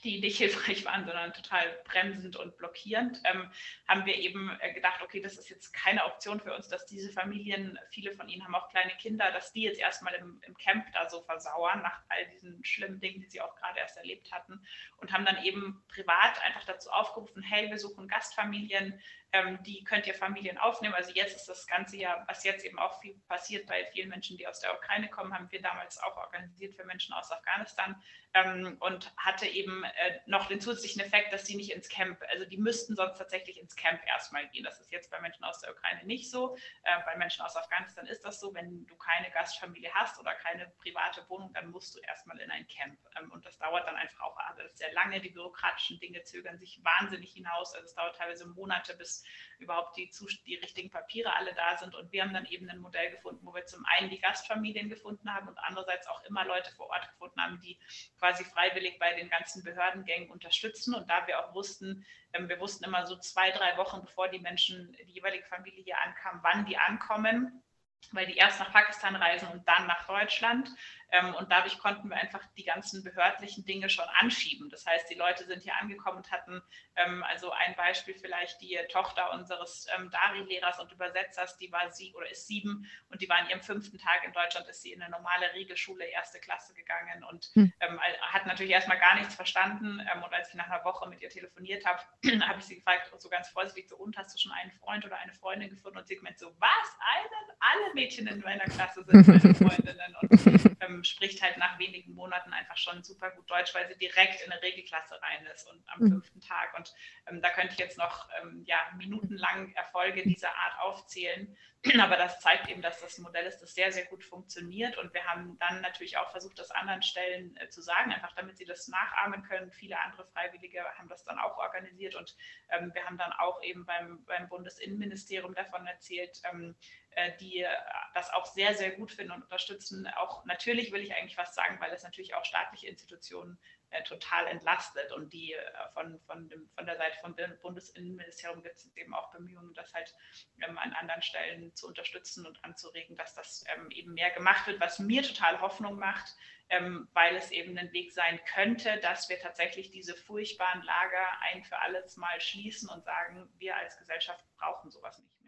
die 0.03 0.19
nicht 0.19 0.37
hilfreich 0.37 0.85
waren, 0.85 1.05
sondern 1.05 1.33
total 1.33 1.63
bremsend 1.85 2.35
und 2.35 2.57
blockierend, 2.57 3.21
ähm, 3.25 3.51
haben 3.87 4.05
wir 4.05 4.15
eben 4.15 4.55
äh, 4.59 4.73
gedacht, 4.73 5.01
okay, 5.01 5.21
das 5.21 5.37
ist 5.37 5.49
jetzt 5.49 5.73
keine 5.73 6.05
Option 6.05 6.39
für 6.39 6.53
uns, 6.53 6.67
dass 6.67 6.85
diese 6.85 7.11
Familien, 7.11 7.77
viele 7.89 8.11
von 8.13 8.29
ihnen 8.29 8.43
haben 8.43 8.55
auch 8.55 8.69
kleine 8.69 8.91
Kinder, 8.97 9.31
dass 9.31 9.51
die 9.51 9.63
jetzt 9.63 9.79
erstmal 9.79 10.13
im, 10.15 10.41
im 10.45 10.57
Camp 10.57 10.85
da 10.93 11.09
so 11.09 11.21
versauern 11.21 11.81
nach 11.81 12.01
all 12.09 12.25
diesen 12.27 12.63
schlimmen 12.63 12.99
Dingen, 12.99 13.21
die 13.21 13.29
sie 13.29 13.41
auch 13.41 13.55
gerade 13.55 13.79
erst 13.79 13.97
erlebt 13.97 14.31
hatten. 14.31 14.65
Und 14.97 15.11
haben 15.11 15.25
dann 15.25 15.43
eben 15.43 15.83
privat 15.87 16.41
einfach 16.43 16.65
dazu 16.65 16.89
aufgerufen, 16.89 17.41
hey, 17.41 17.69
wir 17.69 17.79
suchen 17.79 18.07
Gastfamilien, 18.07 18.99
ähm, 19.31 19.61
die 19.63 19.83
könnt 19.83 20.07
ihr 20.07 20.13
Familien 20.13 20.57
aufnehmen. 20.57 20.95
Also 20.95 21.11
jetzt 21.11 21.35
ist 21.35 21.47
das 21.47 21.67
Ganze 21.67 21.97
ja, 21.97 22.23
was 22.27 22.43
jetzt 22.43 22.65
eben 22.65 22.79
auch 22.79 22.99
viel 22.99 23.15
passiert 23.27 23.67
bei 23.67 23.85
vielen 23.93 24.09
Menschen, 24.09 24.37
die 24.37 24.47
aus 24.47 24.59
der 24.59 24.73
Ukraine 24.73 25.09
kommen, 25.09 25.33
haben 25.33 25.51
wir 25.51 25.61
damals 25.61 26.01
auch 26.01 26.17
organisiert 26.17 26.75
für 26.75 26.83
Menschen 26.85 27.13
aus 27.13 27.31
Afghanistan 27.31 28.01
ähm, 28.33 28.77
und 28.79 29.11
hatte 29.17 29.47
eben 29.47 29.83
äh, 29.83 30.19
noch 30.25 30.47
den 30.47 30.61
zusätzlichen 30.61 31.01
Effekt, 31.01 31.33
dass 31.33 31.45
sie 31.45 31.55
nicht 31.55 31.71
ins 31.71 31.89
Camp, 31.89 32.21
also 32.31 32.45
die 32.45 32.57
müssten 32.57 32.95
sonst 32.95 33.17
tatsächlich 33.17 33.59
ins 33.59 33.75
Camp 33.75 34.01
erstmal 34.07 34.47
gehen. 34.49 34.63
Das 34.63 34.79
ist 34.79 34.91
jetzt 34.91 35.09
bei 35.11 35.19
Menschen 35.19 35.43
aus 35.43 35.61
der 35.61 35.71
Ukraine 35.71 36.03
nicht 36.05 36.29
so. 36.29 36.55
Äh, 36.83 36.97
bei 37.05 37.15
Menschen 37.17 37.43
aus 37.43 37.55
Afghanistan 37.55 38.05
ist 38.07 38.23
das 38.25 38.39
so. 38.39 38.53
Wenn 38.53 38.85
du 38.85 38.95
keine 38.97 39.31
Gastfamilie 39.31 39.91
hast 39.93 40.19
oder 40.19 40.33
keine 40.35 40.71
private 40.81 41.27
Wohnung, 41.29 41.53
dann 41.53 41.69
musst 41.71 41.95
du 41.95 41.99
erstmal 41.99 42.39
in 42.39 42.51
ein 42.51 42.67
Camp. 42.67 42.99
Ähm, 43.19 43.31
und 43.31 43.45
das 43.45 43.57
dauert 43.57 43.87
dann 43.87 43.95
einfach 43.95 44.21
auch 44.21 44.37
alles 44.37 44.77
sehr 44.77 44.91
lange. 44.93 45.19
Die 45.21 45.29
bürokratischen 45.29 45.99
Dinge 45.99 46.23
zögern 46.23 46.57
sich 46.57 46.83
wahnsinnig 46.83 47.33
hinaus. 47.33 47.73
Also 47.73 47.85
es 47.85 47.95
dauert 47.95 48.15
teilweise 48.15 48.47
Monate, 48.47 48.95
bis 48.95 49.18
überhaupt 49.59 49.97
die, 49.97 50.09
die 50.45 50.55
richtigen 50.55 50.89
Papiere 50.89 51.35
alle 51.35 51.53
da 51.53 51.77
sind. 51.77 51.95
Und 51.95 52.11
wir 52.11 52.23
haben 52.23 52.33
dann 52.33 52.45
eben 52.45 52.69
ein 52.69 52.79
Modell 52.79 53.11
gefunden, 53.11 53.45
wo 53.45 53.53
wir 53.53 53.65
zum 53.65 53.85
einen 53.85 54.09
die 54.09 54.19
Gastfamilien 54.19 54.89
gefunden 54.89 55.33
haben 55.33 55.47
und 55.47 55.57
andererseits 55.59 56.07
auch 56.07 56.23
immer 56.23 56.45
Leute 56.45 56.71
vor 56.71 56.87
Ort 56.87 57.09
gefunden 57.11 57.41
haben, 57.41 57.59
die 57.59 57.79
quasi 58.17 58.43
freiwillig 58.43 58.99
bei 58.99 59.13
den 59.13 59.29
ganzen 59.29 59.63
Behördengängen 59.63 60.29
unterstützen. 60.29 60.95
Und 60.95 61.09
da 61.09 61.27
wir 61.27 61.39
auch 61.39 61.53
wussten, 61.53 62.05
ähm, 62.33 62.49
wir 62.49 62.59
wussten 62.59 62.83
immer 62.83 63.05
so 63.05 63.17
zwei, 63.17 63.51
drei 63.51 63.77
Wochen, 63.77 64.01
bevor 64.01 64.29
die 64.29 64.39
Menschen, 64.39 64.95
die 65.05 65.13
jeweilige 65.13 65.45
Familie 65.45 65.83
hier 65.83 65.99
ankam, 65.99 66.39
wann 66.43 66.65
die 66.65 66.77
ankommen 66.77 67.63
weil 68.11 68.25
die 68.25 68.37
erst 68.37 68.59
nach 68.59 68.71
Pakistan 68.71 69.15
reisen 69.15 69.47
und 69.49 69.67
dann 69.67 69.87
nach 69.87 70.07
Deutschland. 70.07 70.69
Ähm, 71.11 71.33
und 71.35 71.51
dadurch 71.51 71.79
konnten 71.79 72.09
wir 72.09 72.17
einfach 72.17 72.41
die 72.57 72.63
ganzen 72.63 73.03
behördlichen 73.03 73.65
Dinge 73.65 73.89
schon 73.89 74.05
anschieben. 74.19 74.69
Das 74.69 74.85
heißt, 74.85 75.09
die 75.09 75.15
Leute 75.15 75.45
sind 75.45 75.63
hier 75.63 75.75
angekommen 75.79 76.17
und 76.17 76.31
hatten, 76.31 76.61
ähm, 76.95 77.23
also 77.23 77.51
ein 77.51 77.75
Beispiel 77.75 78.15
vielleicht, 78.15 78.61
die 78.61 78.77
Tochter 78.91 79.31
unseres 79.33 79.87
ähm, 79.97 80.09
Dari-Lehrers 80.09 80.79
und 80.79 80.91
Übersetzers, 80.91 81.57
die 81.57 81.71
war 81.71 81.91
sie 81.91 82.13
oder 82.15 82.29
ist 82.29 82.47
sieben 82.47 82.89
und 83.09 83.21
die 83.21 83.29
war 83.29 83.39
in 83.41 83.49
ihrem 83.49 83.61
fünften 83.61 83.97
Tag 83.97 84.23
in 84.25 84.33
Deutschland, 84.33 84.67
ist 84.67 84.81
sie 84.81 84.93
in 84.93 85.01
eine 85.01 85.11
normale 85.11 85.53
Regelschule, 85.53 86.05
erste 86.05 86.39
Klasse 86.39 86.73
gegangen 86.73 87.23
und 87.23 87.49
hm. 87.53 87.73
hat 88.21 88.45
natürlich 88.45 88.71
erstmal 88.71 88.99
gar 88.99 89.15
nichts 89.15 89.35
verstanden. 89.35 89.99
und 89.99 90.33
als 90.33 90.49
ich 90.49 90.55
nach 90.55 90.69
einer 90.69 90.83
Woche 90.85 91.07
mit 91.09 91.21
ihr 91.21 91.29
telefoniert 91.29 91.85
habe, 91.85 92.01
habe 92.47 92.59
ich 92.59 92.65
sie 92.65 92.75
gefragt, 92.75 93.11
so 93.17 93.29
ganz 93.29 93.49
vorsichtig, 93.49 93.89
so, 93.89 93.97
und 93.97 94.17
hast 94.17 94.33
du 94.33 94.39
schon 94.39 94.51
einen 94.51 94.71
Freund 94.71 95.05
oder 95.05 95.17
eine 95.17 95.33
Freundin 95.33 95.69
gefunden? 95.69 95.97
Und 95.97 96.07
sie 96.07 96.15
gemeint 96.15 96.39
so, 96.39 96.53
was? 96.59 96.97
Einen? 96.99 97.57
Alle 97.59 97.93
Mädchen 97.93 98.27
in 98.27 98.39
meiner 98.41 98.65
Klasse 98.65 99.03
sind 99.03 99.27
meine 99.27 99.53
Freundinnen. 99.53 100.15
Und 100.21 100.77
ähm, 100.81 100.98
spricht 101.03 101.41
halt 101.41 101.57
nach 101.57 101.79
wenigen 101.79 102.13
Monaten 102.13 102.53
einfach 102.53 102.77
schon 102.77 103.03
super 103.03 103.31
gut 103.31 103.49
Deutsch, 103.49 103.73
weil 103.73 103.87
sie 103.87 103.97
direkt 103.97 104.41
in 104.41 104.51
eine 104.51 104.61
Regelklasse 104.61 105.21
rein 105.21 105.45
ist 105.47 105.69
und 105.69 105.83
am 105.89 106.01
mhm. 106.01 106.09
fünften 106.11 106.41
Tag. 106.41 106.77
Und 106.77 106.93
ähm, 107.27 107.41
da 107.41 107.49
könnte 107.49 107.73
ich 107.73 107.79
jetzt 107.79 107.97
noch 107.97 108.29
ähm, 108.41 108.63
ja, 108.65 108.77
minutenlang 108.97 109.73
Erfolge 109.73 110.23
dieser 110.23 110.55
Art 110.55 110.79
aufzählen. 110.79 111.55
Aber 111.99 112.17
das 112.17 112.41
zeigt 112.41 112.69
eben, 112.69 112.81
dass 112.81 112.99
das 112.99 113.17
Modell 113.19 113.45
ist, 113.45 113.59
das 113.59 113.73
sehr, 113.73 113.91
sehr 113.91 114.05
gut 114.05 114.23
funktioniert. 114.23 114.97
Und 114.97 115.13
wir 115.13 115.23
haben 115.25 115.57
dann 115.59 115.81
natürlich 115.81 116.17
auch 116.17 116.29
versucht, 116.31 116.59
das 116.59 116.71
anderen 116.71 117.01
Stellen 117.01 117.55
äh, 117.57 117.69
zu 117.69 117.81
sagen, 117.81 118.11
einfach 118.11 118.33
damit 118.35 118.57
sie 118.57 118.65
das 118.65 118.87
nachahmen 118.89 119.43
können. 119.43 119.71
Viele 119.71 119.99
andere 119.99 120.25
Freiwillige 120.25 120.83
haben 120.97 121.07
das 121.07 121.23
dann 121.23 121.39
auch 121.39 121.57
organisiert. 121.57 122.15
Und 122.15 122.35
ähm, 122.69 122.91
wir 122.93 123.05
haben 123.05 123.17
dann 123.17 123.31
auch 123.33 123.61
eben 123.63 123.85
beim, 123.85 124.25
beim 124.25 124.49
Bundesinnenministerium 124.49 125.55
davon 125.55 125.87
erzählt, 125.87 126.41
ähm, 126.51 126.75
äh, 127.08 127.08
die 127.39 127.61
äh, 127.61 127.69
das 128.13 128.31
auch 128.31 128.45
sehr, 128.45 128.73
sehr 128.73 128.91
gut 128.91 129.11
finden 129.11 129.31
und 129.31 129.43
unterstützen. 129.43 130.07
Auch 130.17 130.45
natürlich 130.45 130.91
will 130.91 131.01
ich 131.01 131.13
eigentlich 131.13 131.37
was 131.37 131.55
sagen, 131.55 131.79
weil 131.79 131.91
es 131.91 132.03
natürlich 132.03 132.33
auch 132.35 132.45
staatliche 132.45 132.87
Institutionen 132.87 133.59
äh, 133.91 134.03
total 134.03 134.47
entlastet. 134.47 135.11
Und 135.11 135.33
die 135.33 135.53
äh, 135.53 135.61
von, 135.93 136.19
von, 136.21 136.47
dem, 136.49 136.69
von 136.75 136.85
der 136.85 136.97
Seite 136.97 137.17
vom 137.21 137.35
Bundesinnenministerium 137.61 138.61
gibt 138.61 138.77
es 138.77 138.95
eben 138.95 139.13
auch 139.13 139.31
Bemühungen, 139.31 139.73
das 139.73 139.93
halt 139.93 140.13
ähm, 140.61 140.77
an 140.77 140.93
anderen 140.93 141.21
Stellen 141.21 141.75
zu 141.75 141.87
unterstützen 141.87 142.45
und 142.45 142.63
anzuregen, 142.63 143.15
dass 143.15 143.33
das 143.33 143.63
ähm, 143.75 143.89
eben 143.91 144.13
mehr 144.13 144.31
gemacht 144.31 144.67
wird, 144.67 144.79
was 144.79 144.99
mir 144.99 145.23
total 145.23 145.59
Hoffnung 145.61 145.97
macht, 145.97 146.35
ähm, 146.69 147.09
weil 147.13 147.35
es 147.35 147.51
eben 147.51 147.77
ein 147.77 147.91
Weg 147.91 148.11
sein 148.11 148.39
könnte, 148.53 148.97
dass 148.99 149.27
wir 149.29 149.39
tatsächlich 149.39 149.89
diese 149.89 150.15
furchtbaren 150.15 150.83
Lager 150.83 151.41
ein 151.41 151.63
für 151.63 151.79
alles 151.79 152.15
Mal 152.15 152.39
schließen 152.39 152.89
und 152.89 153.03
sagen, 153.03 153.49
wir 153.57 153.75
als 153.75 153.97
Gesellschaft 153.97 154.45
brauchen 154.57 154.91
sowas 154.91 155.17
nicht. 155.17 155.38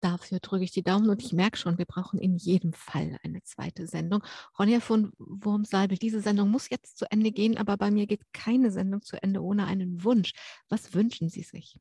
Dafür 0.00 0.40
drücke 0.40 0.64
ich 0.64 0.70
die 0.70 0.82
Daumen 0.82 1.10
und 1.10 1.22
ich 1.22 1.32
merke 1.34 1.58
schon, 1.58 1.76
wir 1.76 1.84
brauchen 1.84 2.18
in 2.18 2.36
jedem 2.36 2.72
Fall 2.72 3.18
eine 3.22 3.42
zweite 3.42 3.86
Sendung. 3.86 4.22
Ronja 4.58 4.80
von 4.80 5.12
Wurmsalbel, 5.18 5.98
diese 5.98 6.20
Sendung 6.22 6.50
muss 6.50 6.70
jetzt 6.70 6.96
zu 6.96 7.10
Ende 7.10 7.32
gehen, 7.32 7.58
aber 7.58 7.76
bei 7.76 7.90
mir 7.90 8.06
geht 8.06 8.32
keine 8.32 8.70
Sendung 8.70 9.02
zu 9.02 9.22
Ende 9.22 9.42
ohne 9.42 9.66
einen 9.66 10.02
Wunsch. 10.02 10.32
Was 10.70 10.94
wünschen 10.94 11.28
Sie 11.28 11.42
sich? 11.42 11.78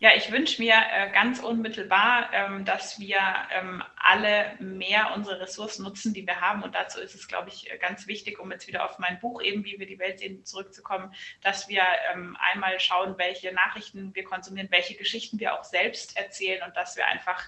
Ja, 0.00 0.10
ich 0.14 0.30
wünsche 0.30 0.60
mir 0.60 0.74
äh, 0.74 1.10
ganz 1.12 1.40
unmittelbar, 1.40 2.28
ähm, 2.32 2.64
dass 2.64 2.98
wir 2.98 3.20
ähm, 3.52 3.82
alle 3.96 4.54
mehr 4.58 5.12
unsere 5.14 5.40
Ressourcen 5.40 5.84
nutzen, 5.84 6.12
die 6.12 6.26
wir 6.26 6.40
haben. 6.40 6.62
Und 6.62 6.74
dazu 6.74 7.00
ist 7.00 7.14
es, 7.14 7.28
glaube 7.28 7.48
ich, 7.48 7.70
äh, 7.70 7.78
ganz 7.78 8.06
wichtig, 8.06 8.38
um 8.38 8.50
jetzt 8.50 8.66
wieder 8.66 8.84
auf 8.84 8.98
mein 8.98 9.20
Buch 9.20 9.40
eben, 9.40 9.64
wie 9.64 9.78
wir 9.78 9.86
die 9.86 9.98
Welt 9.98 10.18
sehen, 10.18 10.44
zurückzukommen, 10.44 11.14
dass 11.42 11.68
wir 11.68 11.82
ähm, 12.12 12.36
einmal 12.40 12.78
schauen, 12.80 13.16
welche 13.16 13.54
Nachrichten 13.54 14.14
wir 14.14 14.24
konsumieren, 14.24 14.68
welche 14.70 14.94
Geschichten 14.94 15.38
wir 15.38 15.58
auch 15.58 15.64
selbst 15.64 16.16
erzählen 16.18 16.62
und 16.64 16.76
dass 16.76 16.96
wir 16.96 17.06
einfach 17.06 17.42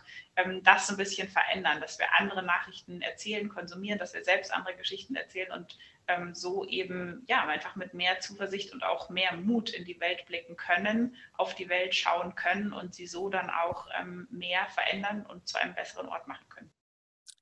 das 0.64 0.90
ein 0.90 0.98
bisschen 0.98 1.28
verändern, 1.28 1.80
dass 1.80 1.98
wir 1.98 2.14
andere 2.18 2.42
Nachrichten 2.42 3.00
erzählen, 3.00 3.48
konsumieren, 3.48 3.98
dass 3.98 4.12
wir 4.12 4.22
selbst 4.22 4.52
andere 4.52 4.76
Geschichten 4.76 5.16
erzählen 5.16 5.50
und 5.50 5.78
ähm, 6.09 6.34
so 6.34 6.64
eben 6.66 7.24
ja 7.28 7.46
einfach 7.46 7.76
mit 7.76 7.94
mehr 7.94 8.20
Zuversicht 8.20 8.72
und 8.72 8.84
auch 8.84 9.11
mehr 9.11 9.36
Mut 9.36 9.70
in 9.70 9.84
die 9.84 10.00
Welt 10.00 10.26
blicken 10.26 10.57
können, 10.57 11.16
auf 11.34 11.54
die 11.54 11.68
Welt 11.68 11.94
schauen 11.94 12.34
können 12.34 12.72
und 12.72 12.94
sie 12.94 13.07
so 13.07 13.28
dann 13.28 13.50
auch 13.50 13.88
ähm, 13.98 14.28
mehr 14.30 14.66
verändern 14.66 15.26
und 15.26 15.48
zu 15.48 15.59
einem 15.59 15.74
besseren 15.74 16.09
Ort 16.09 16.28
machen 16.28 16.48
können. 16.48 16.75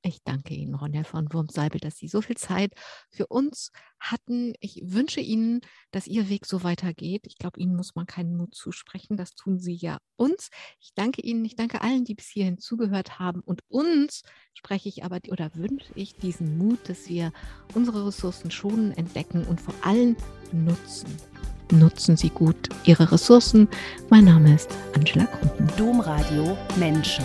Ich 0.07 0.23
danke 0.23 0.53
Ihnen, 0.53 0.75
Ronja 0.75 1.03
von 1.03 1.33
Wurmseibel, 1.33 1.81
dass 1.81 1.97
Sie 1.97 2.09
so 2.09 2.21
viel 2.21 2.37
Zeit 2.37 2.75
für 3.09 3.27
uns 3.27 3.71
hatten. 3.99 4.53
Ich 4.61 4.83
wünsche 4.85 5.21
Ihnen, 5.21 5.63
dass 5.93 6.07
Ihr 6.07 6.29
Weg 6.29 6.45
so 6.45 6.63
weitergeht. 6.63 7.23
Ich 7.27 7.39
glaube, 7.39 7.59
Ihnen 7.59 7.75
muss 7.75 7.95
man 7.95 8.05
keinen 8.05 8.37
Mut 8.37 8.55
zusprechen. 8.55 9.17
Das 9.17 9.35
tun 9.35 9.59
Sie 9.59 9.75
ja 9.75 9.97
uns. 10.17 10.51
Ich 10.79 10.93
danke 10.95 11.23
Ihnen. 11.23 11.43
Ich 11.47 11.57
danke 11.57 11.81
allen, 11.81 12.05
die 12.05 12.15
bis 12.15 12.27
hierhin 12.27 12.59
zugehört 12.59 13.19
haben. 13.19 13.41
Und 13.41 13.63
uns 13.69 14.25
spreche 14.53 14.91
ich 14.91 15.05
aber 15.05 15.21
oder 15.29 15.55
wünsche 15.55 15.93
ich 15.95 16.15
diesen 16.17 16.59
Mut, 16.59 16.87
dass 16.87 17.09
wir 17.09 17.33
unsere 17.73 18.07
Ressourcen 18.07 18.51
schonen, 18.51 18.93
entdecken 18.93 19.47
und 19.47 19.59
vor 19.59 19.75
allem 19.83 20.17
nutzen. 20.53 21.09
Nutzen 21.73 22.19
Sie 22.19 22.29
gut 22.29 22.69
Ihre 22.85 23.11
Ressourcen. 23.11 23.69
Mein 24.11 24.27
Name 24.27 24.55
ist 24.55 24.69
Angela 24.95 25.25
Krumpen. 25.25 25.67
Domradio 25.79 26.59
Menschen. 26.77 27.25